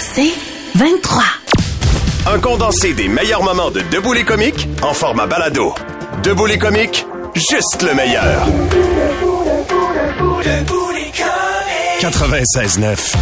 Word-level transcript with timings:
C'est 0.00 0.32
23. 0.76 1.22
Un 2.26 2.38
condensé 2.38 2.94
des 2.94 3.08
meilleurs 3.08 3.42
moments 3.42 3.70
de 3.70 3.80
Debout 3.90 4.12
les 4.12 4.24
comiques 4.24 4.68
en 4.82 4.94
format 4.94 5.26
balado. 5.26 5.74
Debout 6.22 6.46
les 6.46 6.58
comiques, 6.58 7.06
juste 7.34 7.82
le 7.82 7.94
meilleur. 7.94 8.46
96.9. 12.00 13.14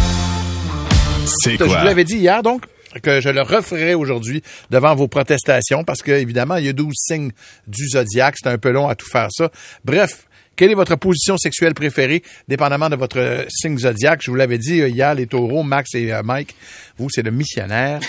C'est 1.25 1.57
Je 1.57 1.63
vous 1.63 1.69
quoi? 1.69 1.83
l'avais 1.83 2.03
dit 2.03 2.17
hier, 2.17 2.43
donc, 2.43 2.63
que 3.01 3.21
je 3.21 3.29
le 3.29 3.41
referai 3.41 3.93
aujourd'hui 3.93 4.43
devant 4.69 4.93
vos 4.95 5.07
protestations 5.07 5.83
parce 5.83 6.01
que, 6.01 6.11
évidemment, 6.11 6.57
il 6.57 6.65
y 6.65 6.69
a 6.69 6.73
12 6.73 6.93
signes 6.95 7.31
du 7.67 7.87
zodiaque. 7.89 8.35
C'est 8.41 8.49
un 8.49 8.57
peu 8.57 8.71
long 8.71 8.87
à 8.87 8.95
tout 8.95 9.07
faire 9.09 9.29
ça. 9.31 9.49
Bref. 9.85 10.25
Quelle 10.55 10.71
est 10.71 10.75
votre 10.75 10.95
position 10.95 11.37
sexuelle 11.37 11.73
préférée, 11.73 12.21
dépendamment 12.47 12.89
de 12.89 12.95
votre 12.95 13.19
euh, 13.19 13.43
signe 13.49 13.77
zodiaque? 13.77 14.21
Je 14.23 14.29
vous 14.29 14.37
l'avais 14.37 14.57
dit 14.57 14.81
euh, 14.81 14.89
hier, 14.89 15.15
les 15.15 15.25
taureaux, 15.25 15.63
Max 15.63 15.95
et 15.95 16.13
euh, 16.13 16.21
Mike. 16.23 16.55
Vous, 16.97 17.09
c'est 17.09 17.23
le 17.23 17.31
missionnaire. 17.31 17.99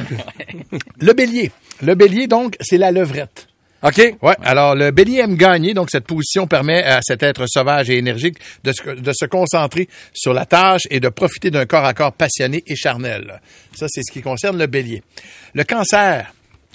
le 1.00 1.12
bélier. 1.12 1.50
Le 1.82 1.94
bélier, 1.94 2.26
donc, 2.26 2.56
c'est 2.60 2.78
la 2.78 2.90
levrette. 2.90 3.46
OK. 3.82 4.16
Ouais. 4.22 4.34
Alors, 4.42 4.74
le 4.74 4.90
bélier 4.90 5.18
aime 5.18 5.36
gagner, 5.36 5.72
donc 5.72 5.90
cette 5.90 6.06
position 6.06 6.46
permet 6.46 6.82
à 6.82 7.00
cet 7.02 7.22
être 7.22 7.46
sauvage 7.46 7.88
et 7.88 7.96
énergique 7.96 8.36
de 8.62 8.72
se, 8.72 8.90
de 8.90 9.12
se 9.14 9.24
concentrer 9.24 9.88
sur 10.12 10.34
la 10.34 10.44
tâche 10.44 10.82
et 10.90 11.00
de 11.00 11.08
profiter 11.08 11.50
d'un 11.50 11.64
corps 11.64 11.84
à 11.84 11.94
corps 11.94 12.12
passionné 12.12 12.62
et 12.66 12.76
charnel. 12.76 13.40
Ça, 13.74 13.86
c'est 13.88 14.02
ce 14.02 14.12
qui 14.12 14.20
concerne 14.20 14.58
le 14.58 14.66
bélier. 14.66 15.02
Le 15.54 15.64
cancer. 15.64 16.32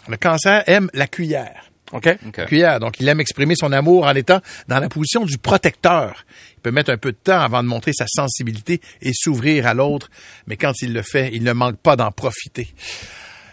Le 0.08 0.18
cancer 0.18 0.64
aime 0.68 0.90
la 0.94 1.08
cuillère. 1.08 1.72
OK? 1.92 2.18
Cuillère. 2.48 2.80
Donc, 2.80 3.00
il 3.00 3.08
aime 3.08 3.20
exprimer 3.20 3.56
son 3.56 3.72
amour 3.72 4.06
en 4.06 4.16
étant 4.16 4.42
dans 4.68 4.80
la 4.80 4.90
position 4.90 5.24
du 5.24 5.38
protecteur. 5.38 6.26
Il 6.58 6.62
peut 6.62 6.72
mettre 6.72 6.92
un 6.92 6.98
peu 6.98 7.12
de 7.12 7.18
temps 7.18 7.40
avant 7.40 7.62
de 7.62 7.68
montrer 7.68 7.92
sa 7.94 8.06
sensibilité 8.08 8.82
et 9.02 9.12
s'ouvrir 9.14 9.68
à 9.68 9.74
l'autre, 9.74 10.10
mais 10.48 10.58
quand 10.58 10.74
il 10.82 10.94
le 10.94 11.04
fait, 11.04 11.30
il 11.34 11.44
ne 11.44 11.54
manque 11.54 11.78
pas 11.78 11.96
d'en 11.96 12.12
profiter. 12.12 12.70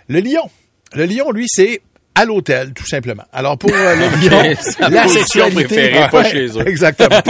Le 0.08 0.20
lion. 0.20 0.50
Le 0.94 1.06
lion, 1.06 1.30
lui, 1.30 1.46
c'est 1.48 1.82
à 2.14 2.24
l'hôtel, 2.24 2.72
tout 2.74 2.86
simplement. 2.86 3.24
Alors, 3.32 3.56
pour 3.56 3.70
euh, 3.72 3.94
le 3.94 4.28
lion, 4.28 4.54
la 4.90 5.08
sexualité... 5.08 5.64
préférée, 5.64 6.08
pas 6.10 6.22
Ouais, 6.22 6.30
chez 6.30 6.46
eux. 6.58 6.66
Exactement. 6.68 7.20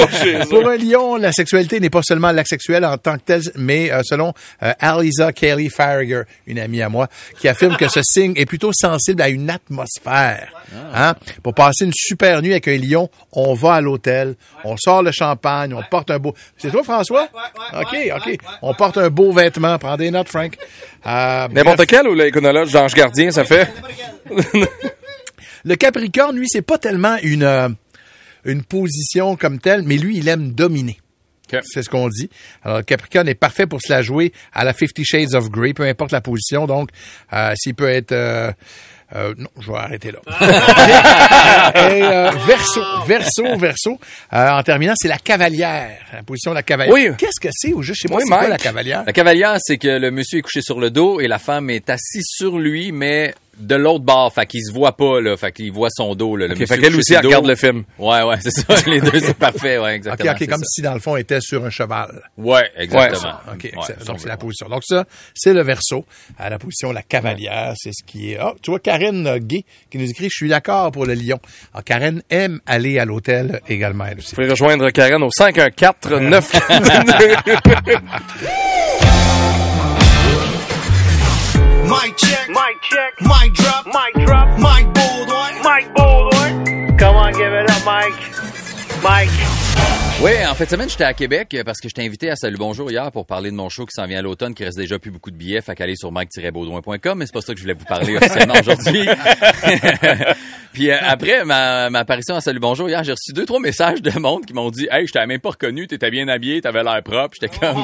Pour 0.50 0.68
un 0.68 0.76
lion, 0.76 1.16
la 1.16 1.32
sexualité 1.32 1.78
n'est 1.80 1.90
pas 1.90 2.02
seulement 2.02 2.32
l'acte 2.32 2.48
sexuel 2.48 2.84
en 2.84 2.98
tant 2.98 3.16
que 3.16 3.22
tel, 3.24 3.42
mais 3.56 3.92
euh, 3.92 4.00
selon 4.04 4.32
euh, 4.62 4.72
Alisa 4.80 5.32
Kelly 5.32 5.70
Farragher, 5.70 6.22
une 6.46 6.58
amie 6.58 6.82
à 6.82 6.88
moi, 6.88 7.08
qui 7.38 7.48
affirme 7.48 7.76
que 7.76 7.88
ce 7.88 8.02
signe 8.02 8.32
est 8.36 8.46
plutôt 8.46 8.72
sensible 8.72 9.22
à 9.22 9.28
une 9.28 9.50
atmosphère. 9.50 10.52
Hein? 10.94 11.14
Pour 11.42 11.54
passer 11.54 11.84
une 11.84 11.92
super 11.94 12.42
nuit 12.42 12.52
avec 12.52 12.66
un 12.68 12.76
lion, 12.76 13.08
on 13.32 13.54
va 13.54 13.74
à 13.74 13.80
l'hôtel, 13.80 14.34
on 14.64 14.76
sort 14.76 15.02
le 15.02 15.12
champagne, 15.12 15.74
on 15.74 15.82
porte 15.82 16.10
un 16.10 16.18
beau... 16.18 16.34
C'est 16.56 16.70
toi, 16.70 16.82
François? 16.82 17.28
OK, 17.74 17.96
OK. 18.16 18.36
On 18.62 18.74
porte 18.74 18.98
un 18.98 19.08
beau 19.08 19.32
vêtement. 19.32 19.78
Prends 19.78 19.96
des 19.96 20.10
notes, 20.10 20.28
Frank. 20.28 20.56
Euh, 21.06 21.48
N'importe 21.48 21.86
quel 21.86 22.08
ou 22.08 22.14
l'iconologue 22.14 22.70
d'Ange 22.70 22.94
Gardien, 22.94 23.30
ça 23.30 23.44
fait? 23.44 23.68
Le 25.64 25.76
Capricorne, 25.76 26.36
lui, 26.36 26.46
c'est 26.48 26.62
pas 26.62 26.78
tellement 26.78 27.16
une, 27.22 27.42
euh, 27.44 27.68
une 28.44 28.62
position 28.62 29.36
comme 29.36 29.58
telle, 29.60 29.82
mais 29.82 29.96
lui, 29.96 30.16
il 30.18 30.28
aime 30.28 30.52
dominer. 30.52 30.98
C'est 31.64 31.82
ce 31.82 31.90
qu'on 31.90 32.08
dit. 32.08 32.30
Alors, 32.64 32.78
le 32.78 32.82
Capricorne 32.82 33.28
est 33.28 33.34
parfait 33.34 33.66
pour 33.66 33.78
se 33.82 33.92
la 33.92 34.00
jouer 34.00 34.32
à 34.54 34.64
la 34.64 34.72
Fifty 34.72 35.04
Shades 35.04 35.34
of 35.34 35.50
Grey, 35.50 35.74
peu 35.74 35.82
importe 35.82 36.10
la 36.10 36.22
position. 36.22 36.66
Donc, 36.66 36.88
euh, 37.34 37.52
s'il 37.56 37.74
peut 37.74 37.90
être... 37.90 38.12
euh, 38.12 38.50
euh, 39.14 39.34
non, 39.36 39.48
je 39.60 39.70
vais 39.70 39.76
arrêter 39.76 40.10
là. 40.12 40.20
Et 41.90 42.02
euh, 42.02 42.30
verso, 42.46 42.80
verso, 43.06 43.56
verso. 43.58 44.00
Euh, 44.32 44.48
en 44.48 44.62
terminant, 44.62 44.94
c'est 44.96 45.08
la 45.08 45.18
cavalière. 45.18 45.98
La 46.14 46.22
position 46.22 46.52
de 46.52 46.54
la 46.56 46.62
cavalière. 46.62 46.94
Oui. 46.94 47.10
Qu'est-ce 47.18 47.38
que 47.38 47.48
c'est 47.52 47.74
au 47.74 47.82
juste? 47.82 48.00
Je 48.02 48.08
sais 48.08 48.08
pas 48.08 48.16
Oui, 48.16 48.22
c'est 48.24 48.30
quoi 48.34 48.48
la 48.48 48.56
cavalière. 48.56 49.04
La 49.06 49.12
cavalière, 49.12 49.56
c'est 49.60 49.76
que 49.76 49.88
le 49.88 50.10
monsieur 50.10 50.38
est 50.38 50.42
couché 50.42 50.62
sur 50.62 50.80
le 50.80 50.88
dos 50.90 51.20
et 51.20 51.28
la 51.28 51.38
femme 51.38 51.68
est 51.68 51.90
assise 51.90 52.24
sur 52.26 52.58
lui, 52.58 52.92
mais 52.92 53.34
de 53.58 53.74
l'autre 53.74 54.04
bord. 54.04 54.32
Fait 54.32 54.46
qu'il 54.46 54.64
se 54.64 54.72
voit 54.72 54.96
pas, 54.96 55.20
là. 55.20 55.36
Fait 55.36 55.52
qu'il 55.52 55.72
voit 55.72 55.88
son 55.90 56.14
dos, 56.14 56.36
là. 56.36 56.46
Le 56.46 56.54
OK, 56.54 56.60
monsieur 56.60 56.74
fait 56.74 56.82
qu'elle 56.82 56.96
aussi, 56.96 57.14
elle 57.14 57.26
regarde 57.26 57.46
le 57.46 57.56
film. 57.56 57.84
Ouais, 57.98 58.22
ouais, 58.22 58.36
c'est 58.40 58.50
ça. 58.50 58.74
Les 58.90 59.00
deux, 59.00 59.20
c'est 59.20 59.36
parfait, 59.36 59.78
ouais, 59.78 59.90
OK, 59.90 59.96
exactement. 59.96 60.32
OK, 60.32 60.36
c'est 60.38 60.46
comme 60.46 60.60
ça. 60.60 60.66
si, 60.68 60.82
dans 60.82 60.94
le 60.94 61.00
fond, 61.00 61.16
était 61.16 61.40
sur 61.40 61.64
un 61.64 61.70
cheval. 61.70 62.22
Ouais, 62.36 62.70
exactement. 62.76 63.34
OK, 63.52 63.64
Ouais, 63.64 63.94
donc 64.06 64.20
c'est 64.20 64.28
la 64.28 64.36
position. 64.36 64.68
Donc 64.68 64.82
ça, 64.84 65.04
c'est 65.34 65.52
le 65.52 65.62
verso. 65.62 66.04
À 66.38 66.50
la 66.50 66.58
position, 66.58 66.92
la 66.92 67.02
cavalière, 67.02 67.74
c'est 67.76 67.92
ce 67.92 68.04
qui 68.04 68.32
est... 68.32 68.38
Ah, 68.38 68.54
tu 68.62 68.70
vois, 68.70 68.80
Karen 68.80 69.38
Gay 69.38 69.64
qui 69.90 69.98
nous 69.98 70.08
écrit 70.08 70.24
«Je 70.30 70.36
suis 70.36 70.48
d'accord 70.48 70.90
pour 70.92 71.06
le 71.06 71.14
lion». 71.14 71.38
Alors, 71.74 71.84
Karen 71.84 72.22
aime 72.30 72.60
aller 72.66 72.98
à 72.98 73.04
l'hôtel 73.04 73.60
également, 73.68 74.06
elle 74.06 74.18
aussi. 74.18 74.30
Vous 74.30 74.36
pouvez 74.36 74.50
rejoindre 74.50 74.90
Karen 74.90 75.22
au 75.22 75.30
514 75.30 76.20
9 76.20 76.52
Mike. 87.84 88.14
Mike. 89.02 89.61
Oui, 90.22 90.30
en 90.48 90.54
fait, 90.54 90.70
semaine, 90.70 90.88
j'étais 90.88 91.02
à 91.02 91.14
Québec 91.14 91.52
euh, 91.52 91.64
parce 91.64 91.80
que 91.80 91.88
j'étais 91.88 92.06
invité 92.06 92.30
à 92.30 92.36
Salut 92.36 92.56
Bonjour 92.56 92.88
hier 92.88 93.10
pour 93.10 93.26
parler 93.26 93.50
de 93.50 93.56
mon 93.56 93.68
show 93.68 93.86
qui 93.86 93.92
s'en 93.92 94.06
vient 94.06 94.20
à 94.20 94.22
l'automne, 94.22 94.54
qui 94.54 94.64
reste 94.64 94.78
déjà 94.78 94.96
plus 95.00 95.10
beaucoup 95.10 95.32
de 95.32 95.36
billets. 95.36 95.60
Fait 95.60 95.74
qu'aller 95.74 95.96
sur 95.96 96.12
mike-baudouin.com, 96.12 97.18
mais 97.18 97.26
c'est 97.26 97.32
pas 97.32 97.40
ça 97.40 97.52
que 97.52 97.58
je 97.58 97.64
voulais 97.64 97.74
vous 97.74 97.84
parler 97.84 98.16
officiellement 98.16 98.54
aujourd'hui. 98.60 99.04
Puis 100.72 100.90
euh, 100.90 100.96
après 101.02 101.44
ma, 101.44 101.90
ma 101.90 101.98
apparition 102.00 102.34
à 102.34 102.40
Salut 102.40 102.60
Bonjour 102.60 102.88
hier, 102.88 103.04
j'ai 103.04 103.12
reçu 103.12 103.32
deux, 103.34 103.44
trois 103.44 103.60
messages 103.60 104.00
de 104.00 104.18
monde 104.18 104.46
qui 104.46 104.54
m'ont 104.54 104.70
dit 104.70 104.88
Hey, 104.90 105.06
je 105.06 105.12
t'avais 105.12 105.26
même 105.26 105.40
pas 105.40 105.50
reconnu, 105.50 105.86
t'étais 105.86 106.10
bien 106.10 106.28
habillé, 106.28 106.62
t'avais 106.62 106.82
l'air 106.82 107.02
propre. 107.02 107.36
J'étais 107.38 107.58
comme 107.58 107.82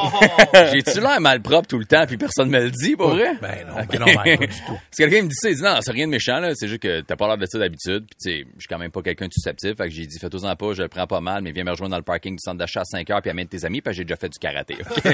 J'ai-tu 0.72 1.00
l'air 1.00 1.20
mal 1.20 1.42
propre 1.42 1.68
tout 1.68 1.78
le 1.78 1.84
temps, 1.84 2.06
puis 2.06 2.16
personne 2.16 2.48
me 2.48 2.60
le 2.60 2.70
dit, 2.70 2.96
pour 2.96 3.08
vrai? 3.10 3.36
Ben 3.42 3.66
non, 3.66 3.84
ben 3.90 3.98
non, 4.00 4.06
Mike, 4.06 4.38
pas 4.38 4.46
du 4.46 4.52
tout. 4.52 4.62
Parce 4.66 4.96
que 4.96 5.02
quelqu'un 5.02 5.22
me 5.22 5.28
dit 5.28 5.34
ça, 5.34 5.50
il 5.50 5.56
dit 5.56 5.62
non, 5.62 5.76
c'est 5.80 5.92
rien 5.92 6.06
de 6.06 6.12
méchant, 6.12 6.38
là. 6.38 6.52
C'est 6.54 6.68
juste 6.68 6.80
que 6.80 7.00
t'as 7.02 7.16
pas 7.16 7.26
l'air 7.26 7.36
de 7.36 7.46
ça 7.46 7.58
d'habitude. 7.58 8.06
Puis 8.06 8.16
tu 8.22 8.30
sais, 8.30 8.46
je 8.54 8.60
suis 8.60 8.68
quand 8.68 8.78
même 8.78 8.90
pas 8.90 9.02
quelqu'un 9.02 9.26
de 9.26 9.32
susceptible. 9.32 9.76
Fait 9.76 9.88
que 9.88 9.94
j'ai 9.94 10.06
dit, 10.06 10.18
fais-toi-en 10.18 10.56
pas, 10.56 10.72
je 10.72 10.82
le 10.82 10.88
prends 10.88 11.06
pas 11.06 11.20
mal, 11.20 11.42
mais 11.42 11.52
viens 11.52 11.64
me 11.64 11.70
rejoindre 11.70 11.90
dans 11.90 11.98
le 11.98 12.02
parking 12.02 12.27
du 12.36 12.42
centre 12.42 12.58
d'achat 12.58 12.80
à 12.80 12.84
5 12.84 13.08
heures 13.10 13.22
puis 13.22 13.30
amène 13.30 13.48
tes 13.48 13.64
amis, 13.64 13.80
parce 13.80 13.94
que 13.94 13.98
j'ai 13.98 14.04
déjà 14.04 14.16
fait 14.16 14.28
du 14.28 14.38
karaté. 14.38 14.76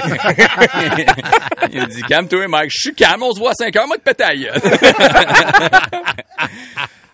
il 1.71 1.81
me 1.81 1.87
dit, 1.87 2.01
calme-toi, 2.03 2.47
Mike. 2.47 2.71
Je 2.73 2.79
suis 2.79 2.95
calme, 2.95 3.23
on 3.23 3.33
se 3.33 3.39
voit 3.39 3.51
à 3.51 3.55
5 3.55 3.75
heures, 3.75 3.87
moi 3.87 3.97
de 3.97 4.01
pétaille. 4.01 4.49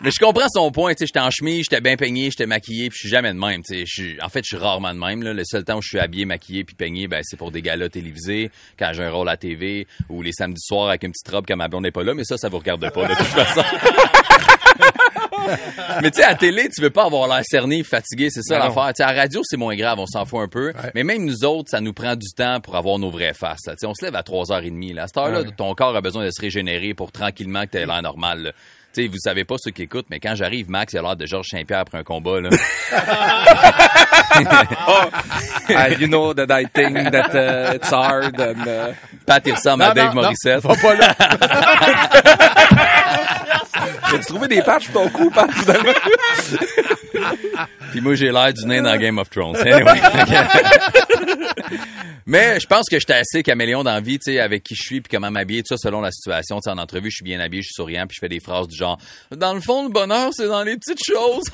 Mais 0.02 0.10
je 0.10 0.18
comprends 0.18 0.48
son 0.52 0.72
point, 0.72 0.94
tu 0.94 0.98
sais, 0.98 1.06
j'étais 1.06 1.20
en 1.20 1.30
chemise, 1.30 1.66
j'étais 1.70 1.80
bien 1.80 1.96
peigné, 1.96 2.28
j'étais 2.28 2.46
maquillé, 2.46 2.88
puis 2.88 2.96
je 2.96 3.00
suis 3.02 3.08
jamais 3.08 3.32
de 3.32 3.38
même, 3.38 3.62
tu 3.62 3.74
sais, 3.74 3.84
je 3.86 4.02
suis 4.02 4.20
en 4.20 4.28
fait, 4.28 4.40
je 4.42 4.48
suis 4.48 4.56
rarement 4.56 4.92
de 4.92 4.98
même 4.98 5.22
là, 5.22 5.32
le 5.32 5.44
seul 5.44 5.62
temps 5.62 5.78
où 5.78 5.82
je 5.82 5.90
suis 5.90 6.00
habillé, 6.00 6.24
maquillé 6.24 6.64
puis 6.64 6.74
peigné, 6.74 7.06
ben 7.06 7.20
c'est 7.22 7.36
pour 7.36 7.52
des 7.52 7.62
galas 7.62 7.88
télévisés, 7.88 8.50
quand 8.76 8.90
j'ai 8.94 9.04
un 9.04 9.12
rôle 9.12 9.28
à 9.28 9.36
TV 9.36 9.86
ou 10.08 10.22
les 10.22 10.32
samedis 10.32 10.60
soirs 10.60 10.88
avec 10.88 11.04
une 11.04 11.12
petite 11.12 11.28
robe 11.28 11.44
quand 11.46 11.56
ma 11.56 11.68
blonde 11.68 11.84
n'est 11.84 11.92
pas 11.92 12.02
là, 12.02 12.14
mais 12.14 12.24
ça 12.24 12.36
ça 12.36 12.48
vous 12.48 12.58
regarde 12.58 12.92
pas 12.92 13.06
de 13.06 13.14
toute 13.14 13.26
façon. 13.26 13.62
mais 16.02 16.10
tu 16.10 16.20
sais, 16.20 16.24
à 16.26 16.34
télé, 16.34 16.68
tu 16.74 16.80
veux 16.82 16.90
pas 16.90 17.04
avoir 17.04 17.28
l'air 17.28 17.42
cerné, 17.44 17.82
fatigué, 17.82 18.28
c'est 18.30 18.42
ça 18.42 18.58
Ben 18.58 18.68
non. 18.68 18.74
l'affaire. 18.74 18.92
Tu 18.94 18.96
sais, 18.98 19.02
à 19.04 19.12
la 19.12 19.20
radio, 19.22 19.40
c'est 19.44 19.56
moins 19.56 19.74
grave, 19.76 19.98
on 19.98 20.06
s'en 20.06 20.24
fout 20.24 20.40
un 20.40 20.48
peu. 20.48 20.72
Mais 20.94 21.04
même 21.04 21.24
nous 21.24 21.44
autres, 21.44 21.70
ça 21.70 21.80
nous 21.80 21.92
prend 21.92 22.16
du 22.16 22.28
temps 22.36 22.60
pour 22.60 22.76
avoir 22.76 22.98
nos 22.98 23.10
vraies 23.10 23.34
faces. 23.34 23.66
là. 23.66 23.72
Tu 23.74 23.80
sais, 23.80 23.86
on 23.86 23.94
se 23.94 24.04
lève 24.04 24.16
à 24.16 24.22
3h30. 24.22 24.94
Là. 24.94 25.04
À 25.04 25.06
cette 25.06 25.16
heure-là, 25.16 25.42
ton 25.56 25.74
corps 25.74 25.94
a 25.96 26.00
besoin 26.00 26.24
de 26.24 26.30
se 26.30 26.40
régénérer 26.40 26.94
pour 26.94 27.12
tranquillement 27.12 27.62
que 27.64 27.70
tu 27.72 27.78
aies 27.78 27.86
l'air 27.86 28.02
normal. 28.02 28.42
là. 28.42 28.52
Tu 28.94 29.04
sais, 29.04 29.08
vous 29.08 29.16
savez 29.18 29.44
pas 29.44 29.54
ceux 29.58 29.70
qui 29.70 29.80
écoutent, 29.84 30.04
mais 30.10 30.20
quand 30.20 30.34
j'arrive, 30.34 30.68
Max, 30.68 30.92
il 30.92 30.98
a 30.98 31.02
l'air 31.02 31.16
de 31.16 31.24
Georges 31.24 31.46
Saint-Pierre 31.50 31.78
après 31.78 31.96
un 31.96 32.02
combat. 32.04 32.40
Là. 32.42 32.50
Ah, 35.74 35.88
you 35.90 36.06
know 36.08 36.32
that 36.34 36.46
I 36.50 36.64
think 36.66 36.96
that 37.12 37.34
uh, 37.34 37.74
it's 37.74 37.90
hard 37.90 38.40
and 38.40 38.66
uh, 38.66 38.94
Pat, 39.26 39.42
il 39.46 39.52
ressemble 39.52 39.82
à 39.84 39.88
Non, 39.88 39.94
Dave 39.94 40.14
non, 40.14 40.14
non, 40.14 40.22
Morissette. 40.22 40.62
va 40.62 40.74
pas 40.74 40.94
là. 40.94 41.14
Des 44.56 44.62
patchs 44.62 44.88
pour 44.88 45.04
ton 45.04 45.08
cou, 45.10 45.30
Pat? 45.30 45.50
Puis 47.90 48.00
moi, 48.00 48.14
j'ai 48.14 48.30
l'air 48.30 48.52
du 48.52 48.64
nain 48.66 48.82
dans 48.82 48.96
Game 48.96 49.18
of 49.18 49.30
Thrones. 49.30 49.56
Anyway. 49.56 50.00
Mais 52.26 52.60
je 52.60 52.66
pense 52.66 52.88
que 52.88 52.98
j'étais 52.98 53.14
assez 53.14 53.42
caméléon 53.42 53.82
dans 53.82 53.92
la 53.92 54.00
vie, 54.00 54.18
tu 54.18 54.32
sais, 54.32 54.40
avec 54.40 54.62
qui 54.62 54.74
je 54.74 54.82
suis 54.82 55.00
puis 55.00 55.10
comment 55.10 55.30
m'habiller, 55.30 55.62
tout 55.62 55.68
ça 55.68 55.76
selon 55.76 56.00
la 56.00 56.10
situation. 56.10 56.56
Tu 56.56 56.62
sais, 56.64 56.70
en 56.70 56.78
entrevue, 56.78 57.10
je 57.10 57.16
suis 57.16 57.24
bien 57.24 57.40
habillé, 57.40 57.62
je 57.62 57.68
suis 57.68 57.74
souriant 57.74 58.06
puis 58.06 58.16
je 58.16 58.20
fais 58.20 58.28
des 58.28 58.40
phrases 58.40 58.68
du 58.68 58.76
genre 58.76 58.98
Dans 59.30 59.54
le 59.54 59.60
fond, 59.60 59.84
le 59.84 59.90
bonheur, 59.90 60.30
c'est 60.32 60.48
dans 60.48 60.62
les 60.62 60.76
petites 60.76 61.04
choses. 61.04 61.44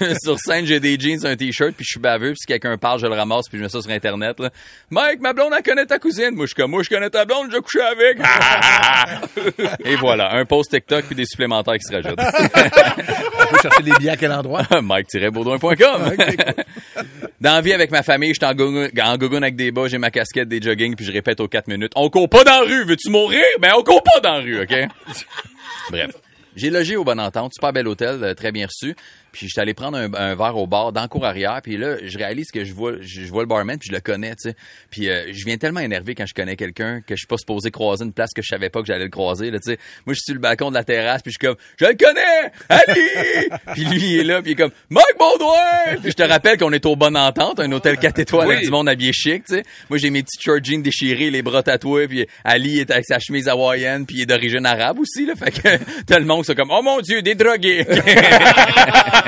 sur 0.22 0.38
scène, 0.38 0.66
j'ai 0.66 0.80
des 0.80 0.98
jeans, 0.98 1.26
un 1.26 1.36
t-shirt 1.36 1.72
puis 1.72 1.84
je 1.84 1.92
suis 1.92 2.00
baveux 2.00 2.30
puis 2.30 2.38
si 2.40 2.46
quelqu'un 2.46 2.76
parle, 2.78 3.00
je 3.00 3.06
le 3.06 3.14
ramasse 3.14 3.48
puis 3.48 3.58
je 3.58 3.62
mets 3.64 3.68
ça 3.68 3.80
sur 3.80 3.90
internet. 3.90 4.38
Là. 4.40 4.50
Mike, 4.90 5.20
ma 5.20 5.32
blonde, 5.32 5.52
elle 5.56 5.62
connaît 5.62 5.86
ta 5.86 5.98
cousine. 5.98 6.30
Moi, 6.34 6.46
je 6.46 6.48
suis 6.48 6.54
comme, 6.54 6.70
moi, 6.70 6.82
je 6.82 6.88
connais 6.88 7.10
ta 7.10 7.24
blonde, 7.24 7.50
j'ai 7.52 7.60
couché 7.60 7.80
avec. 7.80 8.18
Et 9.84 9.96
voilà, 9.96 10.34
un 10.34 10.44
post 10.44 10.70
TikTok 10.70 11.06
puis 11.06 11.16
des 11.16 11.26
supplémentaires 11.26 11.74
qui 11.74 11.84
se 11.84 11.94
rajoutent. 11.94 12.18
On 12.18 13.46
peut 13.46 13.58
chercher 13.62 13.82
des 13.82 13.92
billets 13.98 14.10
à 14.10 14.16
quel 14.16 14.32
endroit? 14.32 14.62
Mike-baudouin.com. 14.70 16.16
Dans 17.40 17.54
la 17.54 17.60
vie 17.60 17.72
avec 17.72 17.90
ma 17.90 18.02
famille, 18.02 18.27
je 18.34 18.40
suis 18.40 18.44
en 18.44 18.54
gogoune 18.54 18.88
en 19.02 19.16
gogoune 19.16 19.42
avec 19.42 19.56
des 19.56 19.70
bas, 19.70 19.88
j'ai 19.88 19.98
ma 19.98 20.10
casquette, 20.10 20.48
des 20.48 20.60
jogging, 20.60 20.94
puis 20.94 21.04
je 21.04 21.12
répète 21.12 21.40
aux 21.40 21.48
4 21.48 21.68
minutes. 21.68 21.92
On 21.96 22.10
court 22.10 22.28
pas 22.28 22.44
dans 22.44 22.60
la 22.60 22.66
rue, 22.66 22.84
veux-tu 22.84 23.10
mourir? 23.10 23.42
Ben 23.60 23.72
on 23.76 23.82
court 23.82 24.02
pas 24.02 24.20
dans 24.20 24.34
la 24.34 24.40
rue, 24.40 24.62
OK? 24.62 24.74
Bref. 25.90 26.10
J'ai 26.56 26.70
logé 26.70 26.96
au 26.96 27.04
Bon 27.04 27.20
Entente, 27.20 27.52
super 27.54 27.72
bel 27.72 27.86
hôtel, 27.86 28.18
euh, 28.22 28.34
très 28.34 28.50
bien 28.50 28.66
reçu. 28.66 28.96
Puis 29.38 29.46
j'étais 29.48 29.60
allé 29.60 29.72
prendre 29.72 29.96
un, 29.96 30.12
un 30.14 30.34
verre 30.34 30.56
au 30.56 30.66
bar 30.66 30.92
dans 30.92 31.02
le 31.02 31.06
cour 31.06 31.24
arrière. 31.24 31.60
Puis 31.62 31.76
là, 31.76 31.94
je 32.02 32.18
réalise 32.18 32.50
que 32.50 32.64
je 32.64 32.72
vois, 32.72 32.94
je, 33.00 33.22
je 33.22 33.30
vois 33.30 33.42
le 33.42 33.46
barman, 33.46 33.78
puis 33.78 33.88
je 33.88 33.94
le 33.94 34.00
connais, 34.00 34.34
tu 34.34 34.50
sais. 34.50 34.56
Puis 34.90 35.08
euh, 35.08 35.32
je 35.32 35.44
viens 35.44 35.56
tellement 35.56 35.78
énervé 35.78 36.16
quand 36.16 36.26
je 36.26 36.34
connais 36.34 36.56
quelqu'un 36.56 37.02
que 37.02 37.14
je 37.14 37.18
suis 37.18 37.26
pas 37.28 37.36
supposé 37.36 37.70
croiser 37.70 38.04
une 38.04 38.12
place 38.12 38.30
que 38.34 38.42
je 38.42 38.48
savais 38.48 38.68
pas 38.68 38.80
que 38.80 38.86
j'allais 38.86 39.04
le 39.04 39.10
croiser, 39.10 39.52
là, 39.52 39.60
tu 39.60 39.70
sais. 39.70 39.78
Moi, 40.06 40.14
je 40.14 40.18
suis 40.18 40.24
sur 40.24 40.34
le 40.34 40.40
balcon 40.40 40.70
de 40.70 40.74
la 40.74 40.82
terrasse, 40.82 41.22
puis 41.22 41.30
je 41.30 41.38
suis 41.40 41.46
comme, 41.46 41.56
je 41.76 41.84
le 41.84 41.94
connais, 41.94 42.52
Ali. 42.68 43.50
puis 43.74 43.84
lui, 43.84 44.14
il 44.14 44.18
est 44.18 44.24
là, 44.24 44.42
puis 44.42 44.50
il 44.50 44.54
est 44.54 44.56
comme, 44.56 44.72
Mike 44.90 45.16
Baudouin. 45.16 46.00
Puis 46.02 46.10
je 46.10 46.16
te 46.16 46.24
rappelle 46.24 46.58
qu'on 46.58 46.72
est 46.72 46.84
au 46.84 46.96
Bon 46.96 47.16
Entente, 47.16 47.60
un 47.60 47.70
hôtel 47.70 47.96
4 47.96 48.18
étoiles 48.18 48.50
avec 48.50 48.64
du 48.64 48.70
monde 48.70 48.88
habillé 48.88 49.12
chic, 49.12 49.44
tu 49.44 49.54
sais. 49.54 49.62
Moi, 49.88 50.00
j'ai 50.00 50.10
mes 50.10 50.24
petits 50.24 50.42
short 50.42 50.64
jeans 50.64 50.82
déchirés, 50.82 51.30
les 51.30 51.42
bras 51.42 51.62
tatoués, 51.62 52.08
puis 52.08 52.26
Ali 52.42 52.80
est 52.80 52.90
avec 52.90 53.04
sa 53.06 53.20
chemise 53.20 53.46
hawaïenne, 53.46 54.04
puis 54.04 54.16
il 54.16 54.22
est 54.22 54.26
d'origine 54.26 54.66
arabe 54.66 54.98
aussi, 54.98 55.26
là. 55.26 55.34
Fait 55.36 55.52
que 55.52 55.76
tout 56.12 56.18
le 56.18 56.24
monde, 56.24 56.44
c'est 56.44 56.56
comme, 56.56 56.72
oh 56.72 56.82
mon 56.82 57.00
Dieu, 57.00 57.22
des 57.22 57.36
drogués. 57.36 57.86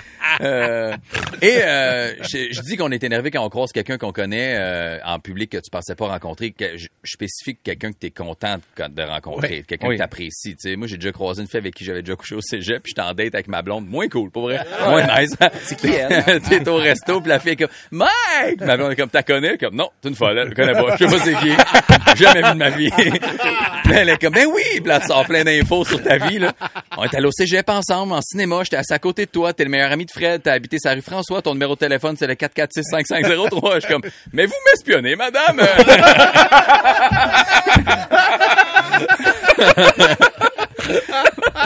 Euh, 0.41 0.93
et 1.41 1.59
euh, 1.63 2.13
je, 2.23 2.47
je 2.51 2.61
dis 2.61 2.75
qu'on 2.77 2.91
est 2.91 3.03
énervé 3.03 3.31
quand 3.31 3.43
on 3.45 3.49
croise 3.49 3.71
quelqu'un 3.71 3.97
qu'on 3.97 4.11
connaît 4.11 4.55
euh, 4.57 4.97
en 5.05 5.19
public 5.19 5.51
que 5.51 5.57
tu 5.57 5.69
pensais 5.71 5.95
pas 5.95 6.07
rencontrer. 6.07 6.51
Que 6.51 6.77
je, 6.77 6.87
je 7.03 7.11
spécifie 7.11 7.55
quelqu'un 7.55 7.91
que 7.91 7.97
tu 7.99 8.07
es 8.07 8.11
content 8.11 8.57
de, 8.77 8.87
de 8.87 9.01
rencontrer, 9.03 9.63
quelqu'un 9.67 9.87
Oui. 9.87 9.95
que 9.95 9.99
tu 9.99 10.03
apprécies. 10.03 10.55
Moi, 10.77 10.87
j'ai 10.87 10.97
déjà 10.97 11.11
croisé 11.11 11.41
une 11.41 11.47
fille 11.47 11.57
avec 11.59 11.73
qui 11.75 11.83
j'avais 11.85 12.01
déjà 12.01 12.15
couché 12.15 12.35
au 12.35 12.41
cégep, 12.41 12.83
puis 12.83 12.91
j'étais 12.95 13.07
en 13.07 13.13
date 13.13 13.33
avec 13.35 13.47
ma 13.47 13.61
blonde. 13.61 13.87
Moins 13.87 14.07
cool, 14.07 14.29
pour 14.31 14.43
vrai. 14.43 14.59
Moins 14.85 15.19
nice. 15.19 15.35
C'est 15.63 15.77
qui 15.79 15.87
elle? 15.91 16.41
T'es 16.49 16.67
au 16.67 16.75
resto, 16.75 17.21
puis 17.21 17.29
la 17.29 17.39
fille 17.39 17.53
est 17.53 17.55
comme 17.57 17.69
«Mike!» 17.91 18.59
Ma 18.61 18.77
blonde 18.77 18.91
est 18.91 18.95
comme 18.95 19.09
«T'as 19.11 19.23
connais?» 19.23 19.57
Comme 19.59 19.75
«Non, 19.77 19.89
t'es 20.01 20.09
une 20.09 20.15
folle, 20.15 20.47
je 20.49 20.55
connais 20.55 20.73
pas. 20.73 20.95
Je 20.97 21.05
sais 21.07 21.17
pas 21.17 21.23
c'est 21.23 21.35
qui. 21.35 22.21
Jamais 22.23 22.41
vu 22.41 22.49
de 22.53 22.57
ma 22.57 22.69
vie. 22.69 22.89
Elle 23.93 24.09
est 24.09 24.17
comme 24.21 24.33
«Ben 24.35 24.47
oui!» 24.47 24.61
Puis 24.75 24.83
là, 24.85 24.99
plein 25.27 25.43
d'infos 25.43 25.85
sur 25.85 26.01
ta 26.01 26.17
vie. 26.17 26.39
Là. 26.39 26.53
On 26.97 27.03
est 27.03 27.15
allé 27.15 27.25
au 27.27 27.31
cégep 27.31 27.67
ensemble, 27.69 28.13
en 28.13 28.21
cinéma. 28.21 28.61
J'étais 28.63 28.77
assis 28.77 28.93
à 28.93 28.99
côté 28.99 29.25
de 29.25 29.31
toi. 29.31 29.53
T'es 29.53 29.63
le 29.63 29.69
meilleur 29.69 29.91
ami 29.91 30.05
de 30.05 30.11
Fred. 30.11 30.30
T'as 30.39 30.53
habité 30.53 30.77
sa 30.79 30.93
rue 30.93 31.01
François. 31.01 31.41
Ton 31.41 31.53
numéro 31.53 31.75
de 31.75 31.79
téléphone, 31.79 32.15
c'est 32.17 32.27
le 32.27 32.35
446-5503. 32.35 33.75
Je 33.75 33.79
suis 33.79 33.89
comme 33.89 34.03
«Mais 34.33 34.45
vous 34.45 34.53
m'espionnez, 34.65 35.15
madame!» 35.15 35.61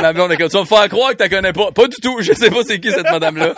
Ma 0.02 0.14
blonde 0.14 0.32
est 0.32 0.38
comme, 0.38 0.50
tu 0.50 0.56
vas 0.56 0.62
me 0.62 0.68
faire 0.68 0.90
croire 0.90 1.16
que 1.16 1.24
tu 1.24 1.30
connais 1.30 1.54
pas. 1.54 1.72
Pas 1.72 1.88
du 1.88 1.96
tout. 2.02 2.18
Je 2.22 2.34
sais 2.34 2.50
pas 2.50 2.62
c'est 2.66 2.80
qui 2.80 2.92
cette 2.92 3.10
madame-là. 3.10 3.54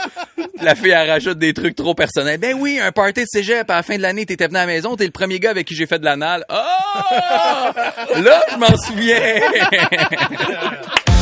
La 0.62 0.76
fille, 0.76 0.92
elle 0.92 1.10
rajoute 1.10 1.38
des 1.38 1.54
trucs 1.54 1.76
trop 1.76 1.94
personnels. 1.94 2.40
Ben 2.40 2.56
oui, 2.58 2.80
un 2.82 2.92
party 2.92 3.22
de 3.22 3.28
cégep 3.28 3.70
à 3.70 3.76
la 3.76 3.84
fin 3.84 3.98
de 3.98 4.02
l'année, 4.02 4.26
t'étais 4.26 4.48
venu 4.48 4.58
à 4.58 4.62
la 4.62 4.68
maison, 4.68 4.96
t'es 4.96 5.06
le 5.06 5.12
premier 5.12 5.40
gars 5.40 5.52
avec 5.52 5.68
qui 5.68 5.76
j'ai 5.76 5.86
fait 5.86 6.00
de 6.00 6.06
l'anal. 6.06 6.46
Ah! 6.50 7.74
Là, 8.16 8.44
je 8.52 8.58
m'en 8.58 8.78
souviens. 8.78 9.18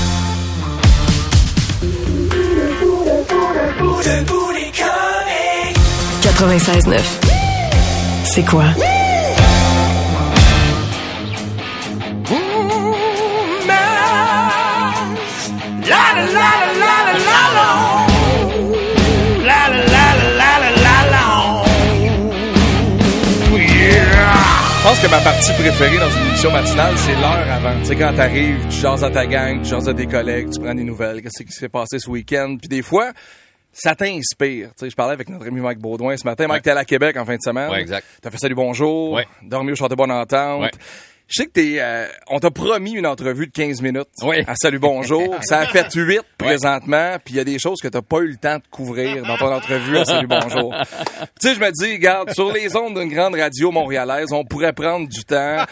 96.9. 6.22 7.00
C'est 8.26 8.44
quoi? 8.44 8.66
Je 24.78 24.90
pense 24.92 25.00
que 25.00 25.08
ma 25.10 25.20
partie 25.20 25.52
préférée 25.54 25.98
dans 25.98 26.10
une 26.10 26.28
émission 26.28 26.52
matinale, 26.52 26.94
c'est 26.98 27.14
l'heure 27.14 27.48
avant. 27.52 27.80
Tu 27.80 27.86
sais, 27.86 27.96
quand 27.96 28.14
t'arrives, 28.16 28.68
tu 28.70 28.78
jases 28.78 29.04
à 29.04 29.10
ta 29.10 29.26
gang, 29.26 29.62
tu 29.62 29.70
jases 29.70 29.90
à 29.90 29.94
tes 29.94 30.06
collègues, 30.06 30.50
tu 30.52 30.60
prends 30.60 30.76
des 30.76 30.84
nouvelles, 30.84 31.22
qu'est-ce 31.22 31.44
qui 31.44 31.52
s'est 31.52 31.70
passé 31.70 31.98
ce 32.00 32.10
week-end? 32.10 32.58
Puis 32.60 32.68
des 32.68 32.82
fois, 32.84 33.12
ça 33.76 33.94
t'inspire. 33.94 34.70
Tu 34.70 34.74
sais, 34.86 34.90
je 34.90 34.96
parlais 34.96 35.14
avec 35.14 35.30
notre 35.30 35.46
ami 35.48 35.60
Mike 35.60 35.80
Baudouin 35.80 36.16
ce 36.16 36.26
matin. 36.26 36.48
Mike, 36.48 36.64
t'es 36.64 36.72
allé 36.72 36.80
à 36.80 36.86
Québec 36.86 37.18
en 37.18 37.26
fin 37.26 37.36
de 37.36 37.42
semaine. 37.42 37.70
Ouais, 37.70 37.82
exact. 37.82 38.08
T'as 38.22 38.32
fait 38.32 38.38
salut 38.38 38.56
bonjour. 38.56 39.12
Ouais. 39.12 39.28
Dormi 39.44 39.74
au 39.74 39.76
Château 39.76 39.96
Bonne 39.96 40.12
Entente. 40.12 40.62
Ouais. 40.62 40.72
Je 41.28 41.42
sais 41.42 41.46
que 41.48 41.54
t'es, 41.54 41.78
euh, 41.80 42.08
on 42.30 42.40
t'a 42.40 42.52
promis 42.52 42.92
une 42.92 43.08
entrevue 43.08 43.48
de 43.48 43.52
15 43.52 43.82
minutes 43.82 44.08
Oui. 44.22 44.44
à 44.46 44.56
Salut 44.56 44.78
Bonjour. 44.78 45.36
Ça 45.42 45.60
a 45.60 45.66
fait 45.66 45.92
8 45.92 46.22
présentement, 46.38 47.18
puis 47.26 47.34
il 47.34 47.38
y 47.38 47.40
a 47.40 47.44
des 47.44 47.58
choses 47.58 47.82
que 47.82 47.88
t'as 47.88 48.04
pas 48.04 48.20
eu 48.20 48.28
le 48.28 48.38
temps 48.38 48.58
de 48.58 48.64
couvrir 48.70 49.24
dans 49.24 49.36
ton 49.36 49.52
entrevue 49.52 49.98
à 49.98 50.06
Salut 50.06 50.28
Bonjour. 50.28 50.72
tu 51.42 51.48
sais, 51.50 51.56
je 51.56 51.60
me 51.60 51.72
dis, 51.72 51.94
regarde, 51.94 52.32
sur 52.32 52.54
les 52.54 52.76
ondes 52.76 52.98
d'une 53.00 53.10
grande 53.10 53.34
radio 53.34 53.72
montréalaise, 53.72 54.32
on 54.32 54.46
pourrait 54.46 54.74
prendre 54.74 55.10
du 55.10 55.24
temps 55.26 55.66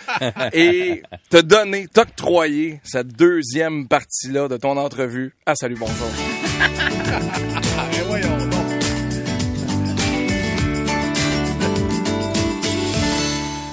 et 0.53 1.03
te 1.29 1.37
donner, 1.37 1.87
t'octroyer 1.87 2.81
cette 2.83 3.09
deuxième 3.09 3.87
partie-là 3.87 4.47
de 4.47 4.57
ton 4.57 4.75
entrevue 4.75 5.35
à 5.45 5.53
Salut 5.53 5.77
Bonjour. 5.79 6.07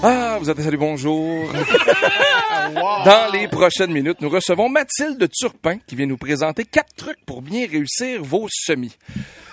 Ah, 0.02 0.38
vous 0.41 0.49
êtes 0.49 0.62
Salut 0.62 0.79
Bonjour. 0.79 1.52
Dans 3.05 3.31
les 3.32 3.49
prochaines 3.49 3.93
minutes, 3.93 4.23
nous 4.23 4.31
recevons 4.31 4.70
Mathilde 4.70 5.29
Turpin 5.31 5.76
qui 5.87 5.94
vient 5.94 6.06
nous 6.06 6.17
présenter 6.17 6.64
quatre 6.64 6.94
trucs 6.94 7.23
pour 7.26 7.43
bien 7.43 7.67
réussir 7.67 8.23
vos 8.23 8.47
semis. 8.50 8.97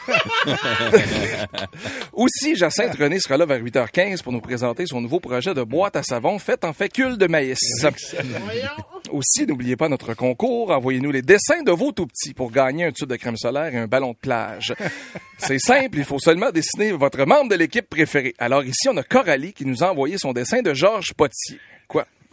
Aussi, 2.14 2.56
Jacinthe 2.56 2.96
René 2.96 3.20
sera 3.20 3.38
là 3.38 3.46
vers 3.46 3.62
8h15 3.62 4.24
pour 4.24 4.34
nous 4.34 4.42
présenter 4.42 4.86
son 4.86 5.02
nouveau 5.02 5.20
projet 5.20 5.54
de 5.54 5.64
boîte 5.64 5.96
à 5.96 6.04
savon 6.04 6.40
faite 6.40 6.64
en 6.64 6.74
fécule 6.74 7.18
de 7.18 7.28
maïs. 7.28 7.60
Aussi, 9.12 9.46
n'oubliez 9.46 9.76
pas 9.76 9.90
notre 9.90 10.14
concours. 10.14 10.72
Envoyez-nous 10.72 11.12
les 11.12 11.22
dessins 11.22 11.64
de 11.64 11.72
vos 11.72 11.92
tout-petits 11.92 12.34
pour 12.34 12.52
gagner 12.52 12.86
un 12.86 12.92
tube 12.92 13.10
de 13.10 13.16
crème 13.16 13.38
solaire 13.38 13.74
et 13.74 13.78
un 13.78 13.88
ballon 13.88 14.12
de 14.12 14.18
plage. 14.18 14.74
C'est 15.38 15.60
simple, 15.60 15.98
il 15.98 16.06
faut 16.06 16.20
seulement 16.20 16.52
dessiner 16.52 16.92
votre 16.92 17.26
membre 17.26 17.50
de 17.50 17.56
l'équipe 17.56 17.90
préférée. 17.90 18.34
Alors 18.38 18.64
ici, 18.64 18.90
on 18.90 18.98
a 18.98 19.04
Coralie 19.04 19.54
qui 19.54 19.66
nous 19.66 19.84
a 19.84 19.92
envoyé 19.92 20.18
son 20.18 20.34
dessin 20.34 20.62
de 20.62 20.74
Georges 20.74 21.14
Potier. 21.14 21.60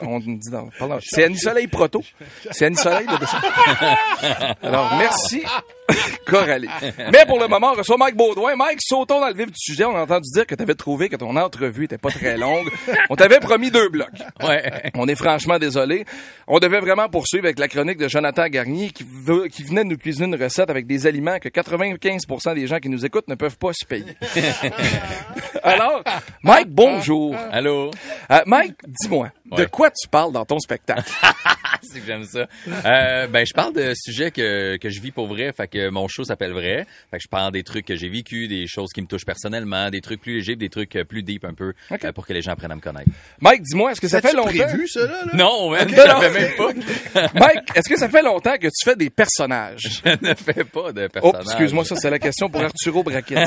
On 0.00 0.18
dit 0.18 0.50
dans, 0.50 0.68
pardon, 0.78 0.98
c'est 1.02 1.24
Annie 1.24 1.38
Soleil 1.38 1.66
Proto. 1.68 2.02
C'est 2.50 2.66
Annie 2.66 2.76
Soleil 2.76 3.06
le 3.10 3.18
dessin. 3.18 3.40
Alors, 4.62 4.94
merci, 4.98 5.42
Coralie. 6.26 6.68
Mais 7.12 7.24
pour 7.26 7.38
le 7.38 7.46
moment, 7.46 7.72
on 7.72 7.78
reçoit 7.78 7.96
Mike 7.96 8.16
Baudouin. 8.16 8.56
Mike, 8.56 8.78
sautons 8.82 9.20
dans 9.20 9.28
le 9.28 9.34
vif 9.34 9.46
du 9.46 9.52
sujet. 9.56 9.84
On 9.84 9.96
a 9.96 10.02
entendu 10.02 10.28
dire 10.34 10.46
que 10.46 10.54
tu 10.54 10.62
avais 10.62 10.74
trouvé 10.74 11.08
que 11.08 11.16
ton 11.16 11.36
entrevue 11.36 11.84
était 11.84 11.98
pas 11.98 12.10
très 12.10 12.36
longue. 12.36 12.68
On 13.08 13.14
t'avait 13.16 13.38
promis 13.40 13.70
deux 13.70 13.88
blocs. 13.88 14.08
Ouais. 14.42 14.90
On 14.96 15.06
est 15.06 15.14
franchement 15.14 15.58
désolé. 15.58 16.04
On 16.48 16.58
devait 16.58 16.80
vraiment 16.80 17.08
poursuivre 17.08 17.44
avec 17.44 17.58
la 17.58 17.68
chronique 17.68 17.98
de 17.98 18.08
Jonathan 18.08 18.48
Garnier 18.48 18.90
qui, 18.90 19.04
veut- 19.08 19.46
qui 19.46 19.62
venait 19.62 19.84
de 19.84 19.88
nous 19.90 19.96
cuisiner 19.98 20.26
une 20.26 20.42
recette 20.42 20.70
avec 20.70 20.86
des 20.86 21.06
aliments 21.06 21.38
que 21.38 21.48
95% 21.48 22.54
des 22.54 22.66
gens 22.66 22.78
qui 22.78 22.88
nous 22.88 23.06
écoutent 23.06 23.28
ne 23.28 23.34
peuvent 23.36 23.58
pas 23.58 23.72
se 23.72 23.86
payer. 23.86 24.16
Alors, 25.62 26.02
Mike, 26.42 26.68
bonjour. 26.68 27.34
Allô? 27.50 27.90
Euh, 28.30 28.40
Mike, 28.46 28.74
dis-moi, 28.86 29.30
de 29.44 29.64
quoi 29.66 29.90
tu 29.90 30.08
parles 30.08 30.32
dans 30.32 30.44
ton 30.44 30.58
spectacle? 30.58 31.10
c'est 31.92 32.00
que 32.00 32.06
j'aime 32.06 32.24
ça. 32.24 32.46
Euh, 32.84 33.26
ben, 33.26 33.44
je 33.46 33.52
parle 33.52 33.72
de 33.74 33.92
sujets 33.94 34.30
que, 34.30 34.76
que 34.76 34.88
je 34.90 35.00
vis 35.00 35.10
pour 35.10 35.26
vrai. 35.26 35.52
Fait 35.56 35.68
que 35.68 35.88
mon 35.90 36.08
show 36.08 36.24
s'appelle 36.24 36.52
Vrai. 36.52 36.86
Fait 37.10 37.18
que 37.18 37.22
je 37.22 37.28
parle 37.28 37.52
des 37.52 37.62
trucs 37.62 37.86
que 37.86 37.96
j'ai 37.96 38.08
vécu, 38.08 38.48
des 38.48 38.66
choses 38.66 38.90
qui 38.92 39.00
me 39.02 39.06
touchent 39.06 39.24
personnellement, 39.26 39.90
des 39.90 40.00
trucs 40.00 40.20
plus 40.20 40.36
légers, 40.36 40.56
des 40.56 40.68
trucs 40.68 40.96
euh, 40.96 41.04
plus 41.04 41.22
deep 41.22 41.44
un 41.44 41.54
peu, 41.54 41.72
euh, 41.92 42.12
pour 42.12 42.26
que 42.26 42.32
les 42.32 42.42
gens 42.42 42.52
apprennent 42.52 42.72
à 42.72 42.76
me 42.76 42.80
connaître. 42.80 43.10
Mike, 43.40 43.62
dis-moi, 43.62 43.92
est-ce 43.92 44.00
que 44.00 44.08
ça 44.08 44.20
fait 44.20 44.32
longtemps? 44.32 44.50
prévu, 44.50 44.88
ça, 44.88 45.00
là? 45.00 45.06
là? 45.24 45.30
Non, 45.34 45.70
man, 45.70 45.82
Ok, 45.82 45.90
je 45.90 45.96
non. 45.96 46.20
savais 46.20 46.40
même 46.40 46.52
pas. 46.56 47.30
Mike, 47.34 47.68
est-ce 47.76 47.88
que 47.88 47.96
ça 47.98 48.08
fait 48.08 48.22
longtemps 48.22 48.56
que 48.56 48.66
tu 48.68 48.84
fais 48.84 48.96
des 48.96 49.10
personnages? 49.10 50.00
Je 50.04 50.10
ne 50.28 50.34
fais 50.34 50.64
pas 50.64 50.92
de 50.92 51.04
Oh, 51.06 51.08
personnage. 51.20 51.44
excuse-moi, 51.46 51.84
ça 51.84 51.96
c'est 51.96 52.10
la 52.10 52.18
question 52.18 52.48
pour 52.48 52.62
Arturo 52.62 53.02
Brachetti. 53.02 53.34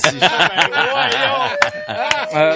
Euh, 2.36 2.54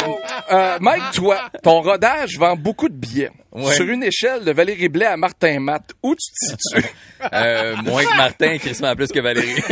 euh, 0.52 0.78
Mike, 0.82 1.04
toi, 1.14 1.50
ton 1.64 1.82
rodage 1.82 2.38
vend 2.38 2.56
beaucoup 2.56 2.90
de 2.90 2.94
billets. 2.94 3.32
Ouais. 3.52 3.74
Sur 3.74 3.90
une 3.90 4.04
échelle 4.04 4.46
de 4.46 4.52
Valérie 4.52 4.88
Blais 4.88 5.08
à 5.08 5.18
Martin 5.18 5.60
Matt, 5.60 5.92
où 6.02 6.16
tu 6.16 6.32
te 6.32 6.52
situes? 6.52 6.90
Euh, 7.34 7.76
moins 7.84 8.04
que 8.04 8.18
Martin, 8.18 8.58
Christmas 8.58 8.96
plus 8.96 9.10
que 9.10 9.20
Valérie. 9.20 9.62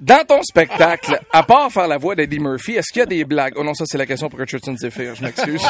Dans 0.00 0.24
ton 0.24 0.40
spectacle, 0.44 1.18
à 1.32 1.42
part 1.42 1.72
faire 1.72 1.88
la 1.88 1.98
voix 1.98 2.14
d'Eddie 2.14 2.38
Murphy, 2.38 2.76
est-ce 2.76 2.92
qu'il 2.92 3.00
y 3.00 3.02
a 3.02 3.06
des 3.06 3.24
blagues? 3.24 3.54
Oh 3.56 3.64
non, 3.64 3.74
ça 3.74 3.82
c'est 3.84 3.98
la 3.98 4.06
question 4.06 4.28
pour 4.28 4.38
Richardson 4.38 4.76
Zephyr, 4.76 5.16
je 5.16 5.22
m'excuse. 5.24 5.62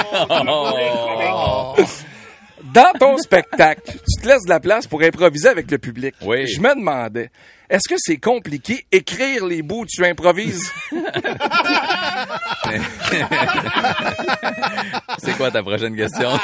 Dans 2.62 2.92
ton 2.98 3.16
spectacle, 3.18 3.82
tu 3.86 4.22
te 4.22 4.28
laisses 4.28 4.44
de 4.44 4.50
la 4.50 4.60
place 4.60 4.86
pour 4.86 5.02
improviser 5.02 5.48
avec 5.48 5.70
le 5.70 5.78
public. 5.78 6.14
Oui. 6.22 6.46
Je 6.46 6.60
me 6.60 6.74
demandais, 6.74 7.30
est-ce 7.70 7.88
que 7.88 7.94
c'est 7.98 8.16
compliqué 8.16 8.84
écrire 8.90 9.46
les 9.46 9.62
bouts 9.62 9.82
où 9.82 9.86
tu 9.86 10.04
improvises? 10.04 10.70
C'est 15.18 15.36
quoi 15.36 15.50
ta 15.50 15.62
prochaine 15.62 15.96
question? 15.96 16.30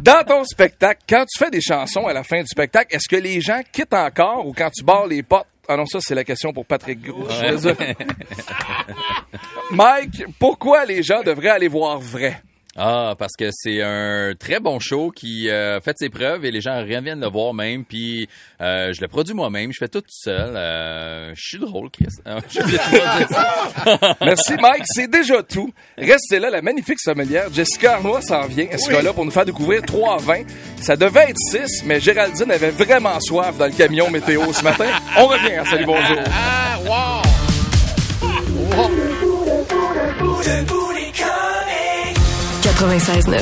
Dans 0.00 0.24
ton 0.24 0.44
spectacle, 0.44 1.02
quand 1.08 1.24
tu 1.26 1.38
fais 1.38 1.50
des 1.50 1.60
chansons 1.60 2.06
à 2.06 2.12
la 2.12 2.22
fin 2.22 2.40
du 2.40 2.46
spectacle, 2.46 2.94
est-ce 2.94 3.08
que 3.08 3.16
les 3.16 3.40
gens 3.40 3.60
quittent 3.72 3.94
encore 3.94 4.46
ou 4.46 4.52
quand 4.52 4.70
tu 4.70 4.84
barres 4.84 5.06
les 5.06 5.22
portes? 5.22 5.48
Ah 5.68 5.76
non, 5.76 5.86
ça, 5.86 5.98
c'est 6.00 6.14
la 6.14 6.24
question 6.24 6.52
pour 6.52 6.66
Patrick 6.66 7.00
Gros. 7.00 7.28
Mike, 9.70 10.24
pourquoi 10.38 10.84
les 10.84 11.02
gens 11.02 11.22
devraient 11.22 11.50
aller 11.50 11.68
voir 11.68 11.98
vrai? 11.98 12.42
Ah, 12.76 13.14
parce 13.18 13.34
que 13.38 13.50
c'est 13.52 13.82
un 13.82 14.32
très 14.38 14.58
bon 14.58 14.80
show 14.80 15.10
qui 15.10 15.50
euh, 15.50 15.78
fait 15.82 15.94
ses 15.98 16.08
preuves 16.08 16.46
et 16.46 16.50
les 16.50 16.62
gens 16.62 16.78
reviennent 16.78 17.20
le 17.20 17.28
voir 17.28 17.52
même. 17.52 17.84
Puis 17.84 18.28
euh, 18.62 18.94
je 18.94 19.00
le 19.02 19.08
produis 19.08 19.34
moi-même, 19.34 19.72
je 19.72 19.78
fais 19.78 19.88
tout 19.88 20.00
tout 20.00 20.08
seul. 20.08 20.56
Euh, 20.56 21.34
je 21.34 21.40
suis 21.40 21.58
drôle, 21.58 21.90
Chris. 21.90 22.06
Ah, 22.24 22.38
je 22.48 22.60
sais 22.60 22.78
pas 22.78 23.18
dire 23.18 23.28
ça. 23.28 24.16
Merci, 24.22 24.54
Mike. 24.58 24.84
C'est 24.86 25.10
déjà 25.10 25.42
tout. 25.42 25.70
Restez 25.98 26.38
là, 26.38 26.48
la 26.48 26.62
magnifique 26.62 26.98
sommelière 26.98 27.52
Jessica 27.52 27.96
Arnois 27.96 28.22
s'en 28.22 28.46
vient. 28.46 28.66
Elle 28.70 28.80
sera 28.80 29.02
là 29.02 29.12
pour 29.12 29.26
nous 29.26 29.30
faire 29.30 29.44
découvrir 29.44 29.82
trois 29.82 30.16
vins. 30.16 30.44
Ça 30.80 30.96
devait 30.96 31.30
être 31.30 31.38
six, 31.38 31.84
mais 31.84 32.00
Géraldine 32.00 32.50
avait 32.50 32.70
vraiment 32.70 33.20
soif 33.20 33.58
dans 33.58 33.66
le 33.66 33.72
camion 33.72 34.10
météo 34.10 34.50
ce 34.52 34.64
matin. 34.64 34.86
On 35.18 35.26
revient. 35.26 35.62
Salut, 35.68 35.84
bonjour. 35.84 36.18
96.9. 42.82 43.40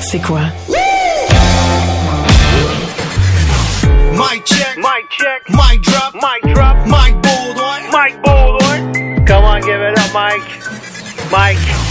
C'est 0.00 0.18
quoi? 0.18 0.40
Mic 4.10 4.44
check. 4.44 4.76
Mic 4.76 5.08
check. 5.10 5.48
Mic 5.48 5.80
drop. 5.82 6.14
Mic 6.14 6.52
drop. 6.52 6.76
Mic 6.84 7.14
Baldwin. 7.22 7.92
Mike 7.92 8.20
Baldwin. 8.24 9.24
Come 9.24 9.44
on, 9.44 9.60
give 9.60 9.80
it 9.80 9.96
up, 9.96 10.12
Mike. 10.12 10.42
Mike. 11.30 11.87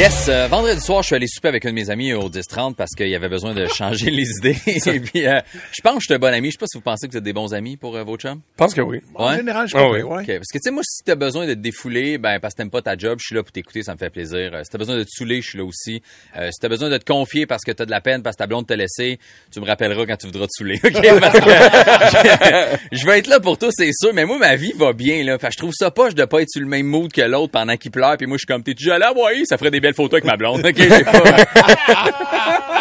Yes, 0.00 0.28
euh, 0.30 0.46
vendredi 0.48 0.80
soir, 0.80 1.02
je 1.02 1.08
suis 1.08 1.14
allé 1.16 1.26
souper 1.26 1.48
avec 1.48 1.66
un 1.66 1.68
de 1.68 1.74
mes 1.74 1.90
amis 1.90 2.14
au 2.14 2.30
10-30 2.30 2.74
parce 2.74 2.92
qu'il 2.96 3.08
y 3.10 3.14
avait 3.14 3.28
besoin 3.28 3.52
de 3.52 3.66
changer 3.66 4.10
les 4.10 4.24
idées. 4.38 4.56
Et 4.86 4.98
puis, 4.98 5.26
euh, 5.26 5.40
je 5.72 5.82
pense 5.82 5.96
que 5.96 6.00
je 6.00 6.04
suis 6.06 6.14
un 6.14 6.18
bon 6.18 6.32
ami. 6.32 6.46
Je 6.48 6.52
sais 6.52 6.58
pas 6.58 6.64
si 6.72 6.78
vous 6.78 6.82
pensez 6.82 7.06
que 7.06 7.12
vous 7.12 7.18
êtes 7.18 7.24
des 7.24 7.34
bons 7.34 7.52
amis 7.52 7.76
pour 7.76 7.94
euh, 7.94 8.02
vos 8.02 8.16
chums. 8.16 8.40
Je 8.52 8.56
pense 8.56 8.72
que 8.72 8.80
oui. 8.80 9.00
En 9.14 9.28
Ouais? 9.28 9.36
général, 9.36 9.68
je 9.68 9.76
Ah 9.76 9.80
crois 9.80 9.90
oui. 9.92 10.00
que 10.00 10.06
oui, 10.06 10.12
ouais. 10.16 10.24
Parce 10.38 10.48
que, 10.50 10.56
tu 10.56 10.62
sais, 10.64 10.70
moi, 10.70 10.82
si 10.86 11.04
t'as 11.04 11.16
besoin 11.16 11.46
de 11.46 11.52
te 11.52 11.58
défouler, 11.58 12.16
ben, 12.16 12.40
parce 12.40 12.54
que 12.54 12.58
t'aimes 12.62 12.70
pas 12.70 12.80
ta 12.80 12.96
job, 12.96 13.18
je 13.20 13.26
suis 13.26 13.34
là 13.34 13.42
pour 13.42 13.52
t'écouter, 13.52 13.82
ça 13.82 13.92
me 13.92 13.98
fait 13.98 14.08
plaisir. 14.08 14.54
Euh, 14.54 14.62
si 14.64 14.70
t'as 14.70 14.78
besoin 14.78 14.96
de 14.96 15.02
te 15.04 15.10
saouler, 15.10 15.42
je 15.42 15.48
suis 15.50 15.58
là 15.58 15.64
aussi. 15.64 16.00
Euh, 16.38 16.48
si 16.50 16.58
t'as 16.58 16.68
besoin 16.70 16.88
de 16.88 16.96
te 16.96 17.04
confier 17.04 17.44
parce 17.44 17.62
que 17.62 17.72
t'as 17.72 17.84
de 17.84 17.90
la 17.90 18.00
peine, 18.00 18.22
parce 18.22 18.36
que 18.36 18.42
ta 18.42 18.46
blonde 18.46 18.66
t'a 18.66 18.76
laissé, 18.76 19.18
tu 19.52 19.60
me 19.60 19.66
rappelleras 19.66 20.06
quand 20.06 20.16
tu 20.16 20.28
voudras 20.28 20.46
te 20.46 20.52
saouler, 20.56 20.80
OK? 20.82 20.92
Parce 21.20 21.38
que 21.40 22.78
je 22.96 23.04
vais 23.06 23.18
être 23.18 23.26
là 23.26 23.38
pour 23.38 23.58
toi, 23.58 23.68
c'est 23.70 23.90
sûr, 23.92 24.14
mais 24.14 24.24
moi, 24.24 24.38
ma 24.38 24.56
vie 24.56 24.72
va 24.78 24.94
bien, 24.94 25.22
là. 25.24 25.38
Fait 25.38 25.48
que 25.48 25.52
je 25.52 25.58
trouve 25.58 25.72
ça 25.74 25.90
poche 25.90 26.14
de 26.14 26.24
pas 26.24 26.40
être 26.40 26.48
sur 26.48 26.62
le 26.62 26.68
même 26.68 26.86
mood 26.86 27.12
que 27.12 27.20
l'autre 27.20 27.52
pendant 27.52 27.76
qu'il 27.76 27.90
pleure, 27.90 28.16
puis 28.16 28.26
moi, 28.26 28.38
je 28.38 28.40
suis 28.40 28.46
comme, 28.46 28.62
t'es-tu 28.62 28.90
allé 28.90 29.04
à 29.04 29.08
Hawaii? 29.08 29.44
Ça 29.44 29.58
ferait 29.58 29.70
des 29.70 29.80
belles 29.80 29.89
photos 29.92 30.14
avec 30.14 30.24
ma 30.24 30.36
blonde, 30.36 30.64
OK? 30.64 30.76
J'ai 30.76 31.04
pas... 31.04 31.22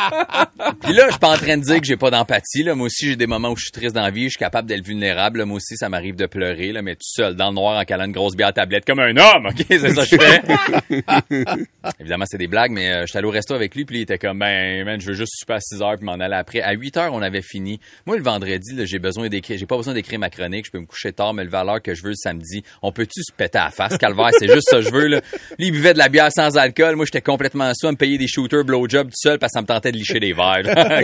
Puis 0.81 0.93
là, 0.93 1.05
je 1.05 1.11
suis 1.11 1.19
pas 1.19 1.33
en 1.33 1.37
train 1.37 1.57
de 1.57 1.63
dire 1.63 1.79
que 1.79 1.85
j'ai 1.85 1.97
pas 1.97 2.11
d'empathie. 2.11 2.63
Là. 2.63 2.75
Moi 2.75 2.87
aussi, 2.87 3.07
j'ai 3.09 3.15
des 3.15 3.27
moments 3.27 3.51
où 3.51 3.57
je 3.57 3.63
suis 3.63 3.71
triste 3.71 3.95
dans 3.95 4.01
la 4.01 4.11
vie. 4.11 4.25
Je 4.25 4.29
suis 4.29 4.37
capable 4.37 4.67
d'être 4.67 4.85
vulnérable. 4.85 5.39
là. 5.39 5.45
Moi 5.45 5.57
aussi, 5.57 5.77
ça 5.77 5.89
m'arrive 5.89 6.15
de 6.15 6.25
pleurer, 6.25 6.71
là, 6.71 6.81
mais 6.81 6.95
tout 6.95 7.01
seul, 7.03 7.35
dans 7.35 7.49
le 7.49 7.55
noir, 7.55 7.79
en 7.79 7.85
calant 7.85 8.05
une 8.05 8.11
grosse 8.11 8.35
bière 8.35 8.49
à 8.49 8.53
tablette, 8.53 8.85
comme 8.85 8.99
un 8.99 9.15
homme. 9.15 9.47
OK, 9.47 9.65
c'est 9.69 9.89
ça 9.89 10.05
que 10.05 10.09
je 10.09 10.17
fais. 10.17 11.65
Évidemment, 11.99 12.25
c'est 12.27 12.37
des 12.37 12.47
blagues, 12.47 12.71
mais 12.71 12.91
euh, 12.91 13.05
j'étais 13.05 13.19
allé 13.19 13.27
au 13.27 13.31
resto 13.31 13.53
avec 13.53 13.75
lui, 13.75 13.85
puis 13.85 13.99
il 13.99 14.01
était 14.01 14.17
comme, 14.17 14.39
ben, 14.39 14.83
man, 14.85 14.99
je 14.99 15.07
veux 15.07 15.13
juste 15.13 15.33
super 15.37 15.57
à 15.57 15.61
6 15.61 15.81
heures, 15.81 15.95
puis 15.97 16.05
m'en 16.05 16.13
aller 16.13 16.35
après. 16.35 16.61
À 16.61 16.73
8 16.73 16.97
heures, 16.97 17.13
on 17.13 17.21
avait 17.21 17.41
fini. 17.41 17.79
Moi, 18.05 18.17
le 18.17 18.23
vendredi, 18.23 18.73
là, 18.75 18.85
j'ai 18.85 18.99
besoin 18.99 19.29
d'écrire. 19.29 19.57
J'ai 19.57 19.65
pas 19.65 19.77
besoin 19.77 19.93
d'écrire 19.93 20.19
ma 20.19 20.29
chronique. 20.29 20.65
Je 20.65 20.71
peux 20.71 20.79
me 20.79 20.85
coucher 20.85 21.13
tard, 21.13 21.33
lever 21.33 21.57
à 21.57 21.63
l'heure 21.63 21.81
que 21.81 21.93
je 21.93 22.03
veux 22.03 22.09
le 22.09 22.15
samedi. 22.15 22.63
On 22.81 22.91
peut-tu 22.91 23.21
se 23.23 23.31
péter 23.31 23.57
à 23.57 23.65
la 23.65 23.71
face, 23.71 23.97
calvaire? 23.97 24.29
C'est 24.37 24.47
juste 24.47 24.69
ça 24.69 24.77
que 24.77 24.83
je 24.83 24.91
veux, 24.91 25.07
là. 25.07 25.21
Lui, 25.57 25.67
il 25.67 25.71
buvait 25.71 25.93
de 25.93 25.99
la 25.99 26.09
bière 26.09 26.31
sans 26.31 26.57
alcool. 26.57 26.88
Moi, 26.95 27.05
j'étais 27.05 27.21
complètement 27.21 27.65
à 27.65 27.71
me 27.71 27.95
payer 27.95 28.17
des 28.17 28.27
shooters 28.27 28.63
blowjob 28.63 29.07
tout 29.07 29.13
seul 29.15 29.39
parce 29.39 29.51
que 29.51 29.57
ça 29.57 29.61
me 29.61 29.67
tentait 29.67 29.91
de 29.91 29.97
licher 29.97 30.19
des 30.19 30.33
verres. 30.33 30.63
là. 30.75 31.01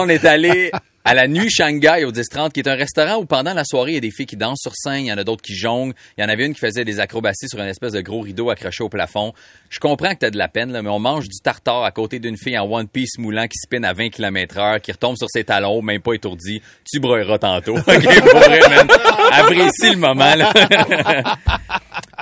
On 0.00 0.08
est 0.08 0.24
allé 0.24 0.70
à 1.04 1.14
la 1.14 1.26
Nuit 1.26 1.50
Shanghai 1.50 2.04
au 2.04 2.12
10-30, 2.12 2.52
qui 2.52 2.60
est 2.60 2.68
un 2.68 2.76
restaurant 2.76 3.16
où 3.16 3.24
pendant 3.24 3.54
la 3.54 3.64
soirée, 3.64 3.92
il 3.92 3.94
y 3.94 3.98
a 3.98 4.00
des 4.00 4.12
filles 4.12 4.26
qui 4.26 4.36
dansent 4.36 4.60
sur 4.60 4.72
scène, 4.74 5.00
il 5.00 5.06
y 5.06 5.12
en 5.12 5.18
a 5.18 5.24
d'autres 5.24 5.42
qui 5.42 5.56
jonglent. 5.56 5.94
Il 6.16 6.22
y 6.22 6.24
en 6.24 6.28
avait 6.28 6.46
une 6.46 6.54
qui 6.54 6.60
faisait 6.60 6.84
des 6.84 7.00
acrobaties 7.00 7.48
sur 7.48 7.58
une 7.58 7.66
espèce 7.66 7.92
de 7.92 8.00
gros 8.00 8.20
rideau 8.20 8.50
accroché 8.50 8.84
au 8.84 8.88
plafond. 8.88 9.32
Je 9.68 9.80
comprends 9.80 10.14
que 10.14 10.20
t'as 10.20 10.30
de 10.30 10.38
la 10.38 10.48
peine, 10.48 10.70
là, 10.70 10.82
mais 10.82 10.90
on 10.90 11.00
mange 11.00 11.28
du 11.28 11.40
tartare 11.42 11.82
à 11.82 11.90
côté 11.90 12.20
d'une 12.20 12.36
fille 12.36 12.56
en 12.56 12.70
One 12.70 12.86
Piece 12.86 13.18
moulant 13.18 13.48
qui 13.48 13.58
spinne 13.58 13.84
à 13.84 13.92
20 13.92 14.10
km 14.10 14.58
heure, 14.58 14.80
qui 14.80 14.92
retombe 14.92 15.16
sur 15.16 15.28
ses 15.28 15.44
talons, 15.44 15.82
même 15.82 16.00
pas 16.00 16.14
étourdi. 16.14 16.62
Tu 16.90 17.00
broyeras 17.00 17.38
tantôt. 17.38 17.76
OK, 17.78 17.84
pour 17.84 18.40
vrai, 18.40 18.60
man. 18.68 18.88
Apprécie 19.32 19.90
le 19.90 19.96
moment, 19.96 20.34
là. 20.34 20.52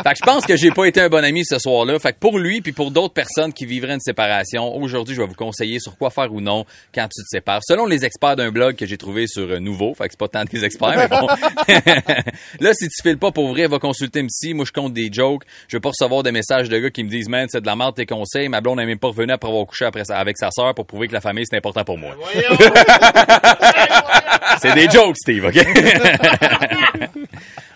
Fait 0.02 0.10
que 0.10 0.18
je 0.18 0.24
pense 0.24 0.46
que 0.46 0.56
j'ai 0.56 0.70
pas 0.70 0.86
été 0.86 1.00
un 1.00 1.08
bon 1.08 1.24
ami 1.24 1.44
ce 1.44 1.58
soir-là. 1.58 1.98
Fait 1.98 2.12
que 2.12 2.18
pour 2.18 2.38
lui 2.38 2.60
puis 2.60 2.72
pour 2.72 2.90
d'autres 2.90 3.14
personnes 3.14 3.52
qui 3.52 3.66
vivraient 3.66 3.94
une 3.94 4.00
séparation, 4.00 4.74
aujourd'hui, 4.76 5.14
je 5.14 5.20
vais 5.20 5.26
vous 5.26 5.34
conseiller 5.34 5.78
sur 5.78 5.96
quoi 5.96 6.10
faire 6.10 6.32
ou 6.32 6.40
non 6.40 6.64
quand 6.94 7.08
tu 7.08 7.22
te 7.22 7.28
sépares. 7.28 7.60
Selon 7.62 7.86
les 7.86 8.04
experts 8.04 8.36
d'un 8.36 8.50
blog 8.50 8.76
que 8.76 8.86
j'ai 8.86 8.98
trouvé 8.98 9.26
sur 9.26 9.50
euh, 9.50 9.58
Nouveau, 9.58 9.94
fait 9.94 10.04
que 10.04 10.10
c'est 10.12 10.18
pas 10.18 10.28
tant 10.28 10.44
des 10.44 10.64
experts, 10.64 10.94
mais 10.96 11.08
bon. 11.08 11.26
là, 12.60 12.72
si 12.72 12.88
tu 12.88 13.02
files 13.02 13.18
pas 13.18 13.30
pour 13.30 13.48
vrai, 13.48 13.66
va 13.66 13.78
consulter 13.78 14.22
MC. 14.22 14.54
Moi, 14.54 14.64
je 14.66 14.72
compte 14.72 14.92
des 14.92 15.10
jokes. 15.12 15.44
Je 15.68 15.76
veux 15.76 15.80
pas 15.80 15.90
recevoir 15.90 16.22
des 16.22 16.32
messages 16.32 16.68
de 16.68 16.78
gars 16.78 16.90
qui 16.90 17.04
me 17.04 17.08
disent, 17.08 17.28
man, 17.28 17.46
c'est 17.50 17.60
de 17.60 17.66
la 17.66 17.76
merde 17.76 17.96
tes 17.96 18.06
conseils. 18.06 18.48
Ma 18.48 18.60
blonde 18.60 18.78
n'est 18.78 18.86
même 18.86 18.98
pas 18.98 19.08
revenue 19.08 19.32
après 19.32 19.48
avoir 19.48 19.66
couché 19.66 19.84
après 19.84 20.04
ça, 20.04 20.18
avec 20.18 20.36
sa 20.38 20.50
sœur 20.50 20.74
pour 20.74 20.86
prouver 20.86 21.08
que 21.08 21.12
la 21.12 21.20
famille, 21.20 21.44
c'est 21.48 21.56
important 21.56 21.84
pour 21.84 21.98
moi. 21.98 22.16
c'est 24.60 24.74
des 24.74 24.88
jokes, 24.88 25.16
Steve, 25.16 25.44
OK? 25.44 25.54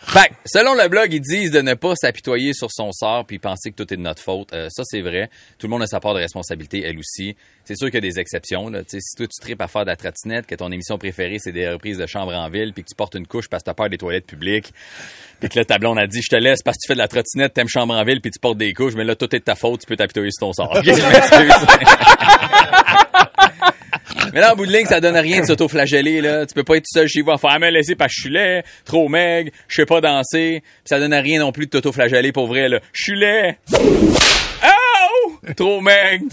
Fait 0.06 0.32
selon 0.44 0.74
le 0.74 0.88
blog, 0.88 1.12
ils 1.12 1.20
disent 1.20 1.50
de 1.50 1.60
ne 1.60 1.74
pas 1.74 1.94
s'apitoyer 1.96 2.52
sur 2.52 2.70
son 2.70 2.92
sort 2.92 3.24
puis 3.24 3.38
penser 3.38 3.70
que 3.70 3.76
tout 3.76 3.92
est 3.92 3.96
de 3.96 4.02
notre 4.02 4.22
faute. 4.22 4.52
Euh, 4.52 4.68
ça, 4.70 4.82
c'est 4.84 5.00
vrai. 5.00 5.30
Tout 5.58 5.66
le 5.66 5.70
monde 5.70 5.82
a 5.82 5.86
sa 5.86 6.00
part 6.00 6.14
de 6.14 6.20
responsabilité, 6.20 6.82
elle 6.84 6.98
aussi. 6.98 7.36
C'est 7.64 7.76
sûr 7.76 7.86
qu'il 7.86 7.94
y 7.94 7.98
a 8.06 8.10
des 8.12 8.18
exceptions. 8.18 8.68
Là. 8.68 8.82
Si 8.86 8.98
toi, 9.16 9.26
tu 9.26 9.40
tripes 9.40 9.60
à 9.60 9.68
faire 9.68 9.82
de 9.82 9.90
la 9.90 9.96
tratinette, 9.96 10.46
que 10.46 10.54
ton 10.54 10.70
émission 10.70 10.98
préférée, 10.98 11.38
c'est 11.38 11.52
des 11.52 11.68
reprises 11.68 11.98
de 11.98 12.06
chambre 12.06 12.34
en 12.34 12.48
ville, 12.50 12.72
puis 12.74 12.82
que 12.84 12.88
tu 12.88 12.94
portes 12.94 13.14
une 13.14 13.26
couche 13.26 13.48
parce 13.48 13.62
que 13.62 13.66
t'as 13.66 13.74
peur 13.74 13.88
des 13.88 13.98
toilettes 13.98 14.26
publiques, 14.26 14.72
puis 15.40 15.48
que 15.48 15.58
là, 15.58 15.64
ta 15.64 15.78
blonde 15.78 15.98
a 15.98 16.06
dit, 16.06 16.20
je 16.22 16.28
te 16.28 16.36
laisse 16.36 16.62
parce 16.62 16.76
que 16.76 16.82
tu 16.82 16.88
fais 16.88 16.94
de 16.94 16.98
la 16.98 17.08
trottinette, 17.08 17.54
t'aimes 17.54 17.68
chambre 17.68 17.94
en 17.94 18.04
ville, 18.04 18.20
puis 18.20 18.30
tu 18.30 18.38
portes 18.38 18.58
des 18.58 18.72
couches, 18.74 18.94
mais 18.94 19.04
là, 19.04 19.16
tout 19.16 19.34
est 19.34 19.38
de 19.38 19.44
ta 19.44 19.54
faute, 19.54 19.80
tu 19.80 19.86
peux 19.86 19.96
t'apitoyer 19.96 20.30
sur 20.30 20.46
ton 20.46 20.52
sort. 20.52 20.76
Ok, 20.76 20.84
je 20.84 20.90
m'excuse. 20.90 21.66
Mais 24.32 24.40
là, 24.40 24.52
en 24.52 24.56
bout 24.56 24.66
de 24.66 24.72
ligne, 24.72 24.86
ça 24.86 25.00
donne 25.00 25.16
rien 25.16 25.40
de 25.40 25.46
s'auto-flageller, 25.46 26.20
là. 26.20 26.46
Tu 26.46 26.54
peux 26.54 26.64
pas 26.64 26.76
être 26.76 26.86
seul 26.86 27.06
chez 27.08 27.22
vous 27.22 27.30
en 27.30 27.38
faire, 27.38 27.50
ah, 27.54 27.58
mais 27.58 27.70
parce 27.96 28.12
que 28.12 28.16
je 28.16 28.20
suis 28.22 28.30
laid, 28.30 28.64
trop 28.84 29.08
maigre, 29.08 29.50
je 29.68 29.76
sais 29.76 29.86
pas 29.86 30.00
danser. 30.00 30.62
Puis 30.62 30.84
ça 30.84 30.98
donne 30.98 31.14
rien 31.14 31.40
non 31.40 31.52
plus 31.52 31.66
de 31.66 31.70
t'auto-flageller 31.70 32.32
pour 32.32 32.46
vrai, 32.46 32.68
là. 32.68 32.80
Je 32.92 33.02
suis 33.02 33.18
laid. 33.18 33.56
Oh! 33.72 35.32
Trop 35.56 35.80
maigre. 35.80 36.24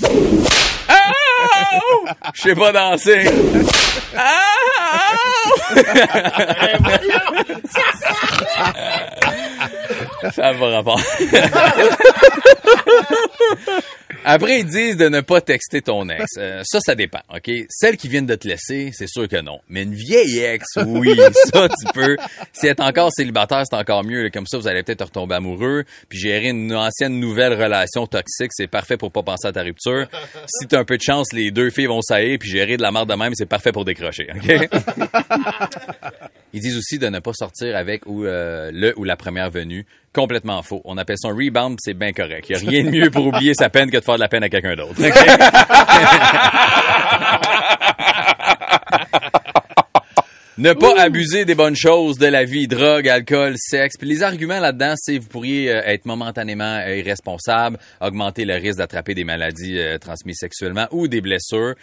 Oh! 0.90 2.06
Je 2.34 2.42
sais 2.42 2.56
pas 2.56 2.72
danser. 2.72 3.26
Oh! 4.16 4.20
ça 10.34 10.52
va 10.54 10.68
rapport. 10.68 11.02
Après, 14.24 14.60
ils 14.60 14.66
disent 14.66 14.98
de 14.98 15.10
ne 15.10 15.22
pas 15.22 15.42
texter 15.42 15.82
ton 15.82 16.08
ex. 16.10 16.26
Euh, 16.38 16.62
ça, 16.64 16.80
ça 16.80 16.96
dépend, 16.96 17.22
OK? 17.34 17.52
Celle 17.70 17.98
qui 17.98 18.08
vient 18.08 18.22
de 18.22 18.36
te 18.36 18.48
laisser, 18.48 18.92
c'est 18.94 19.08
sûr 19.08 19.28
que 19.28 19.42
non. 19.42 19.60
Mais 19.68 19.84
une 19.84 19.96
vieille 19.96 20.40
ex, 20.40 20.66
oui, 20.86 21.20
ça, 21.54 21.68
tu 21.68 21.94
peux. 21.94 22.18
Si 22.54 22.68
elle 22.68 22.72
est 22.72 22.80
encore 22.82 23.12
célibataire, 23.12 23.64
c'est 23.70 23.76
encore 23.76 24.04
mieux. 24.04 24.30
Comme 24.30 24.46
ça, 24.46 24.58
vous 24.58 24.68
allez 24.68 24.84
peut-être 24.84 25.06
retomber 25.06 25.36
amoureux. 25.36 25.86
Puis 26.08 26.20
gérer 26.20 26.50
une 26.50 26.74
ancienne 26.76 27.20
nouvelle 27.20 27.54
relation 27.54 28.06
toxique, 28.06 28.52
c'est 28.52 28.68
parfait 28.68 28.98
pour 28.98 29.12
pas 29.12 29.24
penser 29.24 29.48
à 29.48 29.52
ta 29.52 29.64
rupture. 29.64 30.08
Si 30.48 30.68
t'as 30.68 30.80
un 30.80 30.86
peu 30.86 30.98
de 30.98 31.04
chance, 31.04 31.34
les 31.34 31.52
deux 31.52 31.70
filles 31.70 31.88
vont 31.88 32.02
s'ailler, 32.02 32.38
puis 32.38 32.50
gérer 32.50 32.78
de 32.78 32.82
la 32.82 32.92
merde 32.92 33.10
de 33.10 33.16
même, 33.16 33.34
c'est 33.36 33.48
parfait 33.48 33.72
pour 33.72 33.86
décrocher, 33.86 34.28
OK? 34.36 34.70
Ils 36.54 36.62
disent 36.62 36.78
aussi 36.78 37.00
de 37.00 37.08
ne 37.08 37.20
pas 37.20 37.34
sortir 37.34 37.76
avec 37.76 38.06
ou 38.06 38.26
euh, 38.26 38.72
le 38.74 38.94
ou 38.98 39.04
la 39.04 39.16
première 39.16 39.50
venue. 39.50 39.86
Complètement 40.14 40.62
faux. 40.62 40.82
On 40.84 40.98
appelle 40.98 41.18
ça 41.18 41.30
un 41.30 41.36
rebound, 41.36 41.78
c'est 41.82 41.94
bien 41.94 42.12
correct. 42.12 42.48
Il 42.50 42.58
n'y 42.58 42.68
a 42.68 42.70
rien 42.70 42.84
de 42.84 42.90
mieux 42.90 43.10
pour 43.10 43.26
oublier 43.26 43.54
sa 43.54 43.70
peine 43.70 43.90
que 43.90 43.98
de 43.98 44.04
faire 44.04 44.16
de 44.16 44.20
la 44.20 44.28
peine 44.28 44.44
à 44.44 44.50
quelqu'un 44.50 44.76
d'autre. 44.76 44.96
Ne 50.62 50.74
pas 50.74 50.94
abuser 51.02 51.44
des 51.44 51.56
bonnes 51.56 51.76
choses 51.76 52.20
de 52.20 52.28
la 52.28 52.44
vie, 52.44 52.68
drogue, 52.68 53.10
alcool, 53.10 53.56
sexe. 53.58 53.96
Puis 53.98 54.08
les 54.08 54.22
arguments 54.22 54.60
là-dedans, 54.60 54.94
c'est 54.96 55.18
vous 55.18 55.28
pourriez 55.28 55.72
euh, 55.72 55.82
être 55.86 56.06
momentanément 56.06 56.78
euh, 56.86 56.98
irresponsable, 56.98 57.80
augmenter 58.00 58.46
le 58.46 58.54
risque 58.54 58.78
d'attraper 58.78 59.16
des 59.16 59.24
maladies 59.24 59.80
euh, 59.80 59.98
transmises 59.98 60.38
sexuellement 60.40 60.88
ou 60.92 61.08
des 61.08 61.20
blessures. 61.20 61.74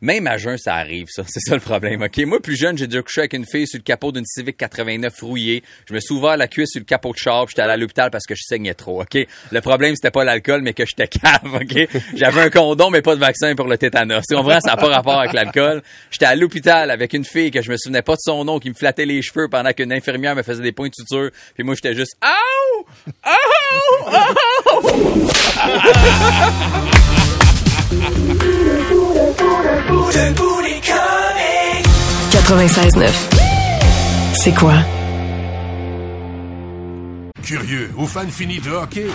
Même 0.00 0.26
à 0.26 0.36
jeun, 0.36 0.58
ça 0.58 0.74
arrive, 0.74 1.06
ça. 1.08 1.22
C'est 1.28 1.40
ça 1.40 1.54
le 1.54 1.60
problème, 1.60 2.02
OK? 2.02 2.18
Moi, 2.18 2.40
plus 2.40 2.56
jeune, 2.56 2.76
j'ai 2.76 2.86
déjà 2.86 3.02
couché 3.02 3.20
avec 3.22 3.32
une 3.34 3.46
fille 3.46 3.66
sur 3.66 3.78
le 3.78 3.82
capot 3.82 4.12
d'une 4.12 4.26
Civic 4.26 4.56
89 4.56 5.12
rouillée. 5.20 5.62
Je 5.88 5.94
me 5.94 6.00
suis 6.00 6.14
ouvert 6.14 6.36
la 6.36 6.48
cuisse 6.48 6.70
sur 6.70 6.80
le 6.80 6.84
capot 6.84 7.12
de 7.12 7.18
char, 7.18 7.46
j'étais 7.48 7.62
à 7.62 7.76
l'hôpital 7.76 8.10
parce 8.10 8.26
que 8.26 8.34
je 8.34 8.42
saignais 8.44 8.74
trop, 8.74 9.02
OK? 9.02 9.18
Le 9.50 9.60
problème, 9.60 9.94
c'était 9.94 10.10
pas 10.10 10.24
l'alcool, 10.24 10.62
mais 10.62 10.72
que 10.72 10.84
j'étais 10.86 11.08
cave, 11.20 11.54
OK? 11.54 11.88
J'avais 12.14 12.40
un 12.42 12.50
condom, 12.50 12.90
mais 12.90 13.02
pas 13.02 13.14
de 13.14 13.20
vaccin 13.20 13.54
pour 13.54 13.66
le 13.66 13.78
tétanos. 13.78 14.22
Tu 14.28 14.36
comprends? 14.36 14.60
Ça 14.60 14.70
n'a 14.70 14.76
pas 14.76 14.88
rapport 14.88 15.20
avec 15.20 15.32
l'alcool. 15.32 15.82
J'étais 16.10 16.26
à 16.26 16.34
l'hôpital 16.34 16.90
avec 16.90 17.12
une 17.12 17.24
fille 17.24 17.50
que 17.50 17.62
je 17.62 17.70
me 17.70 17.76
souvenais 17.76 18.02
pas 18.02 18.14
de 18.14 18.20
son 18.20 18.44
nom, 18.44 18.58
qui 18.58 18.70
me 18.70 18.74
flattait 18.74 19.06
les 19.06 19.22
cheveux 19.22 19.48
pendant 19.48 19.72
qu'une 19.72 19.92
infirmière 19.92 20.34
me 20.34 20.42
faisait 20.42 20.62
des 20.62 20.72
points 20.72 20.88
de 20.88 20.94
suture. 20.94 21.30
Puis 21.54 21.64
moi, 21.64 21.74
j'étais 21.74 21.94
juste, 21.94 22.16
Ow! 22.22 22.86
Ow! 23.24 24.10
Ow! 24.72 24.90
96.9. 32.30 33.10
C'est 34.34 34.52
quoi? 34.52 34.74
Curieux 37.42 37.90
ou 37.96 38.06
fan 38.06 38.30
fini 38.30 38.58
de 38.58 38.70
hockey? 38.70 39.06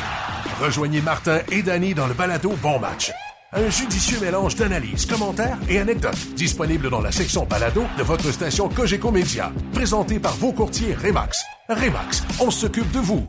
Rejoignez 0.61 1.01
Martin 1.01 1.39
et 1.51 1.61
Danny 1.61 1.93
dans 1.93 2.07
le 2.07 2.13
balado 2.13 2.53
Bon 2.61 2.79
Match. 2.79 3.11
Un 3.51 3.69
judicieux 3.69 4.19
mélange 4.19 4.55
d'analyses, 4.55 5.05
commentaires 5.07 5.57
et 5.67 5.79
anecdotes 5.79 6.35
disponible 6.35 6.89
dans 6.89 7.01
la 7.01 7.11
section 7.11 7.45
balado 7.45 7.83
de 7.97 8.03
votre 8.03 8.31
station 8.31 8.69
Cogeco 8.69 9.11
Média. 9.11 9.51
Présenté 9.73 10.19
par 10.19 10.35
vos 10.35 10.51
courtiers 10.51 10.93
Remax. 10.93 11.43
Remax, 11.67 12.23
on 12.39 12.51
s'occupe 12.51 12.91
de 12.91 12.99
vous. 12.99 13.27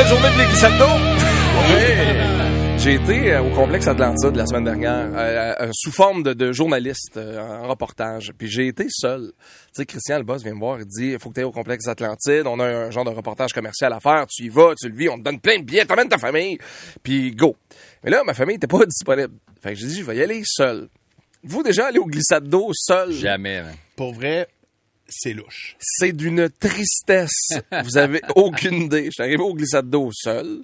Belle 0.00 0.08
journée 0.08 0.28
de. 0.28 0.38
J'ai 2.78 2.94
été 2.94 3.34
euh, 3.34 3.42
au 3.42 3.50
complexe 3.50 3.86
Atlantide 3.86 4.34
la 4.34 4.46
semaine 4.46 4.64
dernière 4.64 5.10
euh, 5.14 5.54
euh, 5.60 5.68
sous 5.74 5.92
forme 5.92 6.22
de, 6.22 6.32
de 6.32 6.52
journaliste 6.52 7.18
euh, 7.18 7.38
en 7.38 7.68
reportage. 7.68 8.32
Puis 8.38 8.48
j'ai 8.48 8.68
été 8.68 8.86
seul. 8.88 9.32
Tu 9.34 9.42
sais, 9.72 9.84
Christian, 9.84 10.16
le 10.16 10.24
boss, 10.24 10.42
vient 10.42 10.54
me 10.54 10.60
voir, 10.60 10.78
il 10.80 10.86
dit, 10.86 11.10
il 11.12 11.18
faut 11.18 11.28
que 11.28 11.34
tu 11.34 11.40
ailles 11.40 11.44
au 11.44 11.52
complexe 11.52 11.86
Atlantide. 11.86 12.46
On 12.46 12.58
a 12.60 12.64
un 12.64 12.90
genre 12.90 13.04
de 13.04 13.10
reportage 13.10 13.52
commercial 13.52 13.92
à 13.92 14.00
faire. 14.00 14.26
Tu 14.26 14.44
y 14.44 14.48
vas, 14.48 14.72
tu 14.80 14.88
le 14.88 14.96
vis, 14.96 15.10
on 15.10 15.18
te 15.18 15.22
donne 15.22 15.38
plein 15.38 15.58
de 15.58 15.64
billets, 15.64 15.84
t'emmènes 15.84 16.08
ta 16.08 16.16
famille. 16.16 16.56
Puis 17.02 17.32
go. 17.32 17.54
Mais 18.02 18.10
là, 18.10 18.24
ma 18.24 18.32
famille 18.32 18.56
était 18.56 18.66
pas 18.66 18.84
disponible. 18.86 19.34
Fait 19.62 19.74
que 19.74 19.78
j'ai 19.78 19.86
dit, 19.86 20.00
je 20.00 20.04
vais 20.04 20.16
y 20.16 20.22
aller 20.22 20.40
seul. 20.46 20.88
Vous 21.42 21.62
déjà 21.62 21.88
allez 21.88 21.98
au 21.98 22.06
glissade 22.06 22.48
d'eau 22.48 22.70
seul? 22.72 23.12
Jamais, 23.12 23.62
man. 23.62 23.74
Pour 23.96 24.14
vrai, 24.14 24.48
c'est 25.10 25.32
louche. 25.32 25.76
C'est 25.78 26.12
d'une 26.12 26.48
tristesse. 26.48 27.50
Vous 27.84 27.98
avez 27.98 28.22
aucune 28.36 28.82
idée. 28.82 29.06
Je 29.06 29.10
suis 29.10 29.22
arrivé 29.22 29.42
au 29.42 29.54
glissade 29.54 29.90
d'eau 29.90 30.10
seul, 30.12 30.62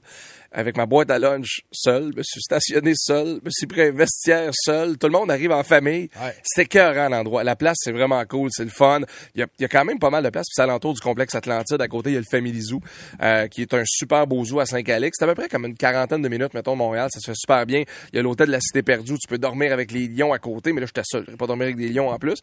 avec 0.52 0.76
ma 0.76 0.86
boîte 0.86 1.10
à 1.10 1.18
lunch 1.18 1.60
seul, 1.70 2.12
me 2.16 2.22
suis 2.22 2.40
stationné 2.40 2.92
seul, 2.94 3.40
me 3.44 3.50
suis 3.50 3.66
pris 3.66 3.82
un 3.82 3.92
vestiaire 3.92 4.50
seul. 4.54 4.96
Tout 4.96 5.08
le 5.08 5.12
monde 5.12 5.30
arrive 5.30 5.52
en 5.52 5.62
famille. 5.62 6.08
Ouais. 6.20 6.34
C'est 6.42 6.62
écœurant 6.62 7.08
l'endroit. 7.10 7.44
La 7.44 7.56
place, 7.56 7.76
c'est 7.80 7.92
vraiment 7.92 8.24
cool, 8.24 8.48
c'est 8.52 8.64
le 8.64 8.70
fun. 8.70 9.00
Il 9.34 9.40
y 9.40 9.42
a, 9.42 9.46
il 9.58 9.62
y 9.62 9.64
a 9.64 9.68
quand 9.68 9.84
même 9.84 9.98
pas 9.98 10.08
mal 10.08 10.24
de 10.24 10.30
places. 10.30 10.46
Puis 10.46 10.54
c'est 10.54 10.62
alentour 10.62 10.94
du 10.94 11.00
complexe 11.00 11.34
Atlantide. 11.34 11.80
À 11.80 11.88
côté, 11.88 12.10
il 12.10 12.14
y 12.14 12.16
a 12.16 12.20
le 12.20 12.26
Family 12.30 12.62
Zoo, 12.62 12.80
euh, 13.22 13.48
qui 13.48 13.62
est 13.62 13.74
un 13.74 13.82
super 13.84 14.26
beau 14.26 14.44
zoo 14.44 14.60
à 14.60 14.66
Saint-Calix. 14.66 15.16
C'est 15.18 15.24
à 15.24 15.28
peu 15.28 15.34
près 15.34 15.48
comme 15.48 15.66
une 15.66 15.76
quarantaine 15.76 16.22
de 16.22 16.28
minutes, 16.28 16.54
mettons, 16.54 16.72
de 16.72 16.78
Montréal. 16.78 17.08
Ça 17.12 17.20
se 17.20 17.26
fait 17.26 17.36
super 17.36 17.66
bien. 17.66 17.84
Il 18.12 18.16
y 18.16 18.18
a 18.18 18.22
l'hôtel 18.22 18.46
de 18.46 18.52
la 18.52 18.60
Cité 18.60 18.82
perdue. 18.82 19.12
où 19.12 19.18
Tu 19.18 19.28
peux 19.28 19.38
dormir 19.38 19.72
avec 19.74 19.92
les 19.92 20.08
lions 20.08 20.32
à 20.32 20.38
côté. 20.38 20.72
Mais 20.72 20.80
là, 20.80 20.86
j'étais 20.86 21.02
seul. 21.04 21.26
Je 21.28 21.36
pas 21.36 21.46
dormir 21.46 21.64
avec 21.64 21.76
des 21.76 21.88
lions 21.88 22.08
en 22.08 22.18
plus. 22.18 22.40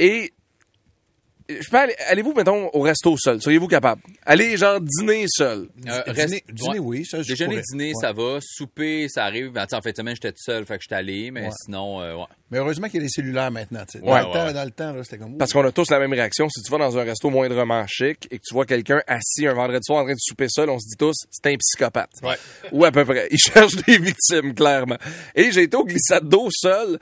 Et 0.00 0.32
je 1.48 1.70
peux 1.70 1.76
aller, 1.76 1.94
allez-vous, 2.08 2.34
mettons, 2.34 2.68
au 2.74 2.80
resto 2.80 3.16
seul? 3.16 3.40
Seriez-vous 3.40 3.68
capable? 3.68 4.02
Allez, 4.26 4.56
genre, 4.56 4.80
dîner 4.80 5.24
seul. 5.28 5.68
Euh, 5.88 6.02
Dîner, 6.06 6.20
reste- 6.20 6.44
dîner, 6.52 6.70
ouais. 6.72 6.78
oui, 6.78 7.04
ça, 7.06 7.22
je 7.22 7.28
Déjeuner, 7.28 7.50
pourrais. 7.56 7.62
dîner, 7.72 7.88
Ouais. 7.94 8.00
ça 8.00 8.12
va. 8.12 8.38
Souper, 8.42 9.08
ça 9.08 9.24
arrive. 9.24 9.50
Ben, 9.52 9.66
en 9.72 9.80
fait, 9.80 9.96
semaine, 9.96 10.14
j'étais 10.14 10.32
tout 10.32 10.42
seul, 10.42 10.66
fait 10.66 10.76
que 10.76 10.82
j'étais 10.82 10.94
allé, 10.96 11.30
mais 11.30 11.42
Ouais. 11.46 11.50
sinon, 11.64 12.00
euh, 12.00 12.14
ouais. 12.16 12.24
Mais 12.50 12.58
heureusement 12.58 12.88
qu'il 12.88 12.96
y 12.96 13.00
a 13.00 13.02
les 13.02 13.08
cellulaires 13.10 13.50
maintenant. 13.50 13.84
tu 13.90 13.98
sais. 13.98 14.04
Ouais, 14.04 14.10
dans, 14.10 14.18
le 14.20 14.26
ouais, 14.26 14.32
temps, 14.32 14.46
ouais. 14.46 14.52
dans 14.54 14.64
le 14.64 14.70
temps, 14.70 14.92
là, 14.92 15.04
c'était 15.04 15.18
comme... 15.18 15.36
Parce 15.36 15.52
qu'on 15.52 15.64
a 15.64 15.72
tous 15.72 15.90
la 15.90 15.98
même 15.98 16.12
réaction. 16.12 16.48
Si 16.48 16.62
tu 16.62 16.70
vas 16.70 16.78
dans 16.78 16.96
un 16.96 17.04
resto 17.04 17.28
moindrement 17.30 17.86
chic 17.86 18.26
et 18.30 18.38
que 18.38 18.42
tu 18.46 18.54
vois 18.54 18.64
quelqu'un 18.66 19.02
assis 19.06 19.46
un 19.46 19.54
vendredi 19.54 19.80
soir 19.84 20.00
en 20.00 20.04
train 20.04 20.14
de 20.14 20.18
souper 20.18 20.46
seul, 20.48 20.70
on 20.70 20.78
se 20.78 20.86
dit 20.88 20.96
tous, 20.98 21.14
c'est 21.30 21.46
un 21.52 21.56
psychopathe. 21.56 22.10
Ouais. 22.22 22.36
Ou 22.72 22.84
à 22.84 22.90
peu 22.92 23.04
près. 23.04 23.28
Il 23.30 23.38
cherche 23.38 23.74
des 23.86 23.98
victimes, 23.98 24.54
clairement. 24.54 24.96
Et 25.34 25.50
j'ai 25.52 25.62
été 25.64 25.76
au 25.76 25.84
glissade 25.84 26.26
d'eau 26.28 26.48
seul. 26.50 26.98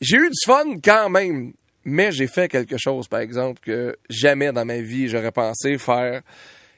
J'ai 0.00 0.16
eu 0.16 0.28
du 0.28 0.38
fun 0.44 0.64
quand 0.82 1.08
même. 1.08 1.52
Mais 1.84 2.12
j'ai 2.12 2.26
fait 2.26 2.48
quelque 2.48 2.76
chose, 2.78 3.08
par 3.08 3.20
exemple, 3.20 3.60
que 3.60 3.96
jamais 4.08 4.52
dans 4.52 4.64
ma 4.64 4.80
vie 4.80 5.08
j'aurais 5.08 5.32
pensé 5.32 5.78
faire. 5.78 6.22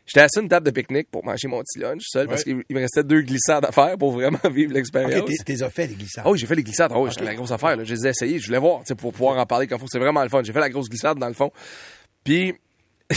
J'étais 0.06 0.20
assis 0.20 0.38
à 0.38 0.42
une 0.42 0.48
table 0.48 0.66
de 0.66 0.70
pique-nique 0.70 1.10
pour 1.10 1.24
manger 1.24 1.48
mon 1.48 1.60
petit 1.60 1.78
lunch 1.78 2.02
seul 2.06 2.26
parce 2.28 2.44
qu'il 2.44 2.62
il 2.68 2.76
me 2.76 2.80
restait 2.82 3.02
deux 3.02 3.22
glissades 3.22 3.64
à 3.64 3.72
faire 3.72 3.96
pour 3.96 4.12
vraiment 4.12 4.38
vivre 4.50 4.72
l'expérience. 4.74 5.22
OK, 5.22 5.44
t'es- 5.46 5.62
as 5.62 5.70
fait, 5.70 5.86
les 5.86 5.94
glissades. 5.94 6.24
Oui, 6.26 6.38
j'ai 6.38 6.46
fait 6.46 6.54
les 6.54 6.62
glissades. 6.62 6.92
C'était 7.10 7.24
la 7.24 7.34
grosse 7.34 7.52
affaire. 7.52 7.76
Là. 7.76 7.84
Je 7.84 7.94
les 7.94 8.06
ai 8.06 8.10
essayées. 8.10 8.38
Je 8.38 8.46
voulais 8.46 8.58
voir, 8.58 8.82
pour 8.98 9.12
pouvoir 9.12 9.38
en 9.38 9.46
parler 9.46 9.66
comme 9.66 9.78
faut. 9.78 9.86
C'est 9.90 9.98
vraiment 9.98 10.22
le 10.22 10.28
fun. 10.28 10.42
J'ai 10.42 10.52
fait 10.52 10.60
la 10.60 10.68
grosse 10.68 10.90
glissade 10.90 11.18
dans 11.18 11.28
le 11.28 11.32
fond. 11.34 11.50
Puis, 12.22 12.54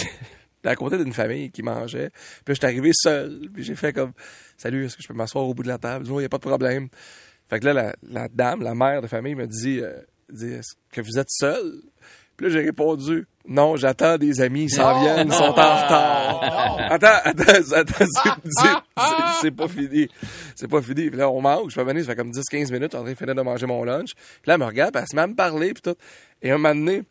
à 0.64 0.76
côté 0.76 0.98
d'une 0.98 1.14
famille 1.14 1.50
qui 1.52 1.62
mangeait. 1.64 2.10
Puis 2.46 2.56
j'étais 2.56 2.68
arrivé 2.68 2.92
seul. 2.94 3.50
Puis 3.54 3.64
j'ai 3.64 3.76
fait 3.76 3.94
comme, 3.94 4.14
salut, 4.58 4.86
est-ce 4.86 4.96
que 4.98 5.04
je 5.04 5.08
peux 5.08 5.14
m'asseoir 5.14 5.46
au 5.46 5.54
bout 5.54 5.64
de 5.64 5.68
la 5.70 5.78
table? 5.78 6.06
Il 6.08 6.14
n'y 6.14 6.26
a 6.26 6.30
pas 6.30 6.38
de 6.38 6.42
problème. 6.42 6.88
Fait 7.50 7.60
que 7.60 7.66
là, 7.66 7.74
la, 7.74 7.96
la 8.04 8.28
dame, 8.28 8.62
la 8.62 8.76
mère 8.76 9.02
de 9.02 9.08
famille 9.08 9.36
me 9.36 9.48
dit, 9.48 9.80
euh, 9.82 9.94
dit 10.30 10.54
est-ce 10.54 10.74
que 10.92 11.02
vous 11.02 11.18
êtes 11.20 11.30
seul? 11.30 11.82
Puis 12.36 12.46
là, 12.48 12.52
j'ai 12.54 12.62
répondu, 12.66 13.26
non, 13.48 13.76
j'attends 13.78 14.18
des 14.18 14.42
amis, 14.42 14.66
ils 14.66 14.70
s'en 14.70 15.00
viennent, 15.02 15.28
ils 15.30 15.34
sont 15.34 15.44
en 15.44 15.52
retard. 15.54 16.78
Attends, 16.92 17.08
attends, 17.24 17.72
attends, 17.76 18.06
c'est- 18.06 18.70
c'est- 19.42 19.52
pas 19.52 19.68
fini. 19.68 20.08
C'est 20.56 20.68
pas 20.68 20.82
fini. 20.84 21.10
Puis 21.10 21.18
là, 21.18 21.30
on 21.32 21.42
mange, 21.42 21.72
je 21.72 21.76
peux 21.76 21.84
venir, 21.84 22.04
ça 22.04 22.12
fait 22.12 22.16
comme 22.16 22.30
10-15 22.32 22.72
minutes, 22.72 22.94
en 22.94 23.02
train 23.02 23.12
de 23.14 23.18
finir 23.18 23.34
de 23.34 23.42
manger 23.42 23.66
mon 23.66 23.84
lunch. 23.84 24.14
Puis 24.14 24.24
là, 24.46 24.54
elle 24.54 24.60
me 24.60 24.66
regarde, 24.66 24.94
puis 24.94 25.02
elle 25.02 25.08
se 25.10 25.16
met 25.16 25.24
à 25.24 25.28
me 25.28 25.34
parler, 25.36 25.74
puis 25.74 25.82
tout. 25.82 25.96
Et 26.44 26.52
un 26.52 26.58
moment 26.60 26.76
donné, 26.76 27.02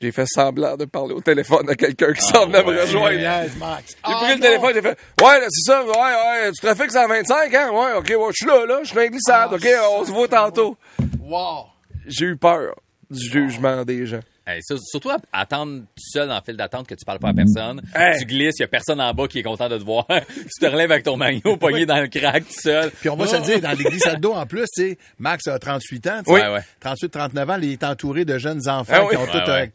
j'ai 0.00 0.10
fait 0.10 0.26
semblant 0.26 0.76
de 0.76 0.86
parler 0.86 1.14
au 1.14 1.20
téléphone 1.20 1.70
à 1.70 1.76
quelqu'un 1.76 2.12
qui 2.12 2.22
s'en 2.22 2.46
venait 2.46 2.64
me 2.64 2.80
rejoindre. 2.80 3.12
Yes, 3.20 3.56
Max. 3.58 3.96
J'ai 4.04 4.14
pris 4.14 4.34
le 4.34 4.40
téléphone, 4.40 4.70
j'ai 4.74 4.82
fait 4.82 4.98
Ouais, 5.22 5.38
là, 5.40 5.46
c'est 5.50 5.70
ça, 5.70 5.84
ouais, 5.84 5.90
ouais, 5.92 6.50
tu 6.52 6.66
trafiques 6.66 6.90
125, 6.90 7.54
hein? 7.54 7.70
Ouais, 7.70 7.92
ok, 7.96 8.08
ouais, 8.08 8.32
je 8.32 8.36
suis 8.36 8.46
là, 8.46 8.66
là, 8.66 8.80
je 8.82 8.88
suis 8.88 8.96
dans 9.28 9.52
ok, 9.52 9.68
on 10.00 10.04
se 10.04 10.10
voit 10.10 10.26
tantôt. 10.26 10.76
Wow. 11.20 11.66
J'ai 12.06 12.26
eu 12.26 12.36
peur 12.36 12.74
du 13.10 13.28
jugement 13.28 13.84
des 13.84 14.06
gens. 14.06 14.20
Hey, 14.44 14.60
surtout 14.64 15.10
attendre 15.32 15.82
tout 15.82 15.86
seul 16.10 16.26
dans 16.26 16.34
le 16.34 16.40
fil 16.44 16.56
d'attente 16.56 16.88
que 16.88 16.96
tu 16.96 17.04
parles 17.04 17.20
pas 17.20 17.28
à 17.28 17.32
personne. 17.34 17.80
Hey. 17.94 18.18
Tu 18.18 18.24
glisses, 18.24 18.56
il 18.58 18.62
y 18.62 18.64
a 18.64 18.68
personne 18.68 19.00
en 19.00 19.14
bas 19.14 19.28
qui 19.28 19.38
est 19.38 19.42
content 19.44 19.68
de 19.68 19.78
te 19.78 19.84
voir. 19.84 20.04
tu 20.08 20.48
te 20.60 20.66
relèves 20.66 20.90
avec 20.90 21.04
ton 21.04 21.16
maillot 21.16 21.56
pogné 21.60 21.86
dans 21.86 22.00
le 22.00 22.08
crack 22.08 22.44
tout 22.48 22.60
seul. 22.60 22.90
Puis 22.90 23.08
on 23.08 23.14
va 23.14 23.28
se 23.28 23.36
le 23.36 23.42
dire, 23.42 23.60
dans 23.60 23.70
les 23.70 23.84
glissades 23.84 24.20
d'eau, 24.20 24.32
en 24.32 24.44
plus, 24.44 24.64
tu 24.74 24.82
sais, 24.82 24.98
Max 25.20 25.46
a 25.46 25.60
38 25.60 26.06
ans. 26.08 26.22
tu 26.24 26.24
sais. 26.24 26.32
Oui. 26.32 26.40
Ouais, 26.40 26.54
ouais. 26.54 26.64
38, 26.80 27.08
39 27.10 27.50
ans, 27.50 27.58
il 27.62 27.70
est 27.70 27.84
entouré 27.84 28.24
de 28.24 28.36
jeunes 28.38 28.68
enfants 28.68 28.92
Ah 28.96 29.04
oui. 29.04 29.10
qui 29.10 29.16
ont 29.16 29.26
tous, 29.26 29.38
ouais. 29.48 29.48
euh, 29.48 29.66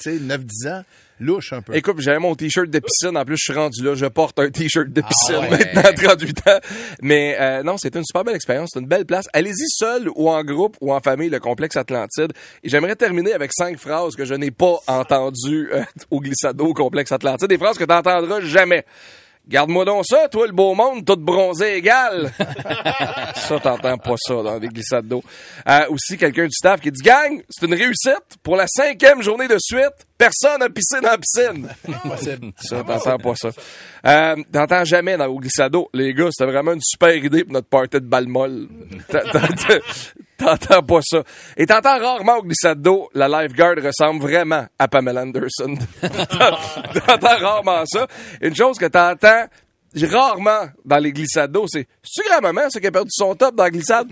tu 0.00 0.10
sais, 0.12 0.18
9-10 0.18 0.68
ans. 0.68 0.84
Louche 1.20 1.52
un 1.52 1.62
peu. 1.62 1.74
Écoute, 1.76 2.00
j'avais 2.00 2.18
mon 2.18 2.34
t-shirt 2.34 2.68
de 2.68 2.78
piscine. 2.80 3.16
En 3.16 3.24
plus, 3.24 3.36
je 3.36 3.44
suis 3.44 3.52
rendu 3.52 3.82
là. 3.84 3.94
Je 3.94 4.06
porte 4.06 4.38
un 4.38 4.50
t-shirt 4.50 4.88
de 4.88 5.00
piscine 5.00 5.36
ouais. 5.36 5.50
maintenant, 5.50 5.82
à 5.82 5.92
38 5.92 6.48
ans. 6.48 6.58
Mais 7.02 7.36
euh, 7.38 7.62
non, 7.62 7.76
c'était 7.76 7.98
une 7.98 8.04
super 8.04 8.24
belle 8.24 8.34
expérience. 8.34 8.70
C'est 8.74 8.80
une 8.80 8.88
belle 8.88 9.06
place. 9.06 9.26
Allez-y 9.32 9.68
seul 9.68 10.08
ou 10.16 10.28
en 10.28 10.42
groupe 10.42 10.76
ou 10.80 10.92
en 10.92 11.00
famille, 11.00 11.30
le 11.30 11.38
complexe 11.38 11.76
Atlantide. 11.76 12.32
Et 12.62 12.68
j'aimerais 12.68 12.96
terminer 12.96 13.32
avec 13.32 13.52
cinq 13.52 13.78
phrases 13.78 14.16
que 14.16 14.24
je 14.24 14.34
n'ai 14.34 14.50
pas 14.50 14.76
entendues 14.88 15.68
euh, 15.72 15.84
au 16.10 16.20
glissado 16.20 16.66
au 16.66 16.74
complexe 16.74 17.12
Atlantide. 17.12 17.48
Des 17.48 17.58
phrases 17.58 17.78
que 17.78 17.84
tu 17.84 17.90
n'entendras 17.92 18.40
jamais. 18.40 18.84
Garde-moi 19.46 19.84
donc 19.84 20.06
ça, 20.06 20.26
toi, 20.28 20.46
le 20.46 20.52
beau 20.52 20.74
monde, 20.74 21.04
tout 21.04 21.16
bronzé 21.16 21.74
égal. 21.76 22.32
ça, 23.34 23.60
t'entends 23.60 23.98
pas 23.98 24.14
ça 24.16 24.34
dans 24.42 24.58
des 24.58 24.68
glissades 24.68 25.06
d'eau. 25.06 25.22
Euh, 25.68 25.80
aussi, 25.90 26.16
quelqu'un 26.16 26.44
du 26.44 26.52
staff 26.52 26.80
qui 26.80 26.90
dit, 26.90 27.02
gang, 27.02 27.42
c'est 27.50 27.66
une 27.66 27.74
réussite. 27.74 28.24
Pour 28.42 28.56
la 28.56 28.66
cinquième 28.66 29.22
journée 29.22 29.46
de 29.46 29.56
suite, 29.58 30.06
personne 30.16 30.60
n'a 30.60 30.70
pissé 30.70 31.00
dans 31.02 31.10
la 31.10 31.18
piscine. 31.18 31.68
Possible. 32.02 32.52
Ça, 32.58 32.82
t'entends 32.82 33.18
pas 33.18 33.34
ça. 33.36 33.50
Euh, 34.06 34.36
t'entends 34.50 34.84
jamais 34.84 35.16
dans 35.18 35.26
au 35.26 35.38
glissado. 35.38 35.88
Les 35.92 36.14
gars, 36.14 36.28
c'était 36.32 36.50
vraiment 36.50 36.72
une 36.72 36.80
super 36.82 37.14
idée 37.14 37.44
pour 37.44 37.52
notre 37.52 37.68
party 37.68 38.00
de 38.00 38.06
balle 38.06 38.28
molle. 38.28 38.68
T'en- 39.08 39.20
t'en- 39.30 39.78
T'entends 40.36 40.82
pas 40.82 41.00
ça. 41.02 41.22
Et 41.56 41.66
t'entends 41.66 41.98
rarement 41.98 42.38
au 42.38 42.42
glissado, 42.42 43.08
la 43.14 43.28
lifeguard 43.28 43.76
ressemble 43.82 44.20
vraiment 44.20 44.66
à 44.78 44.88
Pamela 44.88 45.22
Anderson. 45.22 45.76
t'entends 46.02 47.38
rarement 47.38 47.84
ça. 47.86 48.06
Une 48.40 48.54
chose 48.54 48.78
que 48.78 48.86
t'entends 48.86 49.46
rarement 50.02 50.66
dans 50.84 50.98
les 50.98 51.12
glissados, 51.12 51.66
c'est 51.68 51.86
«C'est-tu 52.02 52.28
grand-maman, 52.28 52.68
ça, 52.68 52.80
qui 52.80 52.86
a 52.88 52.90
perdu 52.90 53.10
son 53.12 53.34
top 53.36 53.54
dans 53.54 53.64
la 53.64 53.70
glissade?» 53.70 54.08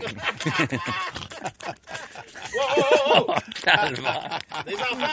Calvaire. 3.65 4.39
Des 4.67 4.75
enfants! 4.75 5.07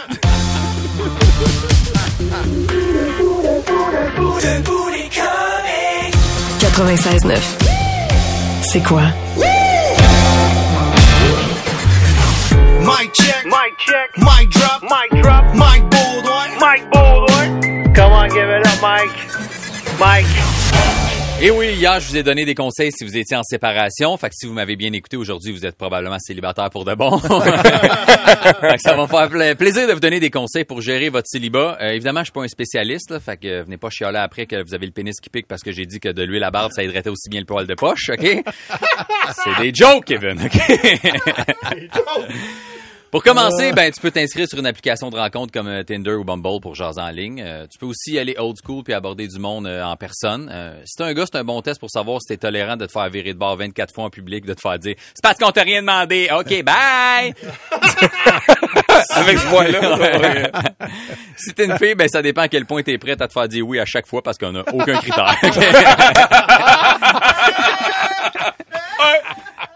96.9. 6.59 7.39
C'est 8.61 8.83
quoi? 8.83 9.03
Mic 12.85 13.13
check. 13.13 13.45
Mic 13.45 13.77
check. 13.77 14.17
Mic 14.17 14.49
drop. 14.49 14.83
Mic 14.83 15.21
drop. 15.21 15.45
Mic 15.53 15.89
Baldwin. 15.89 16.59
Mike 16.59 16.91
Baldwin. 16.91 17.93
Come 17.93 18.11
on, 18.11 18.29
give 18.29 18.49
it 18.49 18.65
up, 18.65 18.81
Mike. 18.81 19.99
Mike. 19.99 20.58
Et 21.41 21.51
oui, 21.51 21.67
hier, 21.75 22.01
je 22.01 22.09
vous 22.09 22.17
ai 22.17 22.23
donné 22.23 22.43
des 22.43 22.53
conseils 22.53 22.91
si 22.91 23.05
vous 23.05 23.15
étiez 23.15 23.37
en 23.37 23.43
séparation. 23.43 24.17
Fait 24.17 24.27
que 24.27 24.35
si 24.35 24.45
vous 24.45 24.51
m'avez 24.51 24.75
bien 24.75 24.91
écouté 24.91 25.15
aujourd'hui, 25.15 25.53
vous 25.53 25.65
êtes 25.65 25.77
probablement 25.77 26.17
célibataire 26.19 26.69
pour 26.69 26.83
de 26.83 26.93
bon. 26.95 27.17
fait 27.19 27.29
que 28.75 28.81
ça 28.81 28.93
va 28.93 29.03
me 29.03 29.07
faire 29.07 29.29
pla- 29.29 29.55
plaisir 29.55 29.87
de 29.87 29.93
vous 29.93 30.01
donner 30.01 30.19
des 30.19 30.31
conseils 30.31 30.65
pour 30.65 30.81
gérer 30.81 31.07
votre 31.07 31.27
célibat. 31.29 31.77
Euh, 31.79 31.91
évidemment, 31.91 32.19
je 32.19 32.25
suis 32.25 32.33
pas 32.33 32.41
un 32.43 32.47
spécialiste, 32.49 33.11
là, 33.11 33.21
fait 33.21 33.37
que 33.37 33.47
euh, 33.47 33.63
venez 33.63 33.77
pas 33.77 33.89
chialer 33.89 34.17
après 34.19 34.47
que 34.47 34.61
vous 34.67 34.73
avez 34.73 34.85
le 34.85 34.91
pénis 34.91 35.15
qui 35.21 35.29
pique 35.29 35.47
parce 35.47 35.61
que 35.63 35.71
j'ai 35.71 35.85
dit 35.85 36.01
que 36.01 36.09
de 36.09 36.23
l'huile 36.23 36.43
à 36.43 36.51
barbe, 36.51 36.73
ça 36.75 36.83
aiderait 36.83 37.07
aussi 37.07 37.29
bien 37.29 37.39
le 37.39 37.45
poil 37.45 37.65
de 37.65 37.73
poche, 37.73 38.09
OK? 38.09 38.19
C'est 39.31 39.61
des 39.63 39.73
jokes, 39.73 40.03
Kevin, 40.05 40.41
OK? 40.43 40.59
Pour 43.11 43.23
commencer, 43.23 43.71
ben 43.73 43.91
tu 43.91 43.99
peux 43.99 44.11
t'inscrire 44.11 44.47
sur 44.47 44.59
une 44.59 44.67
application 44.67 45.09
de 45.09 45.15
rencontre 45.17 45.51
comme 45.51 45.67
euh, 45.67 45.81
Tinder 45.83 46.13
ou 46.13 46.23
Bumble 46.23 46.61
pour 46.61 46.75
jaser 46.75 47.01
en 47.01 47.09
ligne. 47.09 47.41
Euh, 47.43 47.65
tu 47.65 47.79
peux 47.79 47.87
aussi 47.87 48.19
aller 48.19 48.35
old 48.37 48.55
school 48.63 48.83
puis 48.83 48.93
aborder 48.93 49.27
du 49.27 49.39
monde 49.39 49.65
euh, 49.65 49.83
en 49.83 49.95
personne. 49.95 50.47
Euh, 50.53 50.79
si 50.85 50.95
t'es 50.95 51.03
un 51.03 51.13
gars, 51.13 51.25
c'est 51.25 51.39
un 51.39 51.43
bon 51.43 51.59
test 51.63 51.79
pour 51.79 51.89
savoir 51.89 52.21
si 52.21 52.27
t'es 52.27 52.37
tolérant 52.37 52.77
de 52.77 52.85
te 52.85 52.91
faire 52.91 53.09
virer 53.09 53.33
de 53.33 53.39
bord 53.39 53.57
24 53.57 53.95
fois 53.95 54.03
en 54.03 54.09
public, 54.11 54.45
de 54.45 54.53
te 54.53 54.61
faire 54.61 54.77
dire 54.77 54.93
c'est 54.99 55.23
parce 55.23 55.39
qu'on 55.39 55.49
t'a 55.51 55.63
rien 55.63 55.81
demandé. 55.81 56.29
OK, 56.31 56.63
bye. 56.63 57.33
Avec 59.15 59.39
ce 59.39 59.47
voix-là. 59.47 60.51
Si 61.37 61.53
t'es 61.53 61.65
une 61.65 61.77
fille, 61.77 61.95
ben 61.95 62.09
ça 62.09 62.21
dépend 62.21 62.41
à 62.41 62.47
quel 62.49 62.65
point 62.65 62.83
t'es 62.83 62.97
prête 62.97 63.21
à 63.21 63.27
te 63.29 63.33
faire 63.33 63.47
dire 63.47 63.65
oui 63.65 63.79
à 63.79 63.85
chaque 63.85 64.07
fois 64.07 64.21
parce 64.21 64.37
qu'on 64.37 64.53
a 64.55 64.63
aucun 64.73 64.97
critère. 64.97 65.35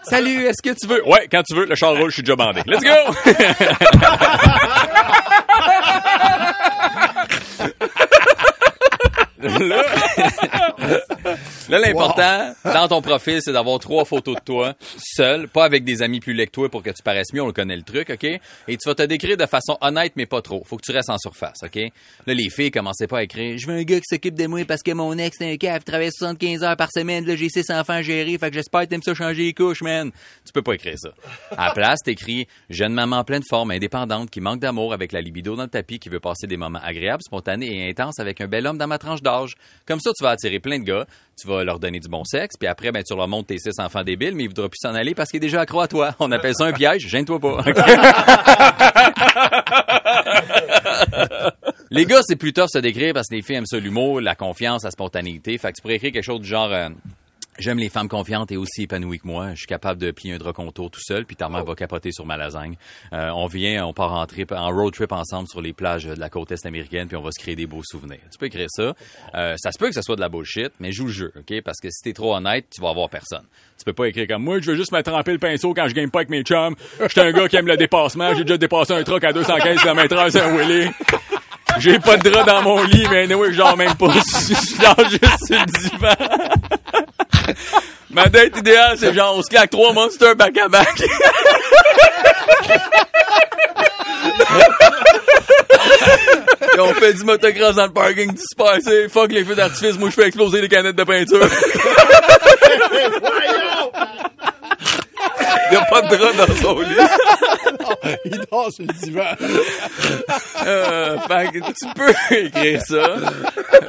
Salut, 0.03 0.45
est-ce 0.45 0.61
que 0.61 0.77
tu 0.77 0.85
veux? 0.87 1.01
Ouais, 1.07 1.27
quand 1.31 1.43
tu 1.43 1.55
veux, 1.55 1.65
le 1.65 1.75
char 1.75 1.95
roule, 1.95 2.09
je 2.09 2.15
suis 2.15 2.23
déjà 2.23 2.35
bandé. 2.35 2.61
Let's 2.67 2.83
go! 2.83 2.89
là, 9.43 9.83
là, 11.69 11.79
l'important 11.79 12.53
dans 12.63 12.87
ton 12.87 13.01
profil, 13.01 13.39
c'est 13.41 13.53
d'avoir 13.53 13.79
trois 13.79 14.05
photos 14.05 14.35
de 14.35 14.41
toi, 14.41 14.73
seul, 14.97 15.47
pas 15.47 15.65
avec 15.65 15.83
des 15.83 16.01
amis 16.01 16.19
plus 16.19 16.33
toi 16.47 16.69
pour 16.69 16.83
que 16.83 16.89
tu 16.89 17.03
paraisses 17.03 17.33
mieux, 17.33 17.41
on 17.41 17.47
le 17.47 17.53
connaît 17.53 17.75
le 17.75 17.83
truc, 17.83 18.09
OK? 18.09 18.23
Et 18.23 18.41
tu 18.67 18.87
vas 18.87 18.95
te 18.95 19.03
décrire 19.03 19.37
de 19.37 19.45
façon 19.45 19.77
honnête, 19.81 20.13
mais 20.15 20.25
pas 20.25 20.41
trop. 20.41 20.63
Faut 20.65 20.77
que 20.77 20.83
tu 20.83 20.91
restes 20.91 21.09
en 21.09 21.17
surface, 21.17 21.59
OK? 21.63 21.75
Là, 21.75 22.33
les 22.33 22.49
filles, 22.49 22.71
commencez 22.71 23.07
pas 23.07 23.19
à 23.19 23.23
écrire 23.23 23.57
«Je 23.57 23.67
veux 23.67 23.73
un 23.73 23.83
gars 23.83 23.97
qui 23.97 24.05
s'occupe 24.09 24.35
de 24.35 24.47
moi 24.47 24.65
parce 24.65 24.81
que 24.81 24.91
mon 24.91 25.17
ex, 25.17 25.37
c'est 25.37 25.51
un 25.51 25.57
cave, 25.57 25.83
travaille 25.83 26.11
75 26.11 26.63
heures 26.63 26.77
par 26.77 26.89
semaine, 26.91 27.25
là, 27.25 27.35
j'ai 27.35 27.49
six 27.49 27.69
enfants 27.69 27.93
à 27.93 28.01
gérer, 28.01 28.37
fait 28.37 28.49
que 28.49 28.55
j'espère 28.55 28.81
que 28.81 28.87
t'aimes 28.87 29.03
ça 29.03 29.13
changer 29.13 29.43
les 29.43 29.53
couches, 29.53 29.81
man.» 29.81 30.11
Tu 30.45 30.51
peux 30.51 30.61
pas 30.61 30.73
écrire 30.73 30.97
ça. 30.97 31.09
À 31.57 31.67
la 31.67 31.73
place, 31.73 31.99
t'écris 32.03 32.47
«Jeune 32.69 32.93
maman 32.93 33.17
en 33.17 33.23
pleine 33.23 33.43
forme, 33.47 33.71
indépendante, 33.71 34.29
qui 34.29 34.41
manque 34.41 34.59
d'amour 34.59 34.93
avec 34.93 35.11
la 35.11 35.21
libido 35.21 35.55
dans 35.55 35.63
le 35.63 35.69
tapis, 35.69 35.99
qui 35.99 36.09
veut 36.09 36.19
passer 36.19 36.47
des 36.47 36.57
moments 36.57 36.81
agréables, 36.83 37.23
spontanés 37.23 37.87
et 37.87 37.89
intenses 37.89 38.19
avec 38.19 38.41
un 38.41 38.47
bel 38.47 38.67
homme 38.67 38.77
dans 38.77 38.87
ma 38.87 38.97
tranche 38.97 39.21
d'âge.» 39.21 39.32
Comme 39.85 39.99
ça, 39.99 40.11
tu 40.17 40.23
vas 40.23 40.31
attirer 40.31 40.59
plein 40.59 40.79
de 40.79 40.83
gars, 40.83 41.05
tu 41.39 41.47
vas 41.47 41.63
leur 41.63 41.79
donner 41.79 41.99
du 41.99 42.07
bon 42.07 42.23
sexe, 42.23 42.55
puis 42.57 42.67
après, 42.67 42.91
ben, 42.91 43.03
tu 43.03 43.15
leur 43.15 43.27
montres 43.27 43.47
tes 43.47 43.57
six 43.57 43.79
enfants 43.79 44.03
débiles, 44.03 44.35
mais 44.35 44.43
il 44.43 44.47
voudra 44.47 44.69
plus 44.69 44.77
s'en 44.81 44.93
aller 44.93 45.15
parce 45.15 45.29
qu'il 45.29 45.37
est 45.37 45.47
déjà 45.47 45.61
accro 45.61 45.81
à 45.81 45.87
toi. 45.87 46.15
On 46.19 46.31
appelle 46.31 46.53
ça 46.55 46.65
un 46.65 46.73
piège, 46.73 47.07
gêne-toi 47.07 47.39
pas. 47.39 47.63
Les 51.91 52.05
gars, 52.05 52.21
c'est 52.23 52.35
plus 52.35 52.53
tough 52.53 52.69
se 52.69 52.79
décrire 52.79 53.13
parce 53.13 53.27
que 53.27 53.35
les 53.35 53.43
filles 53.43 53.57
aiment 53.57 53.67
ça 53.67 53.77
l'humour, 53.77 54.19
la 54.19 54.33
confiance, 54.33 54.83
la 54.83 54.89
spontanéité. 54.89 55.55
Fait 55.59 55.71
que 55.71 55.75
tu 55.75 55.81
pourrais 55.83 55.95
écrire 55.95 56.11
quelque 56.11 56.23
chose 56.23 56.41
du 56.41 56.47
genre 56.47 56.71
euh, 56.71 56.89
J'aime 57.59 57.77
les 57.77 57.89
femmes 57.89 58.09
confiantes 58.09 58.51
et 58.51 58.57
aussi 58.57 58.83
épanouies 58.83 59.19
que 59.19 59.27
moi. 59.27 59.51
Je 59.51 59.59
suis 59.59 59.67
capable 59.67 60.01
de 60.01 60.09
plier 60.11 60.33
un 60.33 60.37
drap 60.37 60.53
contour 60.53 60.89
tout 60.89 61.01
seul, 61.01 61.25
puis 61.25 61.35
ta 61.35 61.49
mère 61.49 61.63
va 61.63 61.75
capoter 61.75 62.11
sur 62.11 62.25
ma 62.25 62.35
lasagne. 62.35 62.75
Euh, 63.13 63.29
on 63.29 63.45
vient, 63.45 63.85
on 63.85 63.93
part 63.93 64.13
en 64.13 64.25
trip, 64.25 64.51
en 64.51 64.69
road 64.69 64.93
trip 64.93 65.11
ensemble 65.11 65.47
sur 65.47 65.61
les 65.61 65.73
plages 65.73 66.05
de 66.05 66.19
la 66.19 66.29
côte 66.29 66.51
est 66.51 66.65
américaine, 66.65 67.07
puis 67.07 67.15
on 67.15 67.21
va 67.21 67.31
se 67.31 67.39
créer 67.39 67.55
des 67.55 67.67
beaux 67.67 67.83
souvenirs. 67.83 68.21
Tu 68.31 68.37
peux 68.39 68.47
écrire 68.47 68.69
ça. 68.69 68.95
Euh, 69.35 69.55
ça 69.57 69.71
se 69.71 69.77
peut 69.77 69.87
que 69.87 69.93
ça 69.93 70.01
soit 70.01 70.15
de 70.15 70.21
la 70.21 70.29
bullshit, 70.29 70.71
mais 70.79 70.91
joue 70.91 71.05
le 71.05 71.11
jeu, 71.11 71.31
ok? 71.37 71.61
Parce 71.63 71.79
que 71.79 71.89
si 71.91 72.01
t'es 72.03 72.13
trop 72.13 72.35
honnête, 72.35 72.65
tu 72.73 72.81
vas 72.81 72.89
avoir 72.89 73.09
personne. 73.09 73.45
Tu 73.77 73.85
peux 73.85 73.93
pas 73.93 74.07
écrire 74.07 74.27
comme 74.27 74.43
moi, 74.43 74.59
je 74.59 74.71
veux 74.71 74.77
juste 74.77 74.91
me 74.91 75.01
tremper 75.01 75.33
le 75.33 75.39
pinceau 75.39 75.73
quand 75.73 75.87
je 75.87 75.93
game 75.93 76.09
pas 76.09 76.19
avec 76.19 76.29
mes 76.29 76.43
chums. 76.43 76.75
J'étais 77.01 77.21
un 77.21 77.31
gars 77.31 77.47
qui 77.47 77.55
aime 77.55 77.67
le 77.67 77.77
dépassement. 77.77 78.33
J'ai 78.33 78.43
déjà 78.43 78.57
dépassé 78.57 78.93
un 78.93 79.03
truck 79.03 79.23
à 79.23 79.33
215 79.33 79.81
km/h 79.81 80.31
sur 80.31 80.43
un 80.43 80.55
wheelie. 80.55 80.89
J'ai 81.79 81.99
pas 81.99 82.17
de 82.17 82.29
drap 82.29 82.43
dans 82.43 82.61
mon 82.61 82.83
lit, 82.83 83.07
mais 83.09 83.23
anyway, 83.23 83.51
je 83.51 83.57
dors 83.57 83.75
même 83.77 83.95
pas. 83.95 84.07
Je 84.13 84.81
dors 84.81 85.09
juste 85.09 85.45
sur 85.45 85.59
le 85.59 85.65
divan. 85.65 86.15
Ma 88.11 88.25
date 88.27 88.57
idéale, 88.57 88.97
c'est 88.99 89.13
genre, 89.13 89.35
on 89.37 89.41
se 89.41 89.49
claque 89.49 89.69
trois 89.71 89.93
monsters 89.93 90.35
back 90.35 90.57
à 90.57 90.67
back. 90.67 91.01
Et 96.75 96.79
on 96.79 96.93
fait 96.93 97.13
du 97.13 97.23
motocross 97.23 97.75
dans 97.75 97.85
le 97.85 97.93
parking 97.93 98.33
du 98.33 98.41
Super 98.41 98.81
C. 98.81 99.07
Fuck 99.09 99.31
les 99.31 99.43
feux 99.43 99.55
d'artifice, 99.55 99.97
moi 99.97 100.09
je 100.09 100.15
fais 100.15 100.27
exploser 100.27 100.61
les 100.61 100.69
canettes 100.69 100.95
de 100.95 101.03
peinture. 101.03 101.47
Il 105.71 105.73
y 105.73 105.77
a 105.77 105.85
pas 105.85 106.01
de 106.01 106.15
drap 106.15 106.33
dans 106.33 106.55
son 106.55 106.79
lit. 106.79 106.95
Il 108.25 108.39
dort 108.51 108.71
sur 108.71 108.85
le 108.85 108.93
divan. 108.93 109.23
Euh, 110.65 111.17
fait 111.27 111.51
que 111.51 111.59
tu 111.73 111.93
peux 111.93 112.13
écrire 112.37 112.81
ça. 112.81 112.95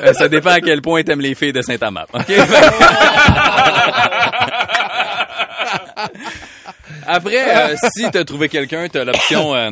Euh, 0.02 0.12
ça 0.12 0.28
dépend 0.28 0.50
à 0.50 0.60
quel 0.60 0.82
point 0.82 1.04
t'aimes 1.04 1.20
les 1.20 1.36
filles 1.36 1.52
de 1.52 1.62
Saint-Amap. 1.62 2.08
OK? 2.12 2.32
Après, 7.06 7.56
euh, 7.56 7.76
si 7.94 8.10
t'as 8.10 8.24
trouvé 8.24 8.48
quelqu'un, 8.48 8.88
t'as 8.88 9.04
l'option 9.04 9.54
euh, 9.54 9.70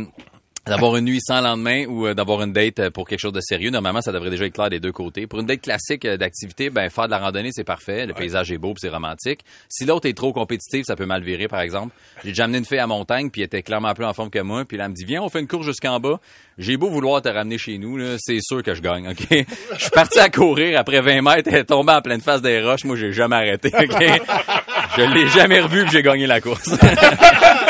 d'avoir 0.67 0.97
une 0.97 1.07
nuit 1.07 1.21
sans 1.21 1.41
lendemain 1.41 1.87
ou 1.87 2.07
euh, 2.07 2.15
d'avoir 2.15 2.43
une 2.43 2.53
date 2.53 2.79
euh, 2.79 2.91
pour 2.91 3.09
quelque 3.09 3.19
chose 3.19 3.33
de 3.33 3.41
sérieux. 3.41 3.71
Normalement, 3.71 4.01
ça 4.01 4.13
devrait 4.13 4.31
déjà 4.31 4.47
être 4.47 4.55
clair 4.55 4.71
des 4.71 4.79
deux 4.79 4.93
côtés. 4.93 5.27
Pour 5.27 5.41
une 5.41 5.47
date 5.47 5.63
classique 5.63 6.05
euh, 6.05 6.17
d'activité, 6.17 6.71
ben 6.71 6.89
faire 6.89 7.07
de 7.07 7.11
la 7.11 7.19
randonnée, 7.19 7.51
c'est 7.53 7.65
parfait. 7.65 8.07
Le 8.07 8.15
paysage 8.15 8.53
est 8.53 8.59
beau, 8.59 8.73
puis 8.73 8.81
c'est 8.83 8.89
romantique. 8.89 9.41
Si 9.69 9.85
l'autre 9.85 10.09
est 10.09 10.17
trop 10.17 10.33
compétitif, 10.33 10.85
ça 10.87 10.95
peut 10.95 11.07
mal 11.07 11.23
virer, 11.23 11.49
par 11.49 11.61
exemple. 11.61 11.95
J'ai 12.23 12.31
déjà 12.31 12.45
amené 12.45 12.59
une 12.59 12.65
fille 12.65 12.79
à 12.79 12.87
montagne, 12.87 13.31
puis 13.31 13.43
elle 13.43 13.47
était 13.47 13.63
clairement 13.63 13.93
plus 13.95 14.05
en 14.05 14.13
forme 14.13 14.31
que 14.31 14.39
moi. 14.39 14.65
Puis 14.65 14.77
là, 14.77 14.85
elle 14.85 14.91
me 14.91 14.95
dit, 14.95 15.05
viens, 15.05 15.23
on 15.23 15.29
fait 15.29 15.41
une 15.41 15.49
course 15.49 15.67
jusqu'en 15.67 15.99
bas. 15.99 16.21
J'ai 16.59 16.77
beau 16.77 16.91
vouloir 16.91 17.23
te 17.23 17.29
ramener 17.29 17.59
chez 17.59 17.79
nous, 17.79 17.99
c'est 18.19 18.39
sûr 18.41 18.63
que 18.63 18.75
je 18.75 18.83
gagne, 18.83 19.09
OK? 19.09 19.27
Je 19.31 19.81
suis 19.81 19.91
parti 19.91 20.19
à 20.19 20.29
courir 20.29 20.79
après 20.79 21.01
20 21.01 21.23
mètres, 21.23 21.49
elle 21.51 21.61
est 21.61 21.65
tombée 21.65 21.93
en 21.93 22.03
pleine 22.03 22.21
face 22.21 22.43
des 22.43 22.61
roches. 22.61 22.85
Moi, 22.85 22.97
j'ai 22.97 23.13
jamais 23.13 23.37
arrêté, 23.37 23.71
OK? 23.75 24.23
Je 24.97 25.15
l'ai 25.15 25.29
jamais 25.29 25.61
revu, 25.61 25.83
puis 25.85 25.93
j'ai 25.93 26.03
gagné 26.03 26.27
la 26.27 26.41
course. 26.41 26.71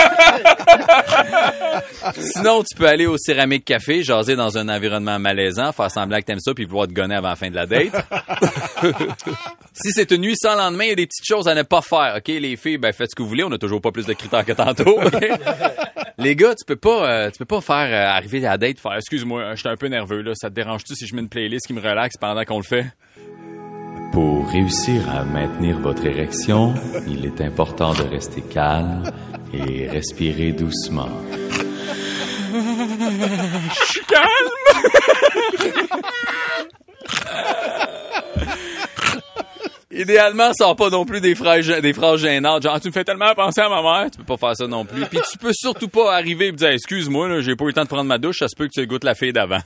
Sinon, 2.16 2.62
tu 2.62 2.76
peux 2.76 2.86
aller 2.86 3.06
au 3.06 3.16
Céramique 3.16 3.64
Café, 3.64 4.02
jaser 4.02 4.36
dans 4.36 4.58
un 4.58 4.68
environnement 4.68 5.18
malaisant, 5.18 5.72
faire 5.72 5.90
semblant 5.90 6.18
que 6.18 6.24
t'aimes 6.24 6.40
ça, 6.40 6.54
puis 6.54 6.64
vouloir 6.64 6.88
te 6.88 6.92
gonner 6.92 7.14
avant 7.14 7.28
la 7.28 7.36
fin 7.36 7.50
de 7.50 7.54
la 7.54 7.66
date. 7.66 7.92
si 9.72 9.92
c'est 9.92 10.10
une 10.10 10.22
nuit 10.22 10.36
sans 10.36 10.56
lendemain, 10.56 10.84
il 10.84 10.90
y 10.90 10.92
a 10.92 10.96
des 10.96 11.06
petites 11.06 11.26
choses 11.26 11.48
à 11.48 11.54
ne 11.54 11.62
pas 11.62 11.82
faire, 11.82 12.14
OK? 12.18 12.28
Les 12.28 12.56
filles, 12.56 12.78
ben 12.78 12.92
faites 12.92 13.10
ce 13.10 13.14
que 13.14 13.22
vous 13.22 13.28
voulez, 13.28 13.44
on 13.44 13.52
a 13.52 13.58
toujours 13.58 13.80
pas 13.80 13.92
plus 13.92 14.06
de 14.06 14.12
critères 14.12 14.44
que 14.44 14.52
tantôt? 14.52 14.98
Les 16.18 16.36
gars, 16.36 16.54
tu 16.54 16.64
peux 16.66 16.76
pas, 16.76 17.08
euh, 17.08 17.30
tu 17.30 17.38
peux 17.38 17.44
pas 17.46 17.60
faire 17.60 17.88
euh, 17.88 18.16
arriver 18.16 18.46
à 18.46 18.50
la 18.50 18.58
date, 18.58 18.78
faire 18.78 18.94
excuse-moi, 18.94 19.54
je 19.54 19.60
suis 19.60 19.68
un 19.68 19.76
peu 19.76 19.88
nerveux 19.88 20.20
là, 20.20 20.32
ça 20.34 20.50
te 20.50 20.54
dérange-tu 20.54 20.94
si 20.94 21.06
je 21.06 21.14
mets 21.14 21.22
une 21.22 21.28
playlist 21.28 21.66
qui 21.66 21.72
me 21.72 21.80
relaxe 21.80 22.16
pendant 22.20 22.44
qu'on 22.44 22.58
le 22.58 22.64
fait? 22.64 22.86
Pour 24.12 24.48
réussir 24.50 25.08
à 25.10 25.24
maintenir 25.24 25.78
votre 25.78 26.04
érection, 26.04 26.74
il 27.08 27.24
est 27.24 27.40
important 27.40 27.94
de 27.94 28.02
rester 28.02 28.42
calme 28.42 29.02
et 29.54 29.88
respirer 29.88 30.52
doucement. 30.52 31.08
Je 32.52 33.84
suis 33.86 34.04
calme! 34.04 34.50
Idéalement, 39.94 40.52
sors 40.54 40.74
pas 40.74 40.88
non 40.90 41.04
plus 41.04 41.20
des 41.20 41.34
phrases, 41.34 41.66
des 41.66 41.92
phrases 41.92 42.20
gênantes. 42.20 42.62
Genre, 42.62 42.80
tu 42.80 42.88
me 42.88 42.92
fais 42.92 43.04
tellement 43.04 43.34
penser 43.34 43.60
à 43.60 43.68
ma 43.68 43.82
mère. 43.82 44.10
Tu 44.10 44.18
peux 44.18 44.24
pas 44.24 44.36
faire 44.36 44.56
ça 44.56 44.66
non 44.66 44.84
plus. 44.84 45.06
Puis 45.06 45.20
tu 45.30 45.38
peux 45.38 45.52
surtout 45.52 45.88
pas 45.88 46.14
arriver 46.14 46.46
et 46.48 46.52
me 46.52 46.56
dire, 46.56 46.70
excuse-moi, 46.70 47.28
là, 47.28 47.40
j'ai 47.40 47.56
pas 47.56 47.64
eu 47.64 47.68
le 47.68 47.72
temps 47.74 47.84
de 47.84 47.88
prendre 47.88 48.04
ma 48.04 48.18
douche. 48.18 48.38
Ça 48.38 48.48
se 48.48 48.56
peut 48.56 48.66
que 48.66 48.72
tu 48.72 48.86
goûtes 48.86 49.04
la 49.04 49.14
fille 49.14 49.32
d'avant. 49.32 49.60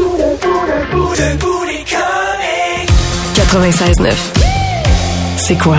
96.9. 3.34 4.14
C'est 5.36 5.56
quoi? 5.56 5.78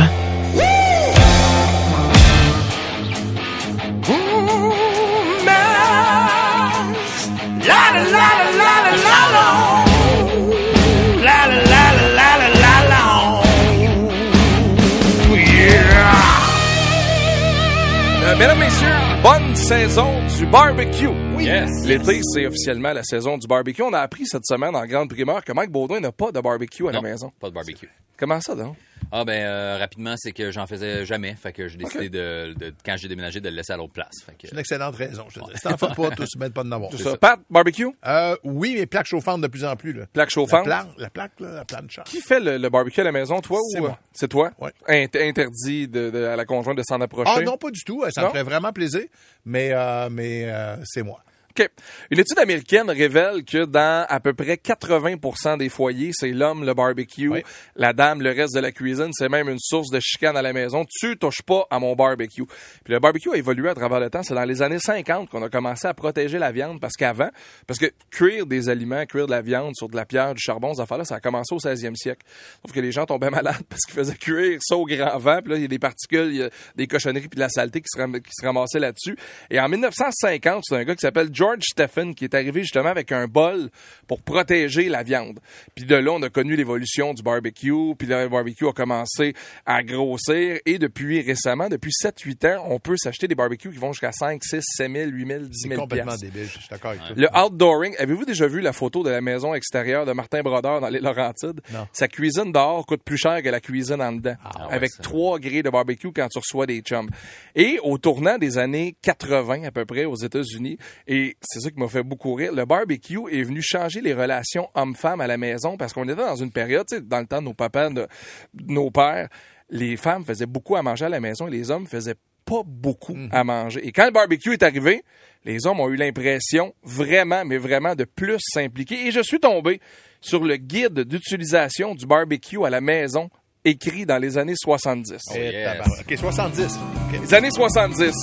mesdames, 18.39 18.59
messieurs, 18.59 18.98
bonne 19.23 19.55
saison 19.55 20.25
du 20.37 20.45
barbecue. 20.45 21.07
Oui. 21.35 21.45
Yes. 21.45 21.85
L'été, 21.85 22.21
c'est 22.23 22.45
officiellement 22.45 22.93
la 22.93 23.03
saison 23.03 23.37
du 23.37 23.47
barbecue. 23.47 23.81
On 23.81 23.93
a 23.93 23.99
appris 23.99 24.25
cette 24.25 24.45
semaine 24.45 24.75
en 24.75 24.85
grande 24.85 25.09
primeur 25.09 25.43
que 25.43 25.51
Mike 25.53 25.71
Baudouin 25.71 25.99
n'a 25.99 26.11
pas 26.11 26.31
de 26.31 26.39
barbecue 26.39 26.87
à 26.87 26.91
la 26.91 27.01
maison. 27.01 27.31
Pas 27.39 27.49
de 27.49 27.53
barbecue. 27.53 27.89
Comment 28.17 28.41
ça, 28.41 28.55
donc? 28.55 28.75
Ah 29.11 29.25
ben 29.25 29.43
euh, 29.43 29.77
rapidement, 29.79 30.13
c'est 30.17 30.31
que 30.31 30.51
j'en 30.51 30.67
faisais 30.67 31.05
jamais. 31.05 31.33
Fait 31.35 31.51
que 31.51 31.67
j'ai 31.67 31.77
décidé 31.77 32.09
de, 32.09 32.53
de- 32.53 32.73
quand 32.85 32.95
j'ai 32.97 33.07
déménagé, 33.07 33.39
de 33.39 33.49
le 33.49 33.55
laisser 33.55 33.73
à 33.73 33.77
l'autre 33.77 33.93
place. 33.93 34.13
Fait 34.25 34.33
que, 34.33 34.47
C'est 34.47 34.53
une 34.53 34.59
excellente 34.59 34.95
raison, 34.95 35.25
je 35.29 35.39
te 35.39 35.45
dis. 35.45 35.51
Si 35.55 35.61
t'en 35.61 35.77
fais 35.77 35.87
pas, 35.95 36.09
tous 36.15 36.35
mettent 36.37 36.53
pas 36.53 36.63
de 36.63 36.69
n'avoir. 36.69 36.91
C'est 36.91 37.03
ça. 37.03 37.17
Pat, 37.17 37.39
barbecue? 37.49 37.87
Euh, 38.05 38.35
oui, 38.43 38.75
mais 38.77 38.85
plaque 38.85 39.07
chauffante 39.07 39.41
de 39.41 39.47
plus 39.47 39.65
en 39.65 39.75
plus, 39.75 39.93
là. 39.93 40.05
Plaque 40.13 40.29
chauffante? 40.29 40.67
La, 40.67 40.83
plaque, 40.83 40.97
la 40.99 41.09
plaque, 41.09 41.39
là, 41.39 41.51
la 41.51 41.65
plancha. 41.65 42.03
Qui 42.03 42.21
fait 42.21 42.39
le, 42.39 42.57
le 42.57 42.69
barbecue 42.69 43.01
à 43.01 43.03
la 43.05 43.11
maison, 43.11 43.39
toi 43.41 43.59
ou 43.59 43.85
euh, 43.85 43.89
c'est 44.13 44.27
toi? 44.27 44.51
Ouais. 44.59 44.71
Int- 44.87 45.27
interdit 45.29 45.87
de, 45.87 46.09
de- 46.09 46.23
à 46.25 46.35
la 46.35 46.45
conjointe 46.45 46.77
de 46.77 46.83
s'en 46.83 47.01
approcher? 47.01 47.31
Ah 47.35 47.41
non, 47.41 47.57
pas 47.57 47.71
du 47.71 47.83
tout. 47.83 48.03
Ça 48.11 48.21
Non? 48.21 48.27
me 48.27 48.31
ferait 48.33 48.43
vraiment 48.43 48.71
plaisir, 48.71 49.03
mais, 49.45 49.71
euh, 49.73 50.09
mais 50.11 50.45
euh, 50.49 50.75
c'est 50.85 51.03
moi. 51.03 51.21
OK. 51.57 51.67
Une 52.11 52.19
étude 52.19 52.37
américaine 52.39 52.89
révèle 52.89 53.43
que 53.43 53.65
dans 53.65 54.05
à 54.07 54.19
peu 54.19 54.33
près 54.33 54.57
80 54.57 55.57
des 55.57 55.69
foyers, 55.69 56.11
c'est 56.13 56.29
l'homme 56.31 56.63
le 56.65 56.73
barbecue, 56.73 57.27
Oui. 57.29 57.43
la 57.75 57.91
dame 57.93 58.21
le 58.21 58.29
reste 58.31 58.53
de 58.55 58.59
la 58.59 58.71
cuisine. 58.71 59.09
C'est 59.13 59.29
même 59.29 59.49
une 59.49 59.57
source 59.59 59.89
de 59.89 59.99
chicane 59.99 60.37
à 60.37 60.41
la 60.41 60.53
maison. 60.53 60.85
Tu 60.99 61.17
touches 61.17 61.41
pas 61.41 61.65
à 61.69 61.79
mon 61.79 61.95
barbecue. 61.95 62.45
Puis 62.83 62.93
le 62.93 62.99
barbecue 62.99 63.29
a 63.31 63.35
évolué 63.35 63.69
à 63.69 63.73
travers 63.75 63.99
le 63.99 64.09
temps. 64.09 64.23
C'est 64.23 64.35
dans 64.35 64.43
les 64.45 64.61
années 64.61 64.79
50 64.79 65.29
qu'on 65.29 65.41
a 65.43 65.49
commencé 65.49 65.87
à 65.87 65.93
protéger 65.93 66.37
la 66.39 66.51
viande 66.51 66.79
parce 66.79 66.93
qu'avant, 66.95 67.29
parce 67.67 67.79
que 67.79 67.87
cuire 68.11 68.45
des 68.45 68.69
aliments, 68.69 69.05
cuire 69.05 69.25
de 69.25 69.31
la 69.31 69.41
viande 69.41 69.73
sur 69.75 69.89
de 69.89 69.95
la 69.95 70.05
pierre, 70.05 70.33
du 70.35 70.41
charbon, 70.41 70.73
ces 70.73 70.81
affaires-là, 70.81 71.05
ça 71.05 71.15
a 71.15 71.19
commencé 71.19 71.53
au 71.53 71.59
16e 71.59 71.95
siècle. 71.95 72.25
Sauf 72.65 72.73
que 72.75 72.79
les 72.79 72.91
gens 72.91 73.05
tombaient 73.05 73.29
malades 73.31 73.63
parce 73.67 73.81
qu'ils 73.85 73.95
faisaient 73.95 74.15
cuire 74.15 74.59
ça 74.61 74.75
au 74.77 74.85
grand 74.85 75.17
vent. 75.17 75.39
Puis 75.41 75.51
là, 75.51 75.57
il 75.57 75.61
y 75.63 75.65
a 75.65 75.67
des 75.67 75.79
particules, 75.79 76.27
il 76.29 76.37
y 76.37 76.43
a 76.43 76.49
des 76.75 76.87
cochonneries 76.87 77.27
puis 77.27 77.35
de 77.35 77.39
la 77.41 77.49
saleté 77.49 77.81
qui 77.81 77.87
se, 77.91 77.97
ram- 77.99 78.19
qui 78.21 78.31
se 78.31 78.45
ramassaient 78.45 78.79
là-dessus. 78.79 79.17
Et 79.49 79.59
en 79.59 79.67
1950, 79.67 80.63
c'est 80.65 80.75
un 80.75 80.83
gars 80.83 80.93
qui 80.95 81.01
s'appelle 81.01 81.29
George 81.39 81.61
Stephen 81.63 82.13
qui 82.13 82.25
est 82.25 82.33
arrivé 82.33 82.63
justement 82.63 82.89
avec 82.89 83.13
un 83.13 83.25
bol 83.27 83.69
pour 84.07 84.21
protéger 84.21 84.89
la 84.89 85.03
viande. 85.03 85.39
Puis 85.73 85.85
de 85.85 85.95
là, 85.95 86.11
on 86.11 86.21
a 86.21 86.29
connu 86.29 86.57
l'évolution 86.57 87.13
du 87.13 87.23
barbecue. 87.23 87.95
Puis 87.97 88.07
le 88.09 88.27
barbecue 88.27 88.67
a 88.67 88.73
commencé 88.73 89.33
à 89.65 89.81
grossir. 89.83 90.57
Et 90.65 90.77
depuis 90.79 91.21
récemment, 91.21 91.69
depuis 91.69 91.91
7-8 91.91 92.57
ans, 92.57 92.65
on 92.69 92.79
peut 92.79 92.95
s'acheter 92.97 93.29
des 93.29 93.35
barbecues 93.35 93.71
qui 93.71 93.77
vont 93.77 93.93
jusqu'à 93.93 94.11
5, 94.11 94.43
6, 94.43 94.59
7 94.61 94.91
000, 94.91 95.09
8 95.11 95.27
000, 95.27 95.39
10 95.43 95.47
C'est 95.53 95.69
000 95.69 95.79
complètement 95.81 96.07
piastres. 96.11 96.25
débile, 96.25 96.43
je 96.51 96.59
suis 96.59 96.67
d'accord 96.69 96.91
avec 96.91 97.03
toi. 97.03 97.13
Le 97.15 97.27
outdooring, 97.37 97.95
avez-vous 97.99 98.25
déjà 98.25 98.47
vu 98.47 98.59
la 98.59 98.73
photo 98.73 99.01
de 99.03 99.09
la 99.09 99.21
maison 99.21 99.53
extérieure 99.53 100.05
de 100.05 100.11
Martin 100.11 100.41
Brodeur 100.41 100.81
dans 100.81 100.89
les 100.89 100.99
Laurentides? 100.99 101.61
Non. 101.71 101.87
Sa 101.93 102.09
cuisine 102.09 102.51
dehors 102.51 102.85
coûte 102.85 103.03
plus 103.03 103.17
cher 103.17 103.41
que 103.41 103.47
la 103.47 103.61
cuisine 103.61 104.01
en 104.01 104.11
dedans. 104.11 104.35
ouais, 104.43 104.73
avec 104.75 104.91
trois 105.01 105.39
grilles 105.39 105.63
de 105.63 105.69
barbecue 105.69 106.11
quand 106.11 106.27
tu 106.27 106.39
reçois 106.39 106.65
des 106.65 106.81
chums. 106.81 107.09
Et 107.55 107.79
au 107.83 107.97
tournant 107.97 108.37
des 108.37 108.57
années 108.57 108.95
80 109.03 109.63
à 109.63 109.71
peu 109.71 109.85
près 109.85 110.03
aux 110.05 110.15
États-Unis, 110.15 110.77
et 111.07 111.28
c'est 111.41 111.59
ça 111.59 111.69
qui 111.71 111.79
m'a 111.79 111.87
fait 111.87 112.03
beaucoup 112.03 112.33
rire, 112.33 112.53
le 112.53 112.65
barbecue 112.65 113.19
est 113.31 113.43
venu 113.43 113.61
changer 113.61 114.01
les 114.01 114.13
relations 114.13 114.69
hommes-femmes 114.75 115.21
à 115.21 115.27
la 115.27 115.37
maison 115.37 115.77
parce 115.77 115.93
qu'on 115.93 116.03
était 116.03 116.15
dans 116.15 116.35
une 116.35 116.51
période, 116.51 116.85
tu 116.87 116.97
sais, 116.97 117.01
dans 117.01 117.19
le 117.19 117.25
temps 117.25 117.39
de 117.39 117.45
nos 117.45 117.53
papas, 117.53 117.89
de, 117.89 118.07
de 118.53 118.73
nos 118.73 118.91
pères, 118.91 119.29
les 119.69 119.97
femmes 119.97 120.25
faisaient 120.25 120.45
beaucoup 120.45 120.75
à 120.75 120.81
manger 120.81 121.05
à 121.05 121.09
la 121.09 121.19
maison 121.19 121.47
et 121.47 121.51
les 121.51 121.71
hommes 121.71 121.87
faisaient 121.87 122.15
pas 122.45 122.61
beaucoup 122.65 123.15
à 123.31 123.43
manger. 123.43 123.85
Et 123.85 123.91
quand 123.91 124.05
le 124.05 124.11
barbecue 124.11 124.53
est 124.53 124.63
arrivé, 124.63 125.03
les 125.45 125.65
hommes 125.67 125.79
ont 125.79 125.89
eu 125.89 125.95
l'impression 125.95 126.73
vraiment, 126.83 127.45
mais 127.45 127.57
vraiment 127.57 127.95
de 127.95 128.03
plus 128.03 128.37
s'impliquer. 128.39 129.07
Et 129.07 129.11
je 129.11 129.21
suis 129.21 129.39
tombé 129.39 129.79
sur 130.21 130.43
le 130.43 130.57
guide 130.57 131.01
d'utilisation 131.01 131.95
du 131.95 132.05
barbecue 132.05 132.63
à 132.65 132.69
la 132.69 132.81
maison 132.81 133.29
écrit 133.63 134.05
dans 134.05 134.17
les 134.17 134.37
années 134.37 134.55
70. 134.55 135.17
Eh, 135.35 135.39
yes. 135.39 135.65
tabarouette. 135.65 136.05
OK, 136.09 136.17
70. 136.17 136.79
OK. 137.13 137.21
Les 137.21 137.33
années 137.33 137.51
70. 137.51 138.13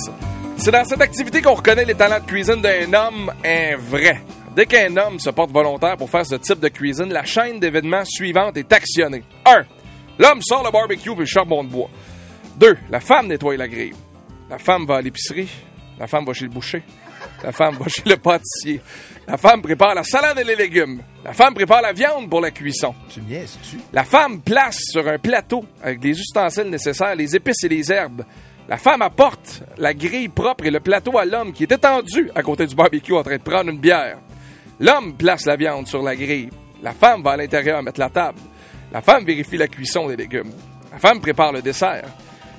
C'est 0.57 0.71
dans 0.71 0.83
cette 0.83 1.01
activité 1.01 1.41
qu'on 1.41 1.53
reconnaît 1.53 1.85
les 1.85 1.95
talents 1.95 2.19
de 2.19 2.25
cuisine 2.25 2.61
d'un 2.61 2.91
homme, 2.93 3.31
un 3.45 3.77
vrai. 3.77 4.21
Dès 4.55 4.65
qu'un 4.65 4.97
homme 4.97 5.19
se 5.19 5.29
porte 5.29 5.51
volontaire 5.51 5.95
pour 5.97 6.09
faire 6.09 6.25
ce 6.25 6.35
type 6.35 6.59
de 6.59 6.67
cuisine, 6.67 7.13
la 7.13 7.23
chaîne 7.23 7.59
d'événements 7.59 8.03
suivante 8.03 8.57
est 8.57 8.73
actionnée. 8.73 9.23
1. 9.45 9.63
L'homme 10.19 10.41
sort 10.41 10.63
le 10.63 10.71
barbecue 10.71 11.11
et 11.11 11.15
le 11.15 11.25
charbon 11.25 11.63
de 11.63 11.69
bois. 11.69 11.89
2. 12.57 12.75
La 12.89 12.99
femme 12.99 13.27
nettoie 13.27 13.55
la 13.55 13.67
grille. 13.67 13.93
La 14.49 14.57
femme 14.57 14.85
va 14.85 14.95
à 14.95 15.01
l'épicerie. 15.01 15.49
La 15.99 16.07
femme 16.07 16.25
va 16.25 16.33
chez 16.33 16.45
le 16.45 16.51
boucher. 16.51 16.81
La 17.43 17.51
femme 17.51 17.75
va 17.75 17.87
chez 17.87 18.03
le 18.05 18.17
pâtissier. 18.17 18.81
La 19.27 19.37
femme 19.37 19.61
prépare 19.61 19.93
la 19.93 20.03
salade 20.03 20.39
et 20.39 20.43
les 20.43 20.55
légumes. 20.55 21.01
La 21.23 21.33
femme 21.33 21.53
prépare 21.53 21.81
la 21.81 21.93
viande 21.93 22.29
pour 22.29 22.41
la 22.41 22.51
cuisson. 22.51 22.95
Tu 23.09 23.21
niaises-tu? 23.21 23.77
La 23.93 24.03
femme 24.03 24.41
place 24.41 24.79
sur 24.91 25.07
un 25.07 25.19
plateau 25.19 25.65
avec 25.83 26.03
les 26.03 26.19
ustensiles 26.19 26.69
nécessaires, 26.69 27.15
les 27.15 27.35
épices 27.35 27.63
et 27.63 27.69
les 27.69 27.91
herbes. 27.91 28.23
La 28.69 28.77
femme 28.77 29.01
apporte 29.01 29.63
la 29.77 29.93
grille 29.93 30.27
propre 30.27 30.65
et 30.65 30.71
le 30.71 30.81
plateau 30.81 31.17
à 31.17 31.23
l'homme 31.23 31.53
qui 31.53 31.63
est 31.63 31.71
étendu 31.71 32.29
à 32.35 32.43
côté 32.43 32.67
du 32.67 32.75
barbecue 32.75 33.13
en 33.13 33.23
train 33.23 33.37
de 33.37 33.41
prendre 33.41 33.69
une 33.69 33.79
bière. 33.79 34.17
L'homme 34.79 35.15
place 35.15 35.45
la 35.45 35.55
viande 35.55 35.87
sur 35.87 36.03
la 36.03 36.15
grille. 36.15 36.49
La 36.83 36.91
femme 36.91 37.23
va 37.23 37.31
à 37.31 37.37
l'intérieur 37.37 37.81
mettre 37.81 37.99
la 37.99 38.09
table. 38.09 38.39
La 38.91 39.01
femme 39.01 39.23
vérifie 39.23 39.57
la 39.57 39.69
cuisson 39.69 40.07
des 40.07 40.17
légumes. 40.17 40.51
La 40.91 40.99
femme 40.99 41.21
prépare 41.21 41.53
le 41.53 41.61
dessert. 41.61 42.03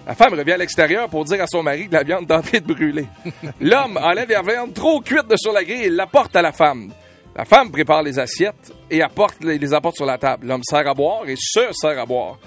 La 0.07 0.15
femme 0.15 0.33
revient 0.33 0.53
à 0.53 0.57
l'extérieur 0.57 1.11
pour 1.11 1.27
dire 1.27 1.43
à 1.43 1.47
son 1.47 1.63
mari 1.63 1.89
que 1.89 1.95
la 1.95 2.03
viande 2.03 2.31
est 2.31 2.35
en 2.35 2.41
train 2.41 2.59
de 2.59 2.73
brûler. 2.73 3.07
L'homme 3.61 3.99
enlève 3.99 4.31
la 4.31 4.41
viande 4.41 4.73
trop 4.73 5.01
cuite 5.01 5.29
de 5.29 5.37
sur 5.37 5.53
la 5.53 5.63
grille 5.63 5.85
et 5.85 5.91
l'apporte 5.91 6.35
à 6.35 6.41
la 6.41 6.53
femme. 6.53 6.91
La 7.37 7.45
femme 7.45 7.71
prépare 7.71 8.03
les 8.03 8.19
assiettes 8.19 8.73
et 8.91 9.03
apporte, 9.03 9.45
les 9.45 9.75
apporte 9.75 9.97
sur 9.97 10.07
la 10.07 10.17
table. 10.17 10.47
L'homme 10.47 10.63
sert 10.65 10.89
à 10.89 10.95
boire 10.95 11.29
et 11.29 11.37
se 11.37 11.61
sert 11.73 11.99
à 11.99 12.07
boire. 12.07 12.39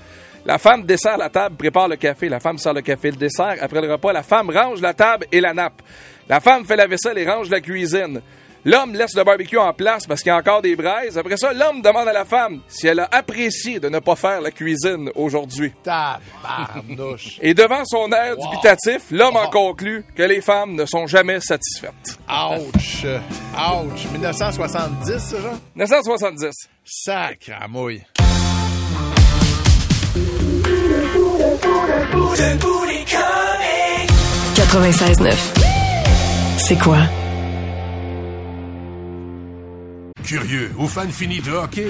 La 0.45 0.57
femme 0.57 0.83
dessert 0.83 1.17
la 1.17 1.29
table, 1.29 1.55
prépare 1.55 1.87
le 1.87 1.95
café. 1.95 2.27
La 2.27 2.39
femme 2.39 2.57
sert 2.57 2.73
le 2.73 2.81
café 2.81 3.11
le 3.11 3.17
dessert. 3.17 3.57
Après 3.61 3.81
le 3.81 3.91
repas, 3.91 4.11
la 4.11 4.23
femme 4.23 4.49
range 4.49 4.81
la 4.81 4.93
table 4.93 5.27
et 5.31 5.39
la 5.39 5.53
nappe. 5.53 5.81
La 6.27 6.39
femme 6.39 6.65
fait 6.65 6.75
la 6.75 6.87
vaisselle 6.87 7.17
et 7.17 7.29
range 7.29 7.49
la 7.49 7.61
cuisine. 7.61 8.21
L'homme 8.63 8.93
laisse 8.93 9.15
le 9.15 9.23
barbecue 9.23 9.57
en 9.57 9.73
place 9.73 10.05
parce 10.05 10.21
qu'il 10.21 10.29
y 10.29 10.33
a 10.33 10.37
encore 10.37 10.61
des 10.61 10.75
braises. 10.75 11.17
Après 11.17 11.35
ça, 11.35 11.51
l'homme 11.51 11.81
demande 11.81 12.07
à 12.07 12.13
la 12.13 12.25
femme 12.25 12.61
si 12.67 12.85
elle 12.87 12.99
a 12.99 13.09
apprécié 13.11 13.79
de 13.79 13.89
ne 13.89 13.97
pas 13.97 14.15
faire 14.15 14.39
la 14.39 14.51
cuisine 14.51 15.09
aujourd'hui. 15.15 15.73
Tabarnouche. 15.83 17.39
Et 17.41 17.55
devant 17.55 17.83
son 17.85 18.11
air 18.11 18.37
dubitatif, 18.37 19.09
l'homme 19.09 19.35
en 19.35 19.49
conclut 19.49 20.05
que 20.15 20.21
les 20.23 20.41
femmes 20.41 20.75
ne 20.75 20.85
sont 20.85 21.07
jamais 21.07 21.39
satisfaites. 21.39 22.19
Ouch. 22.29 23.05
Ouch. 23.05 24.11
1970, 24.11 25.19
ça, 25.19 25.39
genre? 25.39 25.57
1970. 25.75 26.51
Sacre 26.85 27.51
à 27.59 27.67
mouille. 27.67 28.03
96.9. 34.55 35.33
C'est 36.57 36.77
quoi? 36.77 36.97
Curieux 40.23 40.71
ou 40.77 40.87
fan 40.87 41.11
fini 41.11 41.39
de 41.41 41.51
hockey? 41.51 41.87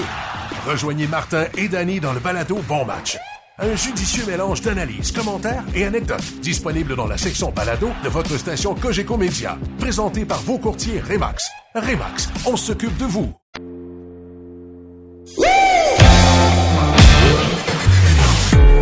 Rejoignez 0.66 1.08
Martin 1.08 1.46
et 1.58 1.68
Danny 1.68 2.00
dans 2.00 2.14
le 2.14 2.20
balado 2.20 2.60
Bon 2.68 2.86
Match. 2.86 3.18
Un 3.60 3.76
judicieux 3.76 4.26
mélange 4.26 4.62
d'analyses, 4.62 5.12
commentaires 5.12 5.64
et 5.76 5.86
anecdotes 5.86 6.40
disponible 6.42 6.96
dans 6.96 7.08
la 7.08 7.18
section 7.18 7.52
balado 7.52 7.90
de 8.04 8.10
votre 8.10 8.38
station 8.38 8.74
Cogeco 8.74 9.18
Média. 9.18 9.58
Présenté 9.80 10.26
par 10.26 10.40
vos 10.42 10.58
courtiers 10.58 11.00
Remax. 11.00 11.48
Remax, 11.76 12.30
on 12.46 12.58
s'occupe 12.58 12.98
de 12.98 13.06
vous. 13.06 13.32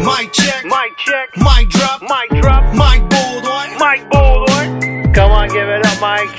Mic 0.10 0.32
check. 0.34 0.64
Mic 0.66 0.98
check. 0.98 1.38
Mic 1.38 1.70
drop. 1.70 2.02
Mic 2.02 2.42
drop. 2.42 2.64
Mike 2.74 3.08
Baldwin. 3.10 3.78
Mike 3.78 4.10
Baldwin. 4.10 5.14
Come 5.14 5.32
on, 5.32 5.48
give 5.50 5.68
it 5.70 5.86
up, 5.86 6.02
Mike. 6.02 6.30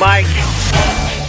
Mike. 0.00 0.26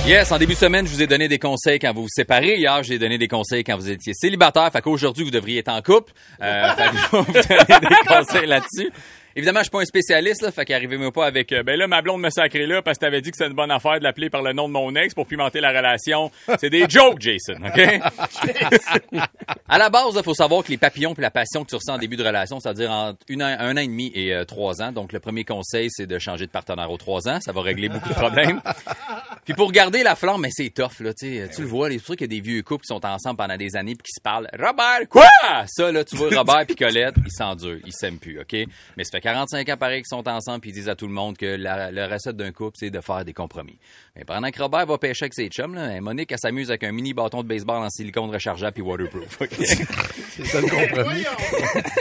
Yes, 0.08 0.32
en 0.32 0.40
début 0.40 0.54
de 0.54 0.58
semaine, 0.58 0.88
je 0.88 0.92
vous 0.92 1.02
ai 1.04 1.08
donné 1.08 1.28
des 1.28 1.38
conseils 1.38 1.78
quand 1.78 1.94
vous 1.94 2.04
vous 2.04 2.10
séparez. 2.10 2.58
Hier, 2.58 2.82
j'ai 2.82 2.98
donné 2.98 3.20
des 3.20 3.28
conseils 3.28 3.64
quand 3.64 3.76
vous 3.78 3.92
étiez 3.92 4.14
célibataire. 4.16 4.72
Fait 4.72 4.82
qu'aujourd'hui, 4.82 5.24
vous 5.24 5.30
devriez 5.30 5.60
être 5.60 5.70
en 5.70 5.82
couple. 5.84 6.12
Euh, 6.42 6.74
fait 6.74 6.90
que 6.90 6.98
je 6.98 7.18
vais 7.18 7.22
vous 7.22 7.32
donner 7.32 7.88
des 7.88 8.08
conseils 8.08 8.48
là-dessus. 8.48 8.92
Évidemment, 9.36 9.60
je 9.60 9.64
suis 9.66 9.72
pas 9.72 9.82
un 9.82 9.86
spécialiste, 9.86 10.42
là, 10.42 10.52
fait 10.52 10.66
qu'arrivez-moi 10.66 11.12
pas 11.12 11.26
avec 11.26 11.52
euh, 11.52 11.64
ben 11.64 11.78
là, 11.78 11.88
ma 11.88 12.02
blonde 12.02 12.22
me 12.22 12.30
sacré 12.30 12.66
là 12.66 12.82
parce 12.82 12.98
que 12.98 13.06
t'avais 13.06 13.22
dit 13.22 13.32
que 13.32 13.38
c'était 13.38 13.50
une 13.50 13.56
bonne 13.56 13.72
affaire 13.72 13.98
de 14.00 14.04
l'appeler 14.04 14.30
par 14.30 14.42
le 14.42 14.54
nom 14.54 14.68
de 14.68 14.74
mon 14.74 14.94
ex 14.96 15.14
pour 15.14 15.26
pimenter 15.28 15.62
la 15.62 15.70
relation. 15.70 16.32
C'est 16.60 16.70
des 16.70 16.86
jokes, 16.90 17.20
Jason, 17.22 17.56
OK? 17.66 17.80
à 19.68 19.78
la 19.78 19.90
base, 19.90 20.14
il 20.16 20.24
faut 20.24 20.34
savoir 20.34 20.64
que 20.64 20.70
les 20.70 20.78
papillons 20.78 21.14
et 21.14 21.22
la 21.22 21.32
passion 21.32 21.64
que 21.64 21.70
tu 21.70 21.76
ressens 21.76 21.94
en 21.96 21.98
début 21.98 22.16
de 22.18 22.24
relation, 22.24 22.60
c'est-à-dire 22.60 22.92
entre 22.92 23.20
une 23.30 23.42
an- 23.44 23.56
un 23.60 23.74
an 23.78 23.80
et 23.82 23.88
demi 23.88 24.12
et 24.14 24.34
euh, 24.34 24.46
trois 24.46 24.82
ans. 24.82 24.92
Donc, 24.92 25.14
le 25.14 25.20
premier 25.20 25.44
conseil, 25.44 25.88
c'est 25.92 26.08
de 26.08 26.20
changer 26.20 26.46
de 26.46 26.52
partenaire 26.52 26.92
aux 26.92 26.98
trois 26.98 27.28
ans. 27.28 27.40
Ça 27.42 27.52
va 27.52 27.62
régler 27.62 27.90
beaucoup 27.90 28.10
de 28.10 28.14
problèmes. 28.14 28.62
Puis 29.46 29.54
pour 29.54 29.72
garder 29.72 30.04
la 30.04 30.16
flamme, 30.16 30.42
mais 30.42 30.50
c'est 30.52 30.70
tough, 30.70 31.00
là, 31.00 31.14
tu. 31.14 31.42
Tu 31.56 31.62
le 31.62 31.68
vois, 31.68 31.90
les 31.90 32.00
trucs 32.00 32.20
qu'il 32.20 32.32
y 32.32 32.38
a 32.38 32.40
des 32.40 32.48
vieux 32.48 32.62
couples 32.64 32.84
qui 32.84 32.88
sont 32.94 33.04
ensemble 33.06 33.38
pendant 33.38 33.58
des 33.58 33.76
années 33.76 33.96
puis 33.96 34.04
qui 34.04 34.14
se 34.16 34.22
parlent. 34.22 34.48
Robert, 34.58 35.08
quoi? 35.10 35.26
Ça, 35.68 35.92
là, 35.92 36.04
tu 36.04 36.16
vois, 36.16 36.30
Robert 36.36 36.66
puis 36.68 36.76
Colette, 36.76 37.16
ils 37.26 37.32
s'endurent, 37.32 37.80
ils 37.86 37.94
s'aiment 37.94 38.20
plus, 38.20 38.40
OK? 38.40 38.54
Mais 38.98 39.04
ça 39.04 39.12
fait 39.12 39.21
45 39.22 39.70
ans 39.70 39.78
pareil 39.78 40.02
qu'ils 40.02 40.08
sont 40.08 40.28
ensemble 40.28 40.60
puis 40.60 40.72
ils 40.72 40.74
disent 40.74 40.90
à 40.90 40.96
tout 40.96 41.08
le 41.08 41.14
monde 41.14 41.38
que 41.38 41.46
la, 41.46 42.08
recette 42.08 42.36
d'un 42.36 42.52
couple, 42.52 42.78
c'est 42.80 42.90
de 42.90 43.00
faire 43.00 43.24
des 43.24 43.34
compromis. 43.34 43.78
Mais 44.16 44.26
pendant 44.26 44.50
que 44.50 44.62
Robert 44.62 44.86
va 44.86 44.98
pêcher 44.98 45.24
avec 45.24 45.34
ses 45.34 45.48
chums, 45.48 45.74
là, 45.74 46.00
Monique, 46.02 46.32
elle 46.32 46.40
s'amuse 46.40 46.70
avec 46.70 46.84
un 46.84 46.92
mini 46.92 47.14
bâton 47.14 47.44
de 47.44 47.48
baseball 47.48 47.84
en 47.84 47.90
silicone 47.90 48.30
rechargeable 48.30 48.74
puis 48.74 48.84
waterproof? 48.84 49.40
C'est 49.50 50.46
ça 50.46 50.60
le 50.60 50.68
compromis. 50.68 51.24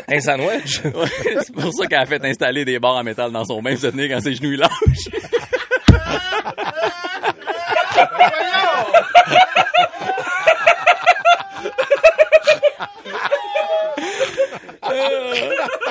Un 0.09 0.20
sandwich? 0.20 0.80
Ouais, 1.00 1.06
c'est 1.44 1.54
pour 1.54 1.72
ça 1.72 1.87
qu'elle 1.87 2.00
a 2.00 2.06
fait 2.06 2.22
installer 2.24 2.64
des 2.64 2.78
barres 2.78 2.96
en 2.96 3.04
métal 3.04 3.30
dans 3.33 3.44
son 3.44 3.62
bain 3.62 3.72
pour 3.72 3.80
se 3.80 3.87
tenir 3.87 4.09
quand 4.09 4.20
ses 4.20 4.35
genoux 4.35 4.50
lâchent. 4.50 4.70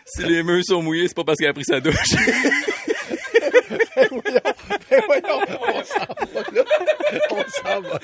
Si 0.05 0.23
les 0.23 0.43
murs 0.43 0.63
sont 0.63 0.81
mouillés, 0.81 1.07
c'est 1.07 1.15
pas 1.15 1.23
parce 1.23 1.37
qu'elle 1.37 1.49
a 1.49 1.53
pris 1.53 1.63
sa 1.65 1.79
douche. 1.79 1.95
Ben 4.89 5.01
voyons, 5.05 5.39
on 5.61 5.83
s'en 5.83 5.99
va 6.33 6.41
là. 6.51 6.63
On 7.31 7.43
s'en 7.47 7.81
va 7.81 7.99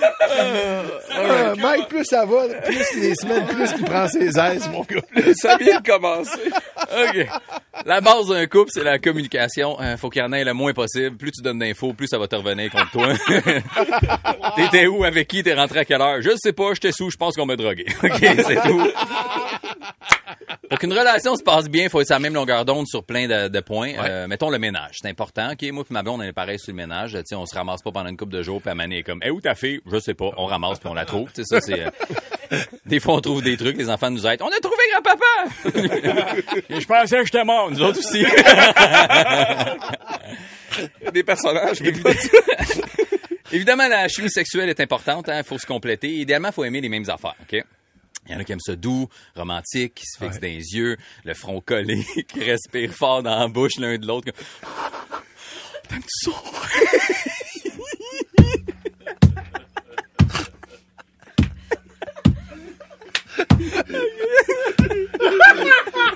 là. 0.00 0.82
Ah, 1.10 1.54
Mike, 1.56 1.88
plus 1.88 2.04
ça 2.04 2.24
va, 2.24 2.48
plus 2.64 2.96
les 2.96 3.14
semaines, 3.14 3.46
plus 3.46 3.72
qu'il 3.72 3.84
prend 3.84 4.08
ses 4.08 4.38
aises, 4.38 4.68
mon 4.68 4.82
gars. 4.82 5.00
Ça 5.36 5.56
vient 5.56 5.80
de 5.80 5.86
commencer. 5.86 6.50
OK. 6.78 7.28
La 7.86 8.00
base 8.00 8.28
d'un 8.28 8.46
couple, 8.46 8.70
c'est 8.72 8.82
la 8.82 8.98
communication. 8.98 9.76
Euh, 9.80 9.96
faut 9.98 10.08
qu'il 10.08 10.22
y 10.22 10.24
en 10.24 10.32
ait 10.32 10.44
le 10.44 10.54
moins 10.54 10.72
possible. 10.72 11.16
Plus 11.16 11.32
tu 11.32 11.42
donnes 11.42 11.58
d'infos, 11.58 11.92
plus 11.92 12.06
ça 12.06 12.18
va 12.18 12.26
te 12.26 12.34
revenir 12.36 12.70
contre 12.70 12.90
toi. 12.90 13.08
T'étais 14.56 14.86
où, 14.86 15.04
avec 15.04 15.28
qui, 15.28 15.42
t'es 15.42 15.52
rentré 15.54 15.80
à 15.80 15.84
quelle 15.84 16.00
heure? 16.00 16.22
Je 16.22 16.30
sais 16.36 16.52
pas, 16.52 16.72
j'étais 16.72 16.92
sous, 16.92 17.10
je 17.10 17.16
pense 17.16 17.34
qu'on 17.36 17.44
m'a 17.46 17.56
drogué. 17.56 17.84
OK, 18.02 18.18
c'est 18.20 18.62
tout. 18.62 18.88
Pour 20.70 20.78
qu'une 20.78 20.92
relation 20.92 21.36
se 21.36 21.42
passe 21.42 21.68
bien, 21.68 21.84
il 21.84 21.90
faut 21.90 22.00
être 22.00 22.06
sur 22.06 22.16
la 22.16 22.20
même 22.20 22.34
longueur 22.34 22.64
d'onde 22.64 22.86
sur 22.86 23.04
plein 23.04 23.28
de, 23.28 23.48
de 23.48 23.60
points. 23.60 23.92
Euh, 23.98 24.26
mettons 24.26 24.48
le 24.50 24.58
ménage, 24.58 24.98
c'est 25.02 25.08
important. 25.08 25.52
OK, 25.52 25.62
moi 25.70 25.84
et 25.88 25.92
ma 25.92 26.02
blonde, 26.02 26.20
on 26.20 26.24
est 26.24 26.32
pareil 26.32 26.58
sur 26.58 26.72
le 26.72 26.76
ménage. 26.76 27.12
Tu 27.12 27.20
sais, 27.26 27.34
on 27.34 27.44
se 27.44 27.54
ramasse 27.54 27.82
pas 27.82 27.92
pendant 27.92 28.08
une 28.08 28.16
couple 28.16 28.32
de 28.32 28.42
jours, 28.42 28.60
puis 28.62 28.70
à 28.70 28.74
Mané 28.74 28.98
est 28.98 29.02
comme, 29.02 29.20
eh 29.22 29.30
où 29.30 29.40
ta 29.40 29.54
fille? 29.54 29.80
Je 29.90 29.98
sais 30.00 30.14
pas. 30.14 30.30
On 30.36 30.46
ramasse 30.46 30.78
puis 30.78 30.88
on 30.88 30.94
la 30.94 31.04
trouve. 31.04 31.28
Ça, 31.34 31.60
c'est... 31.60 31.80
euh, 31.80 31.90
Des 32.86 33.00
fois, 33.00 33.14
on 33.14 33.20
trouve 33.20 33.42
des 33.42 33.56
trucs, 33.56 33.76
les 33.76 33.88
enfants 33.90 34.10
nous 34.10 34.26
aident. 34.26 34.42
On 34.42 34.48
a 34.48 34.60
trouvé 34.60 34.76
grand-papa! 34.92 35.24
Je 36.70 36.86
pensais 36.86 37.18
que 37.18 37.24
j'étais 37.24 37.44
mort, 37.44 37.70
nous 37.74 37.82
autres 37.82 37.98
aussi. 37.98 38.24
Des 41.12 41.22
personnages. 41.22 41.80
mais 41.80 41.92
pas- 41.92 42.10
Évidemment, 43.52 43.86
la 43.86 44.08
chimie 44.08 44.30
sexuelle 44.30 44.68
est 44.68 44.80
importante. 44.80 45.30
Il 45.32 45.44
faut 45.44 45.58
se 45.58 45.66
compléter. 45.66 46.08
Idéalement, 46.08 46.48
il 46.48 46.54
faut 46.54 46.64
aimer 46.64 46.80
les 46.80 46.88
mêmes 46.88 47.08
affaires. 47.08 47.34
OK? 47.42 47.62
Il 48.26 48.32
y 48.32 48.34
en 48.34 48.40
a 48.40 48.44
qui 48.44 48.52
aiment 48.52 48.60
ça 48.60 48.74
doux, 48.74 49.06
romantique, 49.36 49.94
qui 49.96 50.06
se 50.06 50.18
fixent 50.18 50.40
dans 50.40 50.48
les 50.48 50.74
yeux, 50.74 50.96
le 51.24 51.34
front 51.34 51.60
collé, 51.60 52.02
qui 52.28 52.42
respirent 52.42 52.94
fort 52.94 53.22
dans 53.22 53.38
la 53.38 53.48
bouche 53.48 53.72
l'un 53.78 53.98
de 53.98 54.06
l'autre. 54.06 54.32
T'aimes-tu 55.88 56.30
ça? 56.30 56.32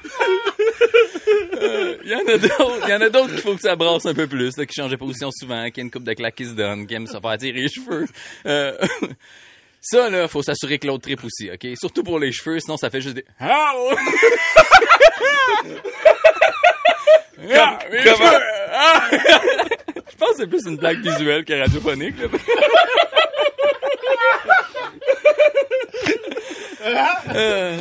Euh, 1.61 1.97
Il 2.05 2.11
y 2.11 2.14
en 2.14 2.27
a 2.27 2.38
d'autres, 2.38 2.88
y 2.88 2.95
en 2.95 3.01
a 3.01 3.09
d'autres 3.09 3.33
qu'il 3.33 3.41
faut 3.43 3.55
que 3.55 3.61
ça 3.62 3.77
brasse 3.77 4.07
un 4.07 4.14
peu 4.14 4.27
plus, 4.27 4.57
là, 4.57 4.67
qui 4.67 4.75
changent 4.75 4.91
de 4.91 4.97
position 4.97 5.31
souvent, 5.33 5.69
qui 5.71 5.81
a 5.81 5.83
une 5.83 5.91
coupe 5.91 6.05
de 6.05 6.12
claques 6.12 6.35
qui 6.37 6.47
se 6.47 6.53
donne, 6.55 6.87
qui 6.87 6.95
aiment 6.95 7.07
se 7.07 7.19
faire 7.19 7.38
tirer 7.38 7.61
les 7.61 7.69
cheveux. 7.69 8.07
Euh, 8.47 8.73
ça, 9.81 10.11
là, 10.11 10.29
faut 10.29 10.43
s'assurer 10.43 10.79
que 10.79 10.87
l'autre 10.87 11.03
trip 11.03 11.21
aussi, 11.25 11.51
OK? 11.53 11.67
Surtout 11.79 12.03
pour 12.03 12.19
les 12.19 12.33
cheveux, 12.33 12.61
sinon 12.61 12.77
ça 12.77 12.91
fait 12.91 13.01
juste 13.01 13.17
des... 13.17 13.25
Ah! 13.41 13.73
Ah! 17.51 17.79
Ah! 18.73 19.09
Je 19.11 20.17
pense 20.17 20.31
que 20.31 20.37
c'est 20.38 20.47
plus 20.49 20.67
une 20.67 20.77
blague 20.77 20.99
visuelle 21.01 21.45
que 21.45 21.53
radiophonique. 21.53 22.17
là. 22.21 22.29
Euh, 27.35 27.79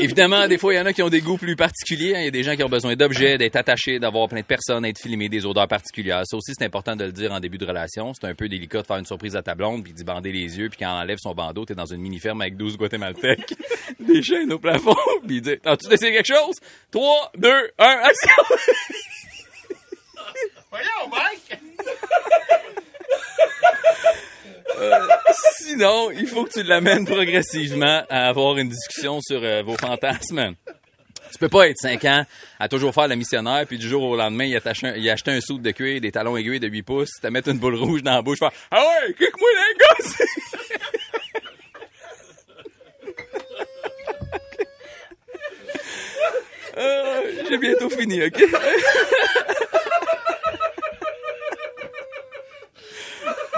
Évidemment, 0.00 0.46
des 0.46 0.58
fois, 0.58 0.72
il 0.74 0.76
y 0.76 0.80
en 0.80 0.86
a 0.86 0.92
qui 0.92 1.02
ont 1.02 1.08
des 1.08 1.20
goûts 1.20 1.38
plus 1.38 1.56
particuliers. 1.56 2.14
hein. 2.14 2.20
Il 2.20 2.24
y 2.26 2.28
a 2.28 2.30
des 2.30 2.42
gens 2.44 2.54
qui 2.54 2.62
ont 2.62 2.68
besoin 2.68 2.94
d'objets, 2.94 3.36
d'être 3.38 3.56
attachés, 3.56 3.98
d'avoir 3.98 4.28
plein 4.28 4.40
de 4.42 4.46
personnes, 4.46 4.82
d'être 4.84 5.00
filmés, 5.00 5.28
des 5.28 5.44
odeurs 5.44 5.66
particulières. 5.66 6.22
Ça 6.24 6.36
aussi, 6.36 6.52
c'est 6.56 6.64
important 6.64 6.94
de 6.94 7.04
le 7.04 7.10
dire 7.12 7.32
en 7.32 7.40
début 7.40 7.58
de 7.58 7.64
relation. 7.66 8.12
C'est 8.14 8.28
un 8.28 8.34
peu 8.34 8.48
délicat 8.48 8.82
de 8.82 8.86
faire 8.86 8.98
une 8.98 9.06
surprise 9.06 9.34
à 9.34 9.42
ta 9.42 9.54
blonde, 9.56 9.82
puis 9.82 9.92
d'y 9.92 10.04
bander 10.04 10.30
les 10.30 10.56
yeux, 10.58 10.68
puis 10.68 10.78
quand 10.78 10.86
elle 10.96 11.02
enlève 11.04 11.18
son 11.20 11.34
bandeau, 11.34 11.64
t'es 11.64 11.74
dans 11.74 11.86
une 11.86 12.00
mini-ferme 12.00 12.40
avec 12.42 12.56
12 12.56 12.76
guatémaltèques, 12.76 13.54
des 14.00 14.22
chaînes 14.22 14.52
au 14.52 14.58
plafond, 14.58 14.94
puis 15.26 15.36
il 15.36 15.42
dit 15.42 15.56
«As-tu 15.64 15.88
décidé 15.88 16.12
quelque 16.12 16.26
chose? 16.32 16.54
3, 16.92 17.32
2, 17.38 17.48
1, 17.78 17.84
action!» 17.84 18.44
Voyons, 20.70 21.08
Mike! 21.10 21.58
Sinon, 25.58 26.10
il 26.10 26.26
faut 26.26 26.44
que 26.44 26.52
tu 26.52 26.62
l'amènes 26.62 27.04
progressivement 27.04 28.02
à 28.08 28.28
avoir 28.28 28.58
une 28.58 28.68
discussion 28.68 29.20
sur 29.20 29.40
euh, 29.42 29.62
vos 29.62 29.76
fantasmes. 29.76 30.54
Tu 31.32 31.38
peux 31.38 31.48
pas 31.48 31.68
être 31.68 31.76
5 31.78 32.04
ans 32.06 32.24
à 32.58 32.68
toujours 32.68 32.94
faire 32.94 33.06
le 33.08 33.14
missionnaire, 33.16 33.64
puis 33.66 33.76
du 33.76 33.86
jour 33.88 34.02
au 34.02 34.16
lendemain, 34.16 34.44
il 34.44 34.56
a, 34.56 34.60
un, 34.64 35.12
acheté 35.12 35.30
un 35.30 35.40
soude 35.40 35.60
de 35.62 35.70
cuir, 35.72 36.00
des 36.00 36.10
talons 36.10 36.36
aiguilles 36.36 36.60
de 36.60 36.68
8 36.68 36.82
pouces, 36.82 37.10
te 37.20 37.26
mettre 37.28 37.48
une 37.48 37.58
boule 37.58 37.74
rouge 37.76 38.02
dans 38.02 38.14
la 38.14 38.22
bouche, 38.22 38.38
faire 38.38 38.50
«Ah 38.70 38.82
ouais, 38.82 39.12
kick-moi 39.12 39.48
les 39.52 40.04
gosses!» 40.04 40.16
Euh, 46.76 47.22
J'ai 47.50 47.58
bientôt 47.58 47.90
fini, 47.90 48.22
OK? 48.22 48.40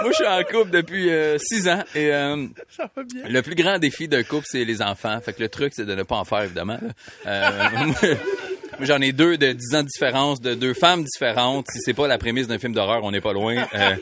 Moi, 0.01 0.11
je 0.11 0.15
suis 0.15 0.27
en 0.27 0.43
couple 0.43 0.71
depuis 0.71 1.09
6 1.37 1.67
ans 1.67 1.83
et 1.95 2.11
euh, 2.11 2.47
le 3.29 3.41
plus 3.41 3.55
grand 3.55 3.79
défi 3.79 4.07
d'un 4.07 4.23
couple, 4.23 4.45
c'est 4.49 4.65
les 4.65 4.81
enfants. 4.81 5.19
Fait 5.21 5.33
que 5.33 5.41
le 5.41 5.49
truc, 5.49 5.73
c'est 5.75 5.85
de 5.85 5.95
ne 5.95 6.03
pas 6.03 6.15
en 6.15 6.25
faire, 6.25 6.43
évidemment. 6.43 6.79
Euh, 7.25 7.49
j'en 8.79 8.99
ai 9.01 9.11
deux 9.11 9.37
de 9.37 9.51
10 9.51 9.75
ans 9.75 9.83
de 9.83 9.87
différence, 9.87 10.41
de 10.41 10.53
deux 10.53 10.73
femmes 10.73 11.03
différentes. 11.03 11.67
Si 11.71 11.79
c'est 11.81 11.93
pas 11.93 12.07
la 12.07 12.17
prémisse 12.17 12.47
d'un 12.47 12.59
film 12.59 12.73
d'horreur, 12.73 13.03
on 13.03 13.11
n'est 13.11 13.21
pas 13.21 13.33
loin. 13.33 13.65
Euh, 13.73 13.95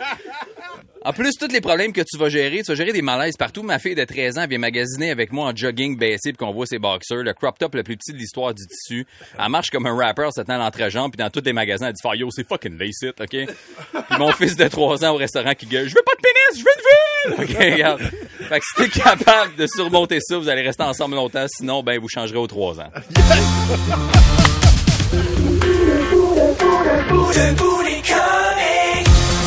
en 1.06 1.14
plus, 1.14 1.32
tous 1.40 1.48
les 1.48 1.62
problèmes 1.62 1.94
que 1.94 2.02
tu 2.02 2.18
vas 2.18 2.30
gérer, 2.30 2.58
tu 2.58 2.72
vas 2.72 2.76
gérer 2.76 2.92
des 2.92 3.02
malaises 3.02 3.38
partout. 3.38 3.64
Ma 3.64 3.80
fille 3.80 3.96
de 3.96 4.04
13 4.04 4.38
ans 4.38 4.48
vient 4.48 4.58
magasiner 4.60 5.12
avec 5.12 5.32
moi 5.32 5.48
en 5.48 5.56
jogging 5.56 5.98
baissé 5.98 6.34
puis 6.34 6.38
qu'on 6.38 6.52
voit 6.52 6.66
ses 6.66 6.78
boxers, 6.80 7.24
le 7.24 7.34
crop 7.34 7.58
top 7.58 7.76
le 7.76 7.84
plus 7.84 7.96
petit 7.96 8.12
de 8.12 8.18
l'histoire 8.18 8.54
du 8.54 8.66
tissu. 8.68 9.08
Elle 9.38 9.50
marche 9.50 9.70
comme 9.70 9.86
un 9.86 9.96
rapper, 9.96 10.30
se 10.36 10.42
tenant 10.42 10.58
l'entrejambe, 10.58 11.12
puis 11.12 11.24
dans 11.24 11.30
tous 11.30 11.44
les 11.46 11.54
magasins, 11.54 11.88
elle 11.88 11.94
dit 11.94 12.20
yo, 12.20 12.30
c'est 12.32 12.48
fucking 12.48 12.78
lace 12.78 13.02
it, 13.02 13.20
OK? 13.22 13.30
Puis 13.30 14.18
mon 14.20 14.32
fils 14.34 14.56
de 14.58 14.68
3 14.68 15.06
ans 15.06 15.14
au 15.14 15.18
restaurant 15.18 15.54
qui 15.54 15.68
gueule, 15.68 15.88
je 15.88 15.96
veux 15.96 16.04
pas 16.06 16.16
de 16.16 16.22
pénis, 16.22 16.60
je 16.60 16.66
veux 16.66 16.72
une 16.76 17.46
ville! 17.46 17.56
OK, 17.56 17.74
regarde. 17.74 18.02
Fait 18.50 18.60
que 18.60 18.66
si 18.66 18.76
t'es 18.76 19.00
capable 19.00 19.56
de 19.56 19.68
surmonter 19.68 20.20
ça, 20.22 20.38
vous 20.38 20.50
allez 20.50 20.64
rester 20.64 20.84
ensemble 20.84 21.16
longtemps, 21.16 21.46
sinon, 21.48 21.82
ben, 21.82 22.00
vous 22.00 22.10
changerez 22.10 22.40
aux 22.40 22.48
3 22.48 22.82
ans. 22.82 22.92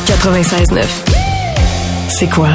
96.9. 0.05 1.22
C'est 2.13 2.29
quoi? 2.29 2.49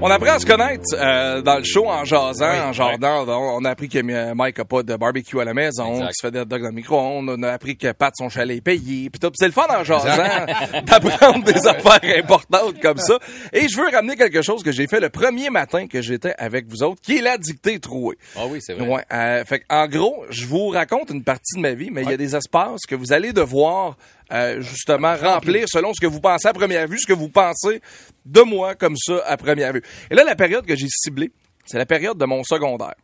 On 0.00 0.10
apprend 0.10 0.32
à 0.32 0.38
se 0.40 0.46
connaître 0.46 0.82
euh, 0.94 1.42
dans 1.42 1.58
le 1.58 1.64
show 1.64 1.86
en 1.88 2.04
jasant, 2.04 2.68
en 2.68 2.72
jardin. 2.72 3.24
On 3.28 3.64
a 3.64 3.70
appris 3.70 3.88
que 3.88 3.98
euh, 3.98 4.34
Mike 4.34 4.58
a 4.58 4.64
pas 4.64 4.82
de 4.82 4.96
barbecue 4.96 5.40
à 5.40 5.44
la 5.44 5.54
maison, 5.54 6.00
qu'il 6.00 6.10
se 6.12 6.26
fait 6.26 6.30
des 6.32 6.44
dogs 6.44 6.62
dans 6.62 6.68
le 6.68 6.74
micro-ondes. 6.74 7.28
On 7.28 7.42
a 7.44 7.52
appris 7.52 7.76
que 7.76 7.92
Pat, 7.92 8.12
son 8.16 8.28
chalet 8.28 8.58
est 8.58 8.60
payé. 8.60 9.10
Puis 9.10 9.20
c'est 9.34 9.46
le 9.46 9.52
fun 9.52 9.66
en 9.70 9.84
jasant 9.84 10.08
d'apprendre 10.86 11.44
des 11.44 11.66
affaires 11.68 12.18
importantes 12.18 12.80
comme 12.80 12.98
ça. 12.98 13.18
Et 13.52 13.68
je 13.68 13.76
veux 13.76 13.88
ramener 13.92 14.16
quelque 14.16 14.42
chose 14.42 14.64
que 14.64 14.72
j'ai 14.72 14.88
fait 14.88 15.00
le 15.00 15.08
premier 15.08 15.50
matin 15.50 15.86
que 15.86 16.02
j'étais 16.02 16.34
avec 16.36 16.66
vous 16.68 16.82
autres, 16.82 17.00
qui 17.00 17.18
est 17.18 17.22
la 17.22 17.38
dictée 17.38 17.78
trouée. 17.78 18.18
Ah 18.36 18.46
oui, 18.48 18.58
c'est 18.60 18.74
vrai. 18.74 18.88
Ouais, 18.88 19.04
euh, 19.12 19.44
fait 19.44 19.62
en 19.70 19.86
gros, 19.86 20.24
je 20.30 20.46
vous 20.46 20.68
raconte 20.68 21.10
une 21.10 21.22
partie 21.22 21.56
de 21.56 21.60
ma 21.60 21.74
vie, 21.74 21.90
mais 21.92 22.02
il 22.02 22.10
y 22.10 22.14
a 22.14 22.16
des 22.16 22.34
espaces 22.34 22.86
que 22.88 22.96
vous 22.96 23.12
allez 23.12 23.32
devoir 23.32 23.96
euh, 24.32 24.60
justement 24.60 25.16
remplir 25.16 25.66
selon 25.68 25.92
ce 25.94 26.00
que 26.00 26.06
vous 26.06 26.20
pensez 26.20 26.48
à 26.48 26.52
première 26.52 26.86
vue, 26.86 26.98
ce 26.98 27.06
que 27.06 27.12
vous 27.12 27.28
pensez 27.28 27.80
de 28.24 28.40
moi 28.42 28.74
comme 28.74 28.96
ça 28.96 29.22
à 29.26 29.36
première 29.36 29.72
vue. 29.72 29.82
Et 30.10 30.14
là, 30.14 30.24
la 30.24 30.36
période 30.36 30.66
que 30.66 30.76
j'ai 30.76 30.88
ciblée, 30.88 31.32
c'est 31.64 31.78
la 31.78 31.86
période 31.86 32.18
de 32.18 32.24
mon 32.24 32.42
secondaire. 32.44 32.94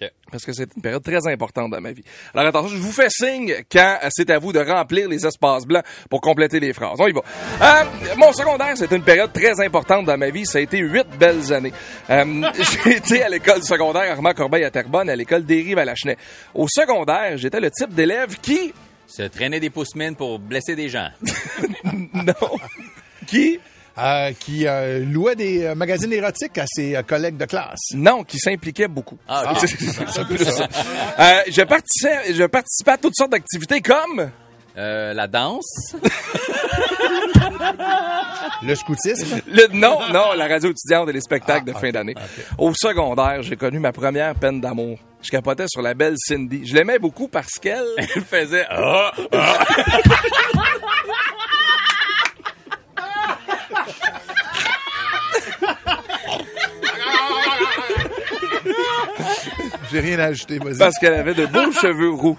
OK. 0.00 0.10
Parce 0.30 0.44
que 0.44 0.52
c'est 0.52 0.68
une 0.74 0.82
période 0.82 1.02
très 1.02 1.26
importante 1.26 1.70
dans 1.70 1.80
ma 1.80 1.92
vie. 1.92 2.04
Alors 2.34 2.46
attention, 2.46 2.74
je 2.74 2.80
vous 2.80 2.92
fais 2.92 3.10
signe 3.10 3.54
quand 3.70 3.98
c'est 4.10 4.30
à 4.30 4.38
vous 4.38 4.52
de 4.52 4.60
remplir 4.60 5.08
les 5.08 5.26
espaces 5.26 5.66
blancs 5.66 5.84
pour 6.08 6.20
compléter 6.20 6.60
les 6.60 6.72
phrases. 6.72 6.98
On 6.98 7.06
y 7.06 7.12
va. 7.12 7.20
Euh, 7.60 7.84
mon 8.16 8.32
secondaire, 8.32 8.76
c'était 8.76 8.96
une 8.96 9.04
période 9.04 9.32
très 9.32 9.60
importante 9.60 10.06
dans 10.06 10.16
ma 10.16 10.30
vie. 10.30 10.46
Ça 10.46 10.58
a 10.58 10.60
été 10.62 10.78
huit 10.78 11.06
belles 11.18 11.52
années. 11.52 11.72
Euh, 12.08 12.50
j'ai 12.84 12.96
été 12.96 13.22
à 13.22 13.28
l'école 13.28 13.62
secondaire 13.62 14.10
Armand 14.12 14.32
Corbeil 14.32 14.64
à 14.64 14.70
Terrebonne, 14.70 15.10
à 15.10 15.16
l'école 15.16 15.44
Dérive 15.44 15.78
à 15.78 15.84
Lachenay. 15.84 16.16
Au 16.54 16.66
secondaire, 16.68 17.36
j'étais 17.36 17.60
le 17.60 17.70
type 17.70 17.92
d'élève 17.94 18.38
qui... 18.40 18.72
Se 19.10 19.22
traîner 19.24 19.58
des 19.60 19.70
pouces 19.70 19.94
mines 19.96 20.14
pour 20.14 20.38
blesser 20.38 20.76
des 20.76 20.88
gens. 20.88 21.08
non. 22.14 22.32
qui... 23.26 23.58
Euh, 23.98 24.32
qui 24.38 24.66
euh, 24.66 25.04
louait 25.04 25.34
des 25.34 25.64
euh, 25.64 25.74
magazines 25.74 26.12
érotiques 26.12 26.56
à 26.58 26.64
ses 26.66 26.94
euh, 26.96 27.02
collègues 27.02 27.36
de 27.36 27.44
classe. 27.44 27.90
Non, 27.92 28.22
qui 28.22 28.38
s'impliquait 28.38 28.86
beaucoup. 28.88 29.18
Ah, 29.28 29.52
ok. 29.52 29.58
C'est- 29.68 29.76
c'est 30.12 30.24
plus 30.26 30.38
ça. 30.38 30.68
Je, 31.48 31.62
participais, 31.64 32.32
je 32.32 32.44
participais 32.44 32.92
à 32.92 32.96
toutes 32.98 33.16
sortes 33.16 33.32
d'activités 33.32 33.80
comme... 33.82 34.30
Euh, 34.78 35.12
la 35.12 35.26
danse. 35.26 35.96
Le 38.62 38.74
scoutisme? 38.74 39.40
Le- 39.46 39.68
non, 39.72 39.98
non, 40.12 40.32
la 40.36 40.46
radio 40.46 40.70
étudiante 40.70 41.08
et 41.08 41.12
les 41.12 41.20
spectacles 41.20 41.66
de 41.66 41.72
fin 41.72 41.90
d'année. 41.90 42.14
Au 42.58 42.72
secondaire, 42.74 43.42
j'ai 43.42 43.56
connu 43.56 43.78
ma 43.78 43.92
première 43.92 44.34
peine 44.34 44.60
d'amour. 44.60 44.98
Je 45.22 45.30
capotais 45.30 45.66
sur 45.68 45.82
la 45.82 45.94
belle 45.94 46.14
Cindy. 46.16 46.66
Je 46.66 46.74
l'aimais 46.74 46.98
beaucoup 46.98 47.28
parce 47.28 47.58
qu'elle... 47.60 47.84
Elle 47.98 48.22
faisait 48.22 48.66
ah, 48.70 49.12
ah. 49.32 49.58
J'ai 59.92 60.00
rien 60.00 60.18
à 60.20 60.24
ajouter, 60.26 60.58
vas-y. 60.58 60.78
Parce 60.78 60.98
qu'elle 60.98 61.14
avait 61.14 61.34
de 61.34 61.46
beaux 61.46 61.72
cheveux 61.72 62.10
roux. 62.10 62.36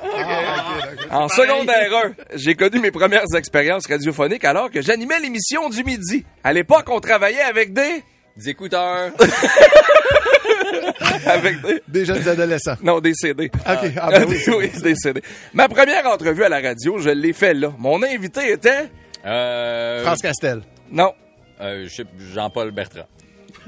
En 1.12 1.28
secondaire 1.28 1.94
1, 1.94 2.14
j'ai 2.36 2.56
connu 2.56 2.80
mes 2.80 2.92
premières 2.92 3.26
expériences 3.36 3.86
radiophoniques 3.88 4.46
alors 4.46 4.72
que 4.72 4.82
j'animais 4.82 5.20
l'émission 5.20 5.70
du 5.70 5.84
midi. 5.84 6.26
À 6.44 6.54
l'époque, 6.54 6.88
on 6.90 7.00
travaillait 7.00 7.42
avec 7.42 7.74
des... 7.74 8.04
Des 8.38 8.50
écouteurs. 8.50 9.12
avec 11.26 11.62
des... 11.62 11.82
Des 11.88 12.06
jeunes 12.06 12.26
adolescents. 12.28 12.76
Non, 12.82 13.00
des 13.02 13.14
CD. 13.14 13.52
OK. 13.54 13.92
Ah, 13.98 14.10
ben 14.10 14.26
oui. 14.28 14.38
oui, 14.58 14.70
des 14.82 14.96
CD. 14.96 15.22
Ma 15.54 15.68
première 15.68 16.06
entrevue 16.08 16.44
à 16.46 16.50
la 16.50 16.62
radio, 16.62 16.98
je 17.00 17.10
l'ai 17.10 17.34
fait 17.34 17.54
là. 17.54 17.74
Mon 17.78 18.02
invité 18.04 18.52
était... 18.54 18.90
Euh, 19.26 20.04
France 20.04 20.22
Castel. 20.22 20.62
Non. 20.90 21.14
euh, 21.60 21.84
je 21.88 21.94
sais- 21.94 22.06
Jean-Paul 22.34 22.72
Bertrand. 22.72 23.06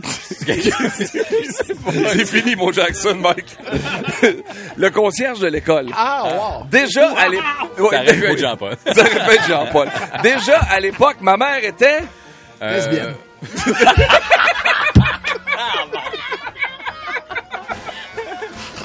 C'est 0.01 0.65
fini, 2.25 2.55
mon 2.55 2.71
Jackson, 2.71 3.15
Mike. 3.15 3.57
Le 4.77 4.89
concierge 4.89 5.39
de 5.39 5.47
l'école. 5.47 5.89
Ah, 5.95 6.23
wow. 6.25 6.65
Déjà, 6.69 7.11
à 7.11 7.27
l'époque... 7.29 7.93
Ça 7.93 8.35
Jean-Paul. 8.35 8.75
Ça 8.93 9.03
Jean-Paul. 9.47 9.87
Déjà, 10.23 10.57
à 10.69 10.79
l'époque, 10.79 11.17
ma 11.21 11.37
mère 11.37 11.63
était... 11.63 11.99
Euh, 12.61 12.75
Lesbienne. 12.75 13.13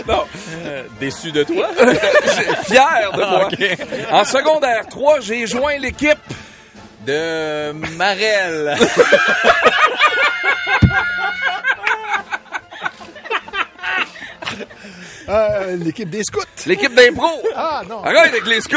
Non, 0.07 0.25
euh, 0.65 0.85
déçu 0.99 1.31
de 1.33 1.43
toi? 1.43 1.69
fier 2.65 3.11
de 3.13 3.19
moi. 3.19 3.49
Ok. 3.53 3.77
En 4.11 4.25
secondaire 4.25 4.87
3, 4.89 5.21
j'ai 5.21 5.47
joint 5.47 5.77
l'équipe. 5.77 6.17
De 7.05 7.73
Marel. 7.97 8.75
Euh, 15.29 15.77
L'équipe 15.77 16.09
des 16.11 16.23
scouts. 16.25 16.41
L'équipe 16.67 16.95
d'impro. 16.95 17.27
Ah, 17.55 17.83
non. 17.89 18.03
Arrête 18.03 18.33
avec 18.33 18.47
les 18.47 18.61
scouts. 18.61 18.77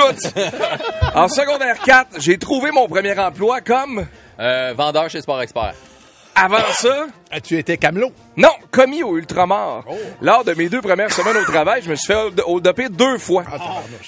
En 1.16 1.28
secondaire 1.28 1.80
4, 1.80 2.20
j'ai 2.20 2.38
trouvé 2.38 2.72
mon 2.72 2.88
premier 2.88 3.18
emploi 3.18 3.62
comme... 3.62 4.06
Euh, 4.40 4.74
vendeur 4.76 5.10
chez 5.10 5.22
Sport 5.22 5.42
Expert. 5.42 5.74
Avant 6.34 6.58
ça, 6.74 7.08
Ah, 7.30 7.42
Tu 7.42 7.58
étais 7.58 7.76
camelot. 7.78 8.12
non, 8.38 8.50
commis 8.72 9.04
au 9.04 9.18
Ultramar. 9.18 9.84
Lors 10.22 10.44
de 10.46 10.54
mes 10.54 10.70
deux 10.70 10.82
premières 10.82 11.12
semaines 11.12 11.36
au 11.38 11.44
travail, 11.44 11.82
je 11.84 11.90
me 11.90 11.96
suis 11.96 12.08
fait 12.08 12.16
hold- 12.16 12.42
hold-upper 12.46 12.88
deux 12.90 13.18
fois. 13.18 13.44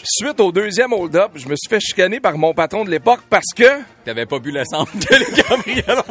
Suite 0.04 0.40
au 0.40 0.52
deuxième 0.52 0.94
hold-up, 0.94 1.32
je 1.36 1.48
me 1.48 1.56
suis 1.56 1.70
fait 1.70 1.82
chicaner 1.82 2.20
par 2.22 2.38
mon 2.38 2.54
patron 2.54 2.86
de 2.86 2.90
l'époque 2.90 3.20
parce 3.30 3.54
que... 3.56 3.66
T'avais 4.06 4.26
pas 4.26 4.40
bu 4.40 4.52
l'essence 4.52 4.88
que 4.92 5.14
les 5.16 5.44
cambrioleurs 5.44 6.06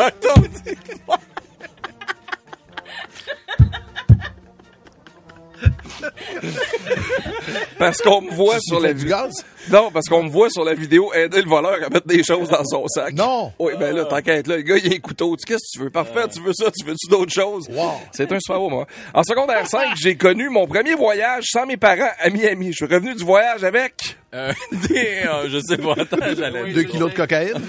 Parce 7.78 7.98
qu'on 7.98 8.20
me 8.22 8.30
voit 8.30 8.58
sur 8.60 8.80
la 8.80 8.92
vidéo. 8.92 9.10
gaz? 9.16 9.32
Non, 9.70 9.90
parce 9.92 10.08
qu'on 10.08 10.24
me 10.24 10.28
voit 10.28 10.50
sur 10.50 10.64
la 10.64 10.74
vidéo 10.74 11.12
aider 11.14 11.40
le 11.42 11.48
voleur 11.48 11.74
à 11.84 11.88
mettre 11.88 12.06
des 12.06 12.22
choses 12.24 12.48
dans 12.48 12.64
son 12.64 12.86
sac. 12.88 13.14
Non. 13.14 13.52
Oui, 13.58 13.72
ben 13.78 13.94
là, 13.94 14.04
t'inquiète, 14.04 14.46
là, 14.48 14.56
le 14.56 14.62
gars, 14.62 14.76
il 14.76 14.92
a 14.92 14.96
un 14.96 14.98
couteau. 14.98 15.36
Tu- 15.36 15.44
Qu'est-ce 15.46 15.58
que 15.58 15.78
tu 15.78 15.84
veux? 15.84 15.90
Parfait, 15.90 16.26
tu 16.32 16.40
veux 16.40 16.52
ça, 16.52 16.66
tu 16.76 16.84
veux-tu 16.84 17.08
d'autres 17.08 17.32
choses? 17.32 17.68
Wow. 17.70 17.92
C'est 18.12 18.30
un 18.32 18.38
super 18.40 18.58
beau 18.58 18.68
moment. 18.68 18.86
En 19.14 19.22
secondaire 19.22 19.66
5, 19.66 19.90
j'ai 20.02 20.16
connu 20.16 20.48
mon 20.48 20.66
premier 20.66 20.94
voyage 20.94 21.44
sans 21.50 21.66
mes 21.66 21.76
parents 21.76 22.10
à 22.18 22.30
Miami. 22.30 22.68
Je 22.72 22.84
suis 22.84 22.92
revenu 22.94 23.14
du 23.14 23.24
voyage 23.24 23.62
avec... 23.64 24.16
Euh, 24.34 24.52
des, 24.88 25.20
euh, 25.26 25.48
je 25.48 25.60
sais 25.60 25.76
pas, 25.76 25.92
attends, 25.92 26.16
j'allais 26.36 26.72
Deux 26.72 26.82
kilos 26.84 27.10
de 27.12 27.16
cocaïne. 27.16 27.52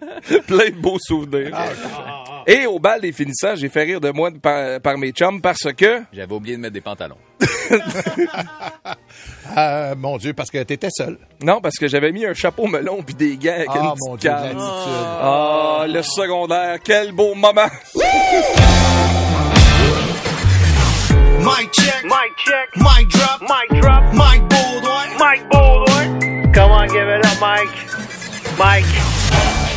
plein 0.46 0.70
de 0.70 0.80
beaux 0.80 0.98
souvenirs. 1.00 1.56
Et 2.46 2.66
au 2.66 2.78
bal 2.78 3.00
des 3.00 3.12
finissants, 3.12 3.54
j'ai 3.56 3.68
fait 3.68 3.82
rire 3.84 4.00
de 4.00 4.10
moi 4.10 4.30
par, 4.42 4.80
par 4.80 4.96
mes 4.98 5.10
chums 5.12 5.40
parce 5.40 5.72
que... 5.76 6.02
J'avais 6.12 6.32
oublié 6.34 6.56
de 6.56 6.60
mettre 6.62 6.74
des 6.74 6.80
pantalons. 6.80 7.16
Euh, 9.56 9.94
mon 9.96 10.18
Dieu, 10.18 10.34
parce 10.34 10.50
que 10.50 10.62
t'étais 10.62 10.90
seul. 10.90 11.18
Non, 11.42 11.60
parce 11.62 11.76
que 11.76 11.88
j'avais 11.88 12.12
mis 12.12 12.26
un 12.26 12.34
chapeau 12.34 12.66
melon 12.66 13.02
puis 13.02 13.14
des 13.14 13.36
gants 13.38 13.54
avec 13.54 13.68
Ah, 13.70 13.78
une 13.78 13.82
mon 13.86 13.94
petite 14.16 14.20
Dieu, 14.20 14.30
canne. 14.30 14.42
l'attitude. 14.42 15.06
Ah, 15.22 15.84
le 15.88 16.02
secondaire, 16.02 16.76
quel 16.84 17.12
beau 17.12 17.34
moment! 17.34 17.66
Mic 21.40 21.72
check. 21.72 22.04
Mic 22.04 22.36
check. 22.44 22.76
Mic 22.76 23.08
drop. 23.08 23.40
Mic 23.40 23.80
drop. 23.80 24.04
Mike 24.12 24.48
Baldwin. 24.48 25.18
Mike 25.18 25.48
Baldwin. 25.50 26.52
Come 26.52 26.70
on, 26.70 26.86
give 26.88 27.08
it 27.08 27.24
up, 27.24 27.40
Mike. 27.40 28.58
Mike. 28.58 29.17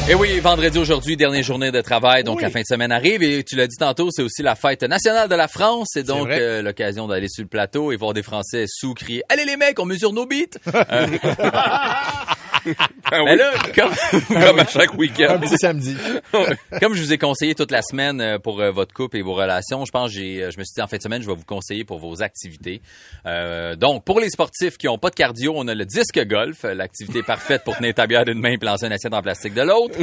Et 0.10 0.16
oui, 0.16 0.39
vendredi 0.39 0.78
aujourd'hui, 0.78 1.16
dernière 1.16 1.43
journée 1.43 1.72
de 1.72 1.80
travail, 1.80 2.24
donc 2.24 2.41
la 2.41 2.49
fin 2.49 2.62
de 2.62 2.66
semaine 2.66 2.91
arrive. 2.91 3.24
Et 3.24 3.43
tu 3.43 3.56
l'as 3.56 3.68
dit 3.68 3.78
tantôt, 3.78 4.10
c'est 4.12 4.24
aussi 4.24 4.41
la 4.41 4.56
fête 4.56 4.84
nationale 4.84 5.30
de 5.30 5.36
la 5.36 5.47
France. 5.47 5.89
C'est 5.93 6.04
donc 6.04 6.28
euh, 6.28 6.62
l'occasion 6.62 7.08
d'aller 7.08 7.30
sur 7.30 7.43
le 7.43 7.47
plateau 7.47 7.91
et 7.91 7.95
voir 7.95 8.14
des 8.14 8.24
Français 8.24 8.66
sous 8.68 8.93
crier 8.93 9.24
«Allez 9.30 9.45
les 9.45 9.58
mecs, 9.58 9.80
on 9.80 9.86
mesure 9.86 10.12
nos 10.12 10.26
beats! 10.26 10.58
Euh, 10.76 11.08
Mais 12.66 13.20
oui, 13.22 13.38
là, 13.38 13.51
comme, 13.76 13.91
comme 14.28 14.59
à 14.59 14.66
chaque 14.68 14.93
Un 14.93 14.97
week-end. 14.97 15.39
petit 15.39 15.57
samedi. 15.57 15.95
comme 16.80 16.93
je 16.93 17.01
vous 17.01 17.14
ai 17.14 17.18
conseillé 17.18 17.55
toute 17.55 17.72
la 17.72 17.82
semaine 17.82 18.22
euh, 18.22 18.39
pour 18.39 18.59
euh, 18.62 18.72
votre 18.72 18.93
couple 18.93 19.18
et 19.18 19.22
vos 19.22 19.34
relations, 19.34 19.86
je 19.86 19.91
pense 19.91 20.09
que 20.12 20.20
j'ai, 20.20 20.43
euh, 20.43 20.51
je 20.51 20.59
me 20.59 20.64
suis 20.64 20.74
dit 20.76 20.82
en 20.82 20.88
fin 20.88 20.97
de 20.97 21.01
semaine, 21.01 21.22
je 21.22 21.28
vais 21.28 21.36
vous 21.36 21.45
conseiller 21.45 21.84
pour 21.84 21.99
vos 21.99 22.22
activités. 22.22 22.82
Euh, 23.26 23.76
donc, 23.76 24.03
pour 24.03 24.20
les 24.20 24.30
sportifs 24.30 24.78
qui 24.78 24.88
ont 24.88 24.97
pas 24.97 25.09
de 25.09 25.16
cardio, 25.16 25.53
on 25.55 25.68
a 25.68 25.76
le 25.76 25.86
disque 25.86 26.20
golf, 26.26 26.64
l'activité 26.64 27.24
parfaite 27.24 27.64
pour 27.64 27.76
tenir 27.78 27.93
ta 27.93 28.07
bière 28.07 28.26
d'une 28.26 28.39
main 28.39 28.51
et 28.51 28.57
lancer 28.66 28.86
une 28.86 28.93
assiette 28.93 29.14
en 29.14 29.22
plastique 29.22 29.53
de 29.53 29.62
l'autre. 29.62 29.97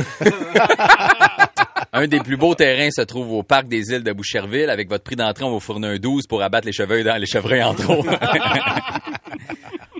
Un 1.92 2.06
des 2.06 2.20
plus 2.20 2.36
beaux 2.36 2.54
terrains 2.54 2.90
se 2.90 3.00
trouve 3.02 3.32
au 3.32 3.42
parc 3.42 3.66
des 3.66 3.90
îles 3.92 4.02
de 4.02 4.12
Boucherville. 4.12 4.68
Avec 4.68 4.88
votre 4.88 5.04
prix 5.04 5.16
d'entrée, 5.16 5.44
on 5.44 5.48
va 5.48 5.54
vous 5.54 5.60
fournir 5.60 5.90
un 5.90 5.96
12 5.96 6.26
pour 6.26 6.42
abattre 6.42 6.66
les 6.66 6.72
chevreuils 6.72 7.02
dans 7.04 7.16
les 7.16 7.26
chevreuils 7.26 7.62
en 7.62 7.74
trop. 7.74 8.04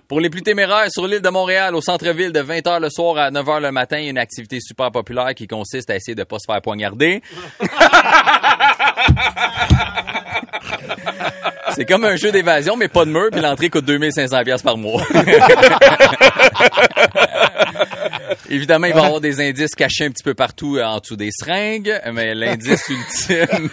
Pour 0.08 0.20
les 0.20 0.30
plus 0.30 0.40
téméraires, 0.40 0.90
sur 0.90 1.06
l'île 1.06 1.20
de 1.20 1.28
Montréal, 1.28 1.74
au 1.74 1.82
centre-ville, 1.82 2.32
de 2.32 2.40
20h 2.40 2.80
le 2.80 2.88
soir 2.88 3.18
à 3.18 3.30
9h 3.30 3.60
le 3.60 3.70
matin, 3.72 3.98
il 3.98 4.04
y 4.04 4.06
a 4.06 4.10
une 4.10 4.16
activité 4.16 4.58
super 4.58 4.90
populaire 4.90 5.34
qui 5.34 5.46
consiste 5.46 5.90
à 5.90 5.96
essayer 5.96 6.14
de 6.14 6.24
pas 6.24 6.38
se 6.38 6.46
faire 6.50 6.62
poignarder. 6.62 7.20
C'est 11.74 11.84
comme 11.84 12.06
un 12.06 12.16
jeu 12.16 12.32
d'évasion, 12.32 12.74
mais 12.74 12.88
pas 12.88 13.04
de 13.04 13.10
mur, 13.10 13.28
puis 13.30 13.42
l'entrée 13.42 13.68
coûte 13.68 13.84
2500 13.84 14.44
pièces 14.44 14.62
par 14.62 14.78
mois. 14.78 15.02
Évidemment, 18.48 18.86
il 18.86 18.94
va 18.94 19.00
y 19.00 19.04
avoir 19.04 19.20
des 19.20 19.46
indices 19.46 19.74
cachés 19.74 20.06
un 20.06 20.10
petit 20.10 20.24
peu 20.24 20.32
partout 20.32 20.78
euh, 20.78 20.84
en 20.84 21.00
dessous 21.00 21.16
des 21.16 21.28
seringues, 21.30 22.00
mais 22.14 22.34
l'indice 22.34 22.88
ultime... 23.28 23.68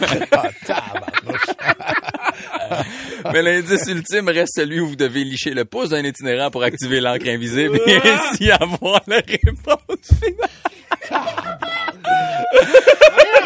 Ah. 3.35 3.41
Mais 3.41 3.41
l'indice 3.41 3.87
ultime 3.87 4.29
reste 4.29 4.53
celui 4.55 4.79
où 4.79 4.87
vous 4.87 4.95
devez 4.95 5.23
licher 5.23 5.53
le 5.53 5.65
pouce 5.65 5.89
d'un 5.89 6.03
itinérant 6.03 6.49
pour 6.51 6.63
activer 6.63 7.01
l'encre 7.01 7.27
invisible 7.27 7.79
et 7.85 7.97
ainsi 7.97 8.49
avoir 8.51 9.01
la 9.07 9.17
réponse 9.17 10.19
finale. 10.23 11.59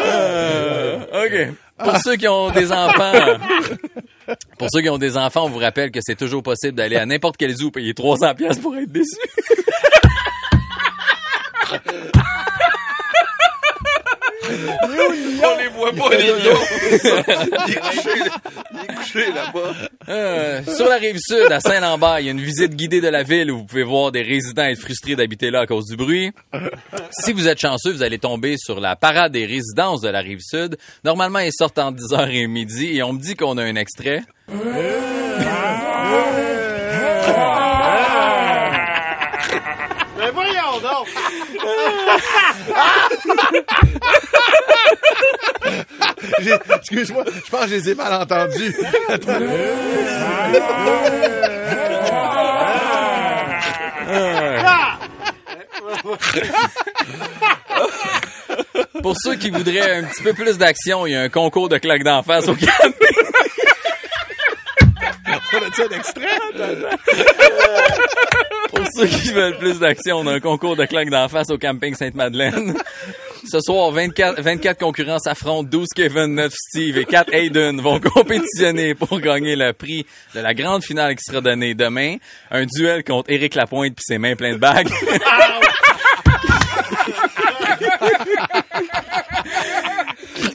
Euh, 0.02 0.98
OK. 1.26 1.54
Pour 1.78 1.96
ceux 1.98 2.16
qui 2.16 2.28
ont 2.28 2.50
des 2.50 2.72
enfants, 2.72 3.12
pour 4.58 4.68
ceux 4.72 4.82
qui 4.82 4.88
ont 4.88 4.98
des 4.98 5.16
enfants, 5.16 5.46
on 5.46 5.48
vous 5.48 5.58
rappelle 5.58 5.90
que 5.90 6.00
c'est 6.02 6.16
toujours 6.16 6.42
possible 6.42 6.74
d'aller 6.74 6.96
à 6.96 7.06
n'importe 7.06 7.36
quel 7.36 7.54
zoo 7.54 7.70
payer 7.70 7.94
300 7.94 8.34
pièces 8.34 8.58
pour 8.58 8.76
être 8.76 8.90
déçu. 8.90 9.16
On 15.42 15.58
les 15.58 15.68
voit 15.68 15.92
pas, 15.92 16.14
les 16.16 16.26
gars. 16.26 16.34
Il 17.66 17.72
est 17.72 17.80
couché, 17.80 18.10
il 18.72 18.80
est 18.80 18.94
couché 18.94 19.32
là-bas. 19.32 19.72
Euh, 20.08 20.62
sur 20.74 20.88
la 20.88 20.96
rive 20.96 21.18
sud, 21.18 21.50
à 21.50 21.60
Saint-Lambert, 21.60 22.20
il 22.20 22.26
y 22.26 22.28
a 22.28 22.32
une 22.32 22.40
visite 22.40 22.74
guidée 22.74 23.00
de 23.00 23.08
la 23.08 23.22
ville 23.22 23.50
où 23.50 23.58
vous 23.58 23.64
pouvez 23.64 23.82
voir 23.84 24.12
des 24.12 24.22
résidents 24.22 24.64
être 24.64 24.80
frustrés 24.80 25.16
d'habiter 25.16 25.50
là 25.50 25.60
à 25.60 25.66
cause 25.66 25.86
du 25.86 25.96
bruit. 25.96 26.32
Si 27.10 27.32
vous 27.32 27.48
êtes 27.48 27.60
chanceux, 27.60 27.92
vous 27.92 28.02
allez 28.02 28.18
tomber 28.18 28.56
sur 28.58 28.80
la 28.80 28.96
parade 28.96 29.32
des 29.32 29.46
résidences 29.46 30.00
de 30.00 30.08
la 30.08 30.20
rive 30.20 30.40
sud. 30.40 30.76
Normalement, 31.04 31.38
ils 31.40 31.52
sortent 31.52 31.78
entre 31.78 31.98
10h 31.98 32.30
et 32.30 32.46
midi 32.46 32.96
et 32.96 33.02
on 33.02 33.12
me 33.12 33.20
dit 33.20 33.36
qu'on 33.36 33.56
a 33.58 33.62
un 33.62 33.76
extrait. 33.76 34.22
Mais 40.18 40.30
voyons 40.32 40.80
donc. 40.82 41.06
J'ai- 41.52 43.09
Excuse-moi, 46.76 47.24
je 47.26 47.50
pense 47.50 47.60
que 47.62 47.68
je 47.68 47.74
les 47.74 47.90
ai 47.90 47.94
mal 47.94 48.12
entendus. 48.14 48.74
Pour 59.02 59.14
ceux 59.22 59.36
qui 59.36 59.50
voudraient 59.50 59.98
un 59.98 60.04
petit 60.04 60.22
peu 60.22 60.32
plus 60.32 60.58
d'action, 60.58 61.06
il 61.06 61.12
y 61.12 61.16
a 61.16 61.22
un 61.22 61.28
concours 61.28 61.68
de 61.68 61.78
claques 61.78 62.04
d'en 62.04 62.22
face 62.22 62.48
au 62.48 62.54
camping. 62.54 62.96
On 65.52 65.56
a 65.56 65.66
un 65.66 65.98
extrait? 65.98 66.38
Pour 68.68 68.86
ceux 68.94 69.06
qui 69.06 69.32
veulent 69.32 69.58
plus 69.58 69.78
d'action, 69.80 70.18
on 70.18 70.26
a 70.26 70.34
un 70.34 70.40
concours 70.40 70.76
de 70.76 70.84
claques 70.84 71.10
d'en 71.10 71.28
face 71.28 71.50
au 71.50 71.58
camping 71.58 71.94
Sainte-Madeleine. 71.94 72.76
Ce 73.50 73.58
soir, 73.60 73.90
24, 73.90 74.40
24 74.40 74.78
concurrents 74.78 75.18
s'affrontent, 75.18 75.68
12 75.68 75.88
Kevin, 75.96 76.34
9 76.34 76.52
Steve 76.52 76.98
et 76.98 77.04
4 77.04 77.34
Hayden 77.34 77.80
vont 77.80 77.98
compétitionner 78.00 78.94
pour 78.94 79.18
gagner 79.18 79.56
le 79.56 79.72
prix 79.72 80.06
de 80.34 80.40
la 80.40 80.54
grande 80.54 80.84
finale 80.84 81.16
qui 81.16 81.24
sera 81.24 81.40
donnée 81.40 81.74
demain. 81.74 82.16
Un 82.50 82.66
duel 82.66 83.02
contre 83.02 83.30
Éric 83.30 83.54
Lapointe 83.54 83.94
puis 83.96 84.04
ses 84.06 84.18
mains 84.18 84.36
pleines 84.36 84.54
de 84.54 84.60
bagues. 84.60 84.90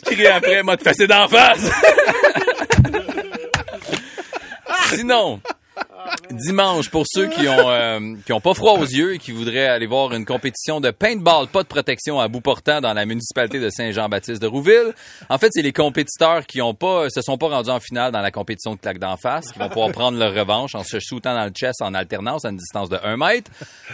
Qui 0.05 0.15
crie 0.15 0.27
après, 0.27 0.63
m'a 0.63 0.77
te 0.77 1.05
d'en 1.05 1.27
face! 1.27 1.69
Sinon, 4.95 5.41
dimanche, 6.31 6.89
pour 6.89 7.05
ceux 7.07 7.27
qui 7.27 7.47
ont 7.47 7.69
euh, 7.69 8.15
qui 8.25 8.33
ont 8.33 8.39
pas 8.39 8.53
froid 8.53 8.73
aux 8.73 8.85
yeux 8.85 9.15
et 9.15 9.17
qui 9.17 9.31
voudraient 9.31 9.67
aller 9.67 9.85
voir 9.85 10.13
une 10.13 10.25
compétition 10.25 10.79
de 10.79 10.91
paintball, 10.91 11.47
pas 11.47 11.63
de 11.63 11.67
protection 11.67 12.19
à 12.19 12.27
bout 12.27 12.41
portant 12.41 12.81
dans 12.81 12.93
la 12.93 13.05
municipalité 13.05 13.59
de 13.59 13.69
Saint-Jean-Baptiste 13.69 14.41
de 14.41 14.47
Rouville. 14.47 14.93
En 15.29 15.37
fait, 15.37 15.49
c'est 15.51 15.61
les 15.61 15.73
compétiteurs 15.73 16.45
qui 16.45 16.61
ont 16.61 16.73
pas 16.73 17.09
se 17.09 17.21
sont 17.21 17.37
pas 17.37 17.47
rendus 17.47 17.69
en 17.69 17.79
finale 17.79 18.11
dans 18.11 18.21
la 18.21 18.31
compétition 18.31 18.75
de 18.75 18.79
claque 18.79 18.99
d'en 18.99 19.17
face 19.17 19.51
qui 19.51 19.59
vont 19.59 19.69
pouvoir 19.69 19.91
prendre 19.91 20.17
leur 20.17 20.33
revanche 20.33 20.75
en 20.75 20.83
se 20.83 20.99
shootant 20.99 21.33
dans 21.33 21.45
le 21.45 21.51
chest 21.51 21.81
en 21.81 21.93
alternance 21.93 22.45
à 22.45 22.49
une 22.49 22.57
distance 22.57 22.89
de 22.89 22.97
1 23.03 23.17
mètre. 23.17 23.51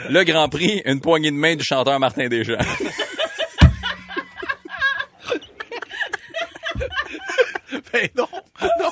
Le 0.10 0.24
Grand 0.24 0.50
Prix, 0.50 0.82
une 0.86 1.02
poignée 1.02 1.32
de 1.32 1.36
main 1.36 1.56
du 1.56 1.64
chanteur 1.64 2.00
Martin 2.00 2.28
Deschamps. 2.28 2.58
Ben 7.94 8.10
non. 8.16 8.28
Non. 8.80 8.90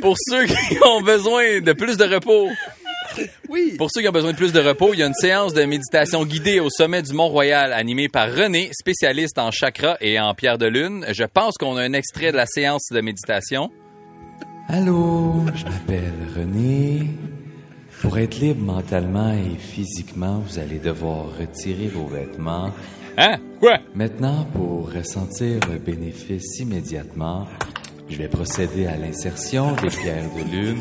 Pour 0.00 0.16
ceux 0.18 0.46
qui 0.46 0.78
ont 0.84 1.00
besoin 1.00 1.60
de 1.60 1.72
plus 1.72 1.96
de 1.96 2.04
repos. 2.04 2.48
Oui. 3.48 3.76
Pour 3.78 3.88
ceux 3.90 4.02
qui 4.02 4.08
ont 4.08 4.12
besoin 4.12 4.32
de 4.32 4.36
plus 4.36 4.52
de 4.52 4.60
repos, 4.60 4.92
il 4.92 5.00
y 5.00 5.02
a 5.02 5.06
une 5.06 5.14
séance 5.14 5.54
de 5.54 5.64
méditation 5.64 6.24
guidée 6.24 6.60
au 6.60 6.68
sommet 6.70 7.02
du 7.02 7.12
Mont-Royal 7.14 7.72
animée 7.72 8.08
par 8.08 8.30
René, 8.32 8.70
spécialiste 8.72 9.38
en 9.38 9.50
chakra 9.50 9.96
et 10.00 10.18
en 10.20 10.34
pierre 10.34 10.58
de 10.58 10.66
lune. 10.66 11.06
Je 11.10 11.24
pense 11.24 11.54
qu'on 11.58 11.76
a 11.76 11.82
un 11.82 11.92
extrait 11.92 12.32
de 12.32 12.36
la 12.36 12.46
séance 12.46 12.88
de 12.90 13.00
méditation. 13.00 13.70
Allô, 14.68 15.42
je 15.54 15.64
m'appelle 15.64 16.12
René. 16.36 17.10
Pour 18.02 18.18
être 18.18 18.38
libre 18.38 18.62
mentalement 18.62 19.32
et 19.32 19.56
physiquement, 19.58 20.42
vous 20.46 20.58
allez 20.58 20.78
devoir 20.78 21.26
retirer 21.38 21.88
vos 21.88 22.06
vêtements. 22.06 22.70
Hein? 23.18 23.36
Quoi? 23.60 23.78
Maintenant, 23.94 24.46
pour 24.54 24.92
ressentir 24.92 25.60
le 25.70 25.78
bénéfice 25.78 26.58
immédiatement, 26.60 27.46
je 28.08 28.16
vais 28.18 28.28
procéder 28.28 28.86
à 28.86 28.96
l'insertion 28.96 29.72
des 29.72 29.88
pierres 29.88 30.28
de 30.36 30.50
lune. 30.50 30.80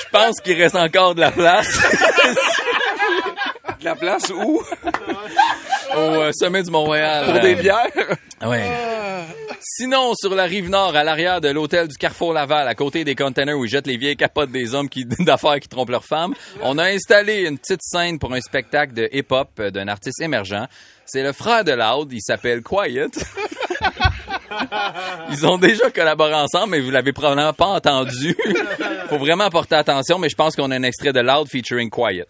Je 0.00 0.08
pense 0.10 0.40
qu'il 0.40 0.60
reste 0.60 0.76
encore 0.76 1.14
de 1.14 1.20
la 1.20 1.30
place 1.30 1.78
De 3.80 3.84
la 3.84 3.94
place 3.94 4.30
où? 4.30 4.62
au 5.94 5.98
euh, 5.98 6.30
sommet 6.32 6.62
du 6.62 6.70
Mont-Royal. 6.70 7.24
Pour 7.32 7.40
des 7.40 7.54
bières? 7.54 7.86
Ouais. 8.44 8.64
Sinon, 9.78 10.14
sur 10.14 10.34
la 10.34 10.44
rive 10.44 10.70
nord, 10.70 10.96
à 10.96 11.04
l'arrière 11.04 11.42
de 11.42 11.50
l'hôtel 11.50 11.86
du 11.86 11.98
Carrefour 11.98 12.32
Laval, 12.32 12.66
à 12.66 12.74
côté 12.74 13.04
des 13.04 13.14
containers 13.14 13.58
où 13.58 13.66
ils 13.66 13.68
jettent 13.68 13.86
les 13.86 13.98
vieilles 13.98 14.16
capotes 14.16 14.50
des 14.50 14.74
hommes 14.74 14.88
d'affaires 15.18 15.60
qui 15.60 15.68
trompent 15.68 15.90
leurs 15.90 16.06
femmes, 16.06 16.32
on 16.62 16.78
a 16.78 16.84
installé 16.84 17.42
une 17.42 17.58
petite 17.58 17.82
scène 17.82 18.18
pour 18.18 18.32
un 18.32 18.40
spectacle 18.40 18.94
de 18.94 19.06
hip-hop 19.12 19.60
d'un 19.60 19.86
artiste 19.88 20.22
émergent. 20.22 20.66
C'est 21.04 21.22
le 21.22 21.34
frère 21.34 21.62
de 21.62 21.72
Loud, 21.72 22.10
il 22.10 22.22
s'appelle 22.22 22.62
Quiet. 22.62 23.10
Ils 25.30 25.46
ont 25.46 25.58
déjà 25.58 25.90
collaboré 25.90 26.32
ensemble, 26.32 26.70
mais 26.70 26.80
vous 26.80 26.90
l'avez 26.90 27.12
probablement 27.12 27.52
pas 27.52 27.66
entendu. 27.66 28.34
Faut 29.10 29.18
vraiment 29.18 29.50
porter 29.50 29.74
attention, 29.74 30.18
mais 30.18 30.30
je 30.30 30.36
pense 30.36 30.56
qu'on 30.56 30.70
a 30.70 30.76
un 30.76 30.84
extrait 30.84 31.12
de 31.12 31.20
Loud 31.20 31.48
featuring 31.50 31.90
Quiet. 31.90 32.28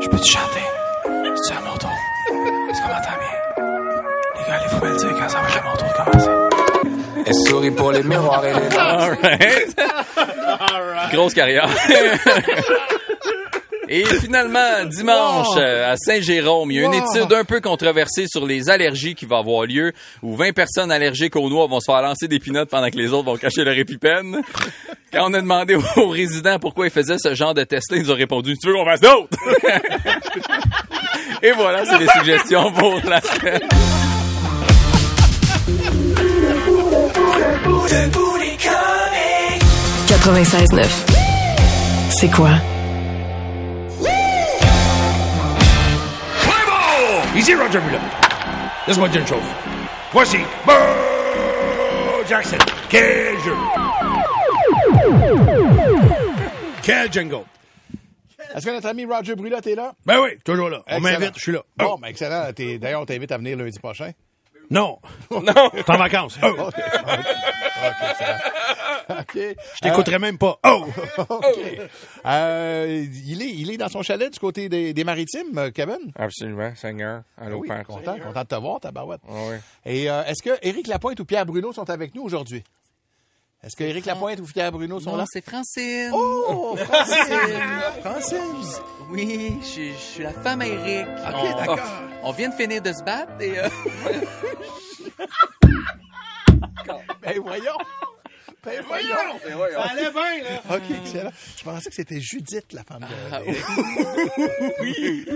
Je 0.00 0.08
peux 0.08 0.18
te 0.18 0.24
chanter? 0.24 0.65
Faut 4.78 4.84
me 4.84 4.90
le 4.90 4.96
dire 4.96 5.14
quand 5.18 5.28
ça 5.28 5.40
va 5.40 5.48
être 5.48 5.58
à 5.58 5.62
mon 5.62 5.76
tour 5.76 5.88
de 5.88 6.04
commencer. 6.04 6.30
Elle 7.26 7.34
sourit 7.34 7.70
pour 7.72 7.92
les 7.92 8.02
miroirs 8.02 8.44
et 8.44 8.52
les 8.54 8.76
Alright. 8.76 9.76
Grosse 11.12 11.34
carrière. 11.34 11.68
Et 13.88 14.04
finalement, 14.04 14.84
dimanche, 14.84 15.56
euh, 15.56 15.92
à 15.92 15.96
Saint-Jérôme, 15.96 16.72
il 16.72 16.80
y 16.80 16.80
a 16.80 16.86
une 16.86 16.94
étude 16.94 17.32
un 17.32 17.44
peu 17.44 17.60
controversée 17.60 18.26
sur 18.26 18.44
les 18.44 18.68
allergies 18.68 19.14
qui 19.14 19.26
va 19.26 19.38
avoir 19.38 19.64
lieu, 19.64 19.92
où 20.22 20.34
20 20.34 20.52
personnes 20.52 20.90
allergiques 20.90 21.36
aux 21.36 21.48
noix 21.48 21.68
vont 21.68 21.78
se 21.78 21.84
faire 21.90 22.02
lancer 22.02 22.26
des 22.26 22.40
pinottes 22.40 22.68
pendant 22.68 22.90
que 22.90 22.96
les 22.96 23.12
autres 23.12 23.26
vont 23.26 23.36
cacher 23.36 23.62
leur 23.62 23.78
épipène. 23.78 24.42
Quand 25.12 25.30
on 25.30 25.34
a 25.34 25.40
demandé 25.40 25.76
aux 25.96 26.08
résidents 26.08 26.58
pourquoi 26.58 26.86
ils 26.86 26.92
faisaient 26.92 27.18
ce 27.18 27.32
genre 27.34 27.54
de 27.54 27.62
test-là, 27.62 27.98
ils 27.98 28.10
ont 28.10 28.16
répondu 28.16 28.56
«Tu 28.60 28.66
veux 28.66 28.74
qu'on 28.74 28.84
fasse 28.84 29.00
d'autres?» 29.00 29.38
Et 31.42 31.52
voilà, 31.52 31.84
c'est 31.84 31.98
les 31.98 32.08
suggestions 32.08 32.72
pour 32.72 33.00
la 33.04 33.20
semaine. 33.20 33.60
Debout 37.88 38.36
les 38.36 38.56
comiques. 38.56 39.62
96.9. 40.08 40.86
C'est 42.10 42.28
quoi? 42.30 42.50
Ici 47.36 47.54
Roger 47.54 47.80
Miller. 47.80 48.00
Laisse-moi 48.88 49.08
te 49.08 49.12
dire 49.12 49.20
une 49.22 49.26
chose. 49.26 49.42
Voici 50.12 50.38
Bo 50.66 50.72
Jackson. 52.28 52.56
Quel 52.88 53.38
jeu! 53.44 53.54
Quel 56.82 57.12
jingle! 57.12 57.44
Est-ce 58.54 58.64
que 58.64 58.70
notre 58.70 58.88
ami 58.88 59.04
Roger 59.04 59.34
Brulotte 59.34 59.66
est 59.66 59.74
là? 59.74 59.92
Ben 60.06 60.18
oui, 60.22 60.30
toujours 60.44 60.70
là. 60.70 60.80
On 60.88 60.96
Excellent. 60.96 61.18
m'invite, 61.20 61.34
je 61.36 61.40
suis 61.42 61.52
là. 61.52 61.60
Bon, 61.76 61.90
Oh. 61.94 61.98
ben 62.00 62.08
excellent. 62.08 62.52
T'es- 62.54 62.78
D'ailleurs, 62.78 63.02
on 63.02 63.06
t'invite 63.06 63.30
à 63.32 63.36
venir 63.38 63.56
lundi 63.58 63.78
prochain. 63.78 64.12
Non. 64.70 64.98
Non. 65.30 65.70
T'es 65.72 65.90
en 65.90 65.98
vacances. 65.98 66.38
Oh. 66.42 66.46
OK. 66.68 66.74
OK. 69.08 69.34
Je 69.34 69.80
t'écouterai 69.82 70.18
même 70.18 70.38
pas. 70.38 70.58
Oh! 70.66 70.86
OK. 71.28 71.44
Euh, 72.26 73.06
il, 73.26 73.42
est, 73.42 73.48
il 73.50 73.70
est 73.70 73.76
dans 73.76 73.88
son 73.88 74.02
chalet 74.02 74.32
du 74.32 74.38
côté 74.38 74.68
des, 74.68 74.92
des 74.92 75.04
maritimes, 75.04 75.56
euh, 75.56 75.70
Kevin? 75.70 76.12
Absolument, 76.18 76.72
Seigneur. 76.74 77.22
Allô, 77.38 77.58
oui, 77.58 77.68
Père. 77.68 77.84
content, 77.86 78.18
content 78.18 78.42
de 78.42 78.46
te 78.46 78.54
voir, 78.56 78.80
ta 78.80 78.90
barouette. 78.90 79.20
Ah 79.28 79.32
oui. 79.50 79.56
Et 79.84 80.10
euh, 80.10 80.24
est-ce 80.24 80.42
que 80.42 80.58
Éric 80.62 80.86
Lapointe 80.88 81.20
ou 81.20 81.24
Pierre 81.24 81.46
Bruno 81.46 81.72
sont 81.72 81.88
avec 81.88 82.14
nous 82.14 82.22
aujourd'hui? 82.22 82.64
Est-ce 83.62 83.76
que 83.76 83.84
Éric 83.84 84.06
Lapointe 84.06 84.38
ou 84.40 84.44
Pierre 84.44 84.70
Bruno 84.72 85.00
sont 85.00 85.12
Non, 85.12 85.16
là? 85.16 85.24
c'est 85.28 85.44
Francine. 85.44 86.10
Oh, 86.12 86.76
Francine! 86.76 87.60
Francine! 88.04 88.38
Oui, 89.10 89.58
je, 89.62 89.92
je 89.92 89.96
suis 89.98 90.22
la 90.22 90.32
femme 90.32 90.60
à 90.60 90.66
Eric. 90.66 91.06
OK, 91.06 91.56
d'accord. 91.56 91.78
On 92.22 92.32
vient 92.32 92.48
de 92.48 92.54
finir 92.54 92.82
de 92.82 92.92
se 92.92 93.02
battre 93.02 93.32
et... 93.40 93.58
euh, 93.58 93.68
Ben 97.22 97.40
voyons! 97.40 97.78
Ben 98.66 98.82
voyons! 98.86 99.08
Ça 99.74 99.82
allait 99.92 100.10
bien, 100.10 100.42
là. 100.42 100.76
OK, 100.76 100.82
excellent. 101.04 101.30
Je 101.58 101.62
pensais 101.64 101.88
que 101.88 101.94
c'était 101.94 102.20
Judith, 102.20 102.72
la 102.72 102.82
femme 102.84 103.00
de... 103.00 103.06
Ah, 103.32 103.40
d'Éric. 103.40 105.28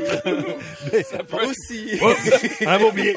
Ça 1.11 1.19
peut 1.23 1.47
aussi. 1.47 1.99
On 2.63 2.67
avait 2.67 2.85
oublié. 2.85 3.15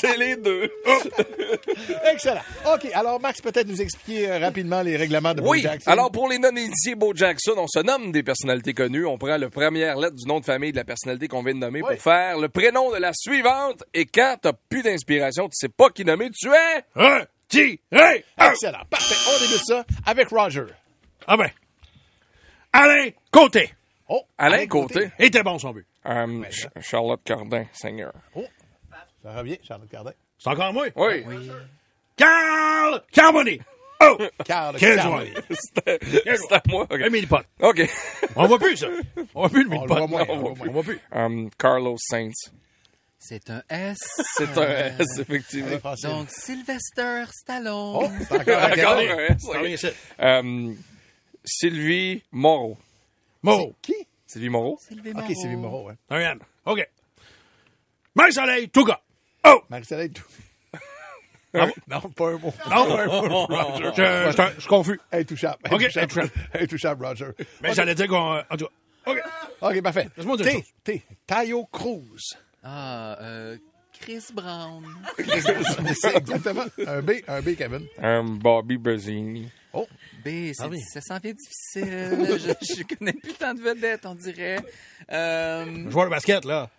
C'est 0.00 0.16
les 0.16 0.36
deux. 0.36 0.70
Excellent. 2.12 2.42
OK, 2.72 2.88
alors 2.92 3.20
Max, 3.20 3.40
peut-être 3.40 3.66
nous 3.68 3.80
expliquer 3.80 4.28
euh, 4.30 4.38
rapidement 4.38 4.82
les 4.82 4.96
règlements 4.96 5.34
de 5.34 5.40
Bo 5.40 5.50
Oui, 5.50 5.62
Jackson. 5.62 5.90
alors 5.90 6.10
pour 6.12 6.28
les 6.28 6.38
non-initiés 6.38 6.94
Bo 6.94 7.12
Jackson, 7.14 7.54
on 7.56 7.66
se 7.66 7.80
nomme 7.80 8.12
des 8.12 8.22
personnalités 8.22 8.74
connues. 8.74 9.06
On 9.06 9.18
prend 9.18 9.36
la 9.36 9.48
première 9.50 9.96
lettre 9.96 10.16
du 10.16 10.26
nom 10.28 10.40
de 10.40 10.44
famille 10.44 10.72
de 10.72 10.76
la 10.76 10.84
personnalité 10.84 11.28
qu'on 11.28 11.42
vient 11.42 11.54
de 11.54 11.58
nommer 11.60 11.82
Oui. 11.82 11.94
pour 11.94 12.02
faire 12.02 12.38
le 12.38 12.48
prénom 12.48 12.92
de 12.92 12.98
la 12.98 13.12
suivante. 13.14 13.82
Et 13.94 14.06
quand 14.06 14.36
t'as 14.42 14.52
plus 14.68 14.82
d'inspiration, 14.82 15.44
tu 15.48 15.54
sais 15.54 15.68
pas 15.68 15.90
qui 15.90 16.04
nommer, 16.04 16.30
tu 16.30 16.48
es... 16.48 16.84
Un, 16.96 17.22
un. 17.92 18.16
Excellent. 18.50 18.84
Parfait. 18.90 19.14
On 19.28 19.40
débute 19.40 19.64
ça 19.66 19.84
avec 20.06 20.28
Roger. 20.28 20.66
Ah 21.26 21.36
ben. 21.36 21.50
Alain 22.72 23.10
Côté. 23.30 23.72
Oh, 24.08 24.22
Alain 24.36 24.66
Côté. 24.66 25.10
Était 25.18 25.42
bon 25.42 25.58
son 25.58 25.70
but. 25.72 25.86
Euh, 26.06 26.42
Ch- 26.50 26.68
Charlotte 26.82 27.20
Cardin, 27.24 27.64
Seigneur. 27.72 28.12
Ça 29.22 29.32
revient, 29.38 29.58
Charlotte 29.62 29.88
Cardin. 29.88 30.12
C'est 30.38 30.50
encore 30.50 30.72
moi? 30.72 30.86
Oui. 30.96 31.24
Carl 32.16 33.02
Carboni. 33.12 33.60
Oh! 34.00 34.18
Carl 34.44 34.76
Carboni. 34.78 35.30
c'était 35.50 35.98
à 36.54 36.60
moi. 36.68 36.82
OK. 36.90 37.00
Un 37.00 37.08
mini-pot. 37.08 37.40
OK. 37.60 37.80
On 38.36 38.46
voit 38.46 38.58
plus, 38.58 38.76
ça. 38.76 38.88
On 39.34 39.40
voit 39.40 39.48
plus 39.48 39.64
le 39.64 39.70
On 39.70 39.72
le 39.72 39.76
mini-pot. 39.78 39.94
voit 39.96 40.06
moins, 40.06 40.26
on 40.28 40.54
on 40.60 40.72
voit 40.72 40.82
plus. 40.82 41.00
Um, 41.12 41.48
Carlos 41.58 41.96
Sainz. 41.98 42.52
C'est 43.26 43.48
un 43.48 43.62
S. 43.70 43.96
C'est 44.36 44.58
un 44.58 44.96
S, 44.98 45.18
effectivement. 45.18 45.68
Allez, 45.68 45.78
Francine. 45.78 46.10
Donc, 46.10 46.28
Sylvester 46.30 47.24
Stallone. 47.32 47.96
Oh, 48.04 48.10
c'est 48.28 48.32
encore 48.40 48.62
un 48.62 48.72
Encore 48.72 49.54
un 49.56 49.62
S. 49.64 49.86
Euh, 50.20 50.74
Sylvie 51.42 52.22
Moreau. 52.32 52.76
Moreau. 53.42 53.74
Qui? 53.80 53.94
Sylvie 54.26 54.50
Moreau? 54.50 54.78
Sylvie 54.86 55.10
OK, 55.10 55.16
Moreau. 55.16 55.34
Sylvie 55.34 55.56
Moreau, 55.56 55.86
ouais. 55.88 55.94
Ariane. 56.10 56.40
OK. 56.66 56.86
Marie-Soleil, 58.14 58.68
tout 58.68 58.84
gars. 58.84 59.00
Oh! 59.46 59.62
Marie-Soleil, 59.70 60.10
tout. 60.10 60.22
Non, 61.54 61.70
non, 61.88 62.00
pas 62.10 62.28
un 62.30 62.38
mot. 62.38 62.52
Non? 62.68 62.96
Pas 62.96 63.02
un 63.04 63.06
mot, 63.06 63.46
Roger. 63.46 63.90
Je, 63.96 64.02
je, 64.02 64.36
je, 64.36 64.54
je 64.56 64.60
suis 64.60 64.68
confus. 64.68 65.00
Intouchable. 65.12 65.58
OK, 65.70 65.82
Intouchable. 65.96 66.30
intouchable. 66.60 67.06
Roger. 67.06 67.26
Mais 67.62 67.72
j'allais 67.74 67.94
dire 67.94 68.08
qu'on... 68.08 68.38
En 68.50 68.56
tout 68.58 68.66
cas, 68.66 69.12
OK. 69.12 69.18
OK, 69.62 69.82
parfait. 69.82 70.08
Laisse-moi 70.16 70.36
dire. 70.36 70.60
T. 70.82 71.02
Tayo 71.26 71.64
Cruz. 71.72 72.36
Ah, 72.64 73.16
euh, 73.20 73.56
Chris 74.00 74.24
Brown. 74.32 74.84
C'est 75.94 76.16
exactement 76.16 76.64
un 76.86 77.00
B, 77.02 77.12
un 77.28 77.40
B, 77.42 77.54
Kevin. 77.56 77.86
Un 77.98 78.24
Bobby 78.24 78.76
Buzzini. 78.76 79.48
Oh, 79.72 79.86
B, 80.24 80.28
c'est- 80.52 80.54
Ah 80.60 80.68
oui. 80.68 80.80
ça 80.80 81.00
s'en 81.00 81.20
fait 81.20 81.34
difficile. 81.34 81.84
je, 82.38 82.74
je 82.76 82.82
connais 82.96 83.12
plus 83.12 83.34
tant 83.34 83.54
de 83.54 83.60
vedettes, 83.60 84.04
on 84.06 84.14
dirait. 84.14 84.58
Euh, 85.12 85.90
Joueur 85.90 86.06
de 86.06 86.10
basket, 86.10 86.44
là. 86.44 86.70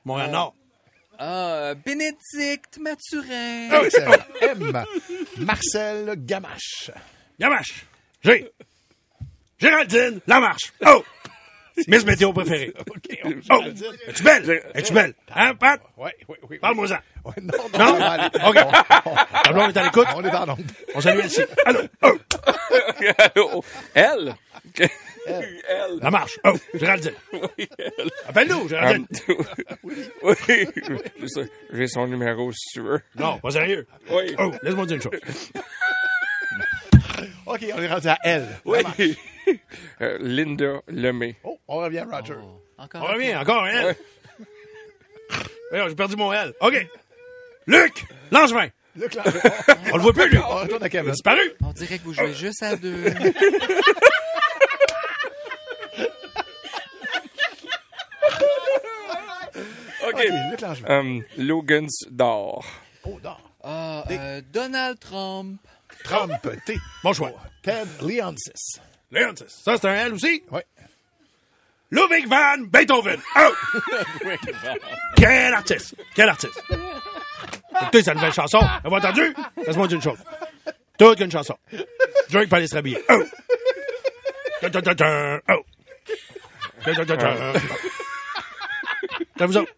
Ah, 1.18 1.54
euh, 1.54 1.76
Bénédicte 1.76 2.78
Mathurin. 2.80 3.70
Ah 3.72 3.82
excellent. 3.86 4.12
M. 4.42 4.84
Marcel 5.38 6.14
Gamache. 6.18 6.92
Gamache. 7.40 7.86
G. 8.24 8.52
Géraldine 9.58 10.20
Lamarche. 10.28 10.74
Oh! 10.86 11.04
Miss 11.88 12.06
Météo 12.06 12.32
préférée. 12.34 12.74
OK. 12.80 13.20
Oh! 13.52 13.62
Es-tu 14.08 14.24
belle? 14.24 14.64
Es-tu 14.74 14.94
belle? 14.94 15.14
Hein, 15.34 15.56
Pat? 15.56 15.82
Oui, 15.98 16.10
oui, 16.30 16.36
oui. 16.50 16.58
Parle-moi-en. 16.60 16.98
Ouais, 17.26 17.34
non, 17.42 17.54
non. 17.78 17.96
OK. 18.50 18.58
On- 19.54 19.70
est 19.70 19.78
à 19.78 19.84
l'écoute? 19.84 20.08
On 20.16 20.24
est 20.24 20.36
en 20.36 20.50
onde. 20.50 20.60
On 20.94 21.02
salue 21.02 21.20
Elsie. 21.20 21.42
Allô? 21.66 21.80
Oh! 22.02 22.14
Allô? 23.36 23.64
Elle? 23.96 24.36
Elle. 25.28 26.00
La 26.02 26.12
marche. 26.12 26.38
Oh! 26.46 26.54
Géraldine. 26.74 27.14
Appelle-nous, 28.28 28.70
Géraldine. 28.70 29.08
oui. 29.84 29.96
J'ai 31.20 31.28
ça- 31.28 31.42
J'ai 31.74 31.88
son 31.88 32.08
numéro, 32.08 32.52
si 32.54 32.74
tu 32.74 32.82
veux. 32.82 33.02
Non, 33.16 33.38
pas 33.40 33.52
sérieux. 33.52 33.86
Oui. 34.10 34.36
Oh, 34.40 34.52
laisse-moi 34.64 34.86
dire 34.86 34.96
une 34.98 35.02
chose. 35.02 35.12
OK, 37.46 37.66
on 37.76 37.82
est 37.82 37.88
rendu 37.88 38.08
à 38.08 38.18
L. 38.24 38.48
Oui. 38.66 38.80
Euh, 40.02 40.18
Linda 40.20 40.82
Lemay. 40.88 41.36
Oh, 41.44 41.58
on 41.68 41.78
revient, 41.78 42.06
Roger. 42.10 42.36
Encore 42.78 43.02
On 43.04 43.14
revient, 43.14 43.36
encore 43.36 43.64
un 43.64 43.68
L. 43.68 43.96
Voyons, 45.72 45.88
j'ai 45.88 45.96
perdu 45.96 46.16
mon 46.18 46.34
L. 46.34 46.54
OK. 46.60 46.88
Luc 47.68 48.06
Langevin. 48.32 48.70
Luc 48.96 49.16
Langevin. 49.16 49.40
On 49.94 49.98
le 49.98 50.04
voit 50.04 50.14
plus, 50.14 50.30
lui. 50.30 50.38
On 50.38 50.56
retourne 50.56 50.84
à 50.84 50.90
Kevin. 50.90 51.12
Disparu. 51.12 51.54
On 51.64 51.72
dirait 51.72 51.98
que 51.98 52.04
vous 52.04 52.14
jouez 52.14 52.34
juste 52.34 52.62
à 52.64 52.76
deux. 52.76 53.06
OK. 60.08 60.14
OK, 60.14 60.28
Luc 60.52 60.62
Langevin. 60.62 61.00
Um, 61.00 61.24
Logan's 61.38 62.06
d'or. 62.12 62.66
Oh, 63.06 63.20
non. 63.24 63.38
Ah, 63.64 64.04
euh, 64.12 64.42
Donald 64.52 65.00
Trump. 65.00 65.60
Trump, 66.04 66.34
T. 66.66 66.78
Bon 67.04 67.14
choix. 67.14 67.32
Ted 67.64 67.88
Leonsis. 68.02 68.80
Leontis. 69.12 69.46
Ça, 69.48 69.78
c'est 69.78 69.88
un 69.88 69.94
L 70.08 70.14
aussi? 70.14 70.44
Oui. 70.52 70.62
Ludwig 71.92 72.28
van 72.28 72.58
Beethoven. 72.68 73.20
Oh! 73.36 73.54
Quel 75.16 75.54
artiste! 75.54 75.96
Quel 76.16 76.30
artiste! 76.30 76.60
Écoutez 77.82 78.04
sa 78.04 78.14
nouvelle 78.14 78.34
chanson. 78.34 78.60
Avez-vous 78.60 78.96
entendu? 78.96 79.36
Laisse-moi 79.66 79.88
dire 79.88 79.98
une 79.98 80.02
chose. 80.04 80.18
Toute 80.98 81.20
une 81.20 81.32
chanson. 81.32 81.58
Drake 82.32 82.50
peut 82.50 82.56
aller 82.56 82.68
se 82.68 82.76
rhabiller. 82.76 83.00
Oh! 83.10 83.24
Dun, 84.62 84.70
dun, 84.70 84.82
dun, 84.82 84.94
dun. 84.94 85.40
Oh! 85.50 85.62
Dun, 86.86 86.94
dun, 86.94 87.06
dun, 87.06 87.16
dun. 87.18 87.54
Ça 89.38 89.46
vous 89.46 89.58
autres? 89.58 89.72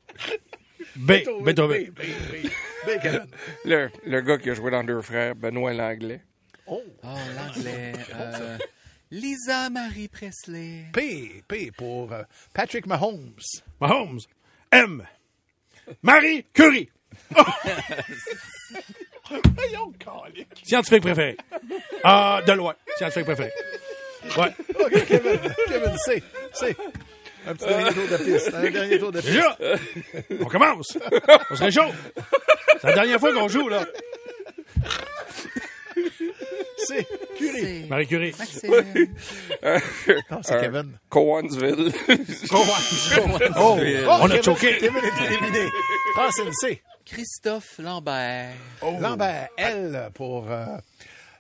B. 0.96 1.12
Beethoven. 1.44 1.86
B, 1.86 1.90
B, 1.92 2.02
B. 2.02 2.48
B, 2.88 3.02
Kevin. 3.02 3.28
Le, 3.66 3.90
le 4.06 4.22
gars 4.22 4.38
qui 4.38 4.50
a 4.50 4.54
joué 4.54 4.72
dans 4.72 4.84
Deux 4.84 5.02
Frères, 5.02 5.36
Benoît 5.36 5.74
Langlais. 5.74 6.22
Oh, 6.68 6.82
Oh, 7.04 7.08
l'anglais. 7.36 7.94
Euh, 8.16 8.58
Lisa 9.12 9.70
Marie 9.70 10.10
Presley. 10.10 10.88
P, 10.94 11.44
P 11.48 11.72
pour 11.72 12.12
euh, 12.12 12.24
Patrick 12.54 12.86
Mahomes. 12.86 13.40
Mahomes. 13.80 14.20
M. 14.72 15.08
Marie 16.04 16.46
Curie. 16.54 16.90
Voyons, 19.30 19.94
calique. 19.98 20.62
Scientifique 20.64 21.02
préféré. 21.02 21.38
Ah, 22.04 22.42
de 22.46 22.52
loin. 22.52 22.76
Scientifique 22.98 23.26
préféré. 23.26 23.52
Ouais. 24.38 24.54
OK, 24.80 25.06
Kevin. 25.06 25.40
Kevin, 25.68 25.98
C. 25.98 26.24
C. 26.54 26.76
Un 27.46 27.56
petit 27.56 27.66
dernier 27.66 27.94
tour 27.94 28.08
de 28.10 28.18
piste. 28.18 28.54
Un 28.54 28.70
dernier 28.70 29.00
tour 29.00 29.12
de 29.12 29.22
piste. 29.22 29.32
Déjà, 29.32 29.58
on 30.42 30.46
commence. 30.46 30.98
On 31.50 31.56
se 31.56 31.64
réchauffe. 31.64 32.12
C'est 32.82 32.88
la 32.88 32.94
dernière 32.94 33.20
fois 33.20 33.34
qu'on 33.34 33.48
joue, 33.48 33.70
là. 33.70 33.86
C. 36.88 37.08
Curie. 37.38 37.62
C'est 37.82 37.88
Marie 37.90 38.08
Curie. 38.08 38.36
Maxime. 38.38 38.72
Non, 40.32 40.42
c'est 40.44 40.60
Kevin. 40.62 40.92
Cowansville. 41.10 41.92
Oh, 42.52 42.64
oh, 43.58 43.80
On 44.08 44.26
a 44.26 44.30
Kevin- 44.30 44.44
choqué. 44.44 44.78
Kevin 44.78 45.04
est 45.04 45.26
éliminé. 45.26 45.66
Francine, 46.14 46.52
C. 46.54 46.82
Christophe 47.06 47.78
Lambert. 47.80 48.54
Lambert, 49.00 49.48
L 49.58 50.10
pour 50.14 50.50
euh, 50.52 50.66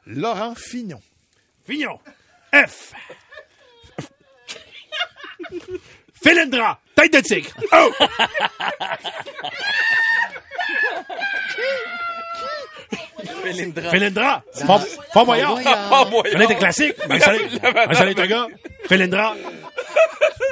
Laurent 0.05 0.55
Fignon. 0.55 1.01
Fignon. 1.65 1.99
F. 2.53 2.93
Philindra. 6.23 6.79
Tête 6.95 7.13
de 7.13 7.19
tigre. 7.19 7.49
Oh! 7.73 7.91
Philindra. 13.51 13.89
Philindra. 13.89 14.43
Fort, 14.65 14.81
Fort 15.13 15.25
Boyard. 15.25 15.61
Fort 15.61 16.09
Boyard. 16.09 16.31
Ça 16.33 16.39
a 16.39 16.43
été 16.43 16.55
classique. 16.55 16.95
Ben, 17.07 17.19
ça 17.19 17.31
ben, 17.31 18.05
l'est 18.05 18.19
un 18.19 18.27
gars. 18.27 18.47
Philindra. 18.87 19.35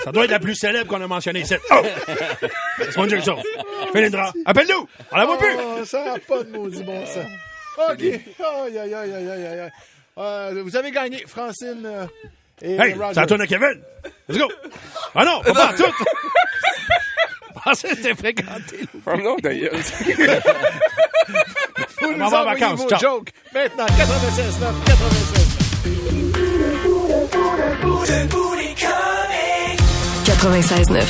Ça 0.04 0.12
doit 0.12 0.26
être 0.26 0.32
la 0.32 0.40
plus 0.40 0.56
célèbre 0.56 0.88
qu'on 0.88 1.02
a 1.02 1.08
mentionnée 1.08 1.42
ici. 1.42 1.56
Oh! 1.72 1.82
Dire 3.06 3.18
une 3.18 3.24
chose. 3.26 3.44
Philindra. 3.92 4.32
Appelle-nous. 4.46 4.88
On 5.12 5.18
la 5.18 5.26
voit 5.26 5.38
plus. 5.38 5.56
Oh, 5.60 5.84
ça 5.86 6.04
n'a 6.06 6.20
pas 6.20 6.44
de 6.44 6.50
maudit 6.52 6.84
bon 6.84 7.06
sens. 7.06 7.26
OK. 7.90 8.02
Aïe, 8.02 8.22
aïe, 8.40 8.94
aïe, 8.94 8.94
aïe, 8.94 9.14
aïe, 9.14 9.46
aïe. 9.60 9.72
Euh, 10.18 10.62
vous 10.64 10.76
avez 10.78 10.92
gagné, 10.92 11.24
Francine 11.28 11.84
euh, 11.86 12.06
et 12.62 12.76
Hey, 12.76 12.94
Roger. 12.94 13.16
ça 13.16 13.26
tourne 13.26 13.42
à 13.42 13.48
Kevin. 13.48 13.82
Let's 14.30 14.38
go. 14.38 14.50
Ah 15.14 15.26
non, 15.26 15.42
pas 15.42 15.54
partout. 15.54 15.84
Pensez 17.66 17.88
que 17.90 17.96
c'était 17.96 18.16
fréquenté. 18.16 18.80
Ah 19.08 19.18
non, 19.18 19.36
d'ailleurs. 19.42 19.74
Vous 21.28 22.08
On 22.08 22.12
nous 22.12 22.18
va 22.20 22.26
en 22.26 22.42
envoyez 22.42 22.60
vacances. 22.62 22.80
vos 22.82 22.90
Ciao. 22.90 23.00
jokes. 23.00 23.30
Maintenant, 23.54 23.86
96 23.98 24.60
9 24.60 24.74
96 24.86 25.46
96.9. 30.26 31.04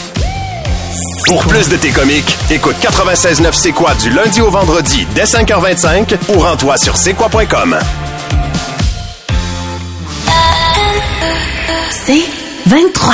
Pour 1.27 1.45
plus 1.47 1.67
de 1.69 1.75
tes 1.77 1.89
comiques, 1.91 2.37
écoute 2.49 2.75
96.9 2.81 3.51
C'est 3.53 3.71
quoi 3.71 3.93
du 3.95 4.09
lundi 4.11 4.41
au 4.41 4.49
vendredi 4.49 5.05
dès 5.15 5.23
5h25 5.23 6.15
ou 6.35 6.39
rends-toi 6.39 6.77
sur 6.77 6.95
c'est 6.95 7.13
quoi.com. 7.13 7.77
C'est 11.89 12.23
23. 12.67 13.13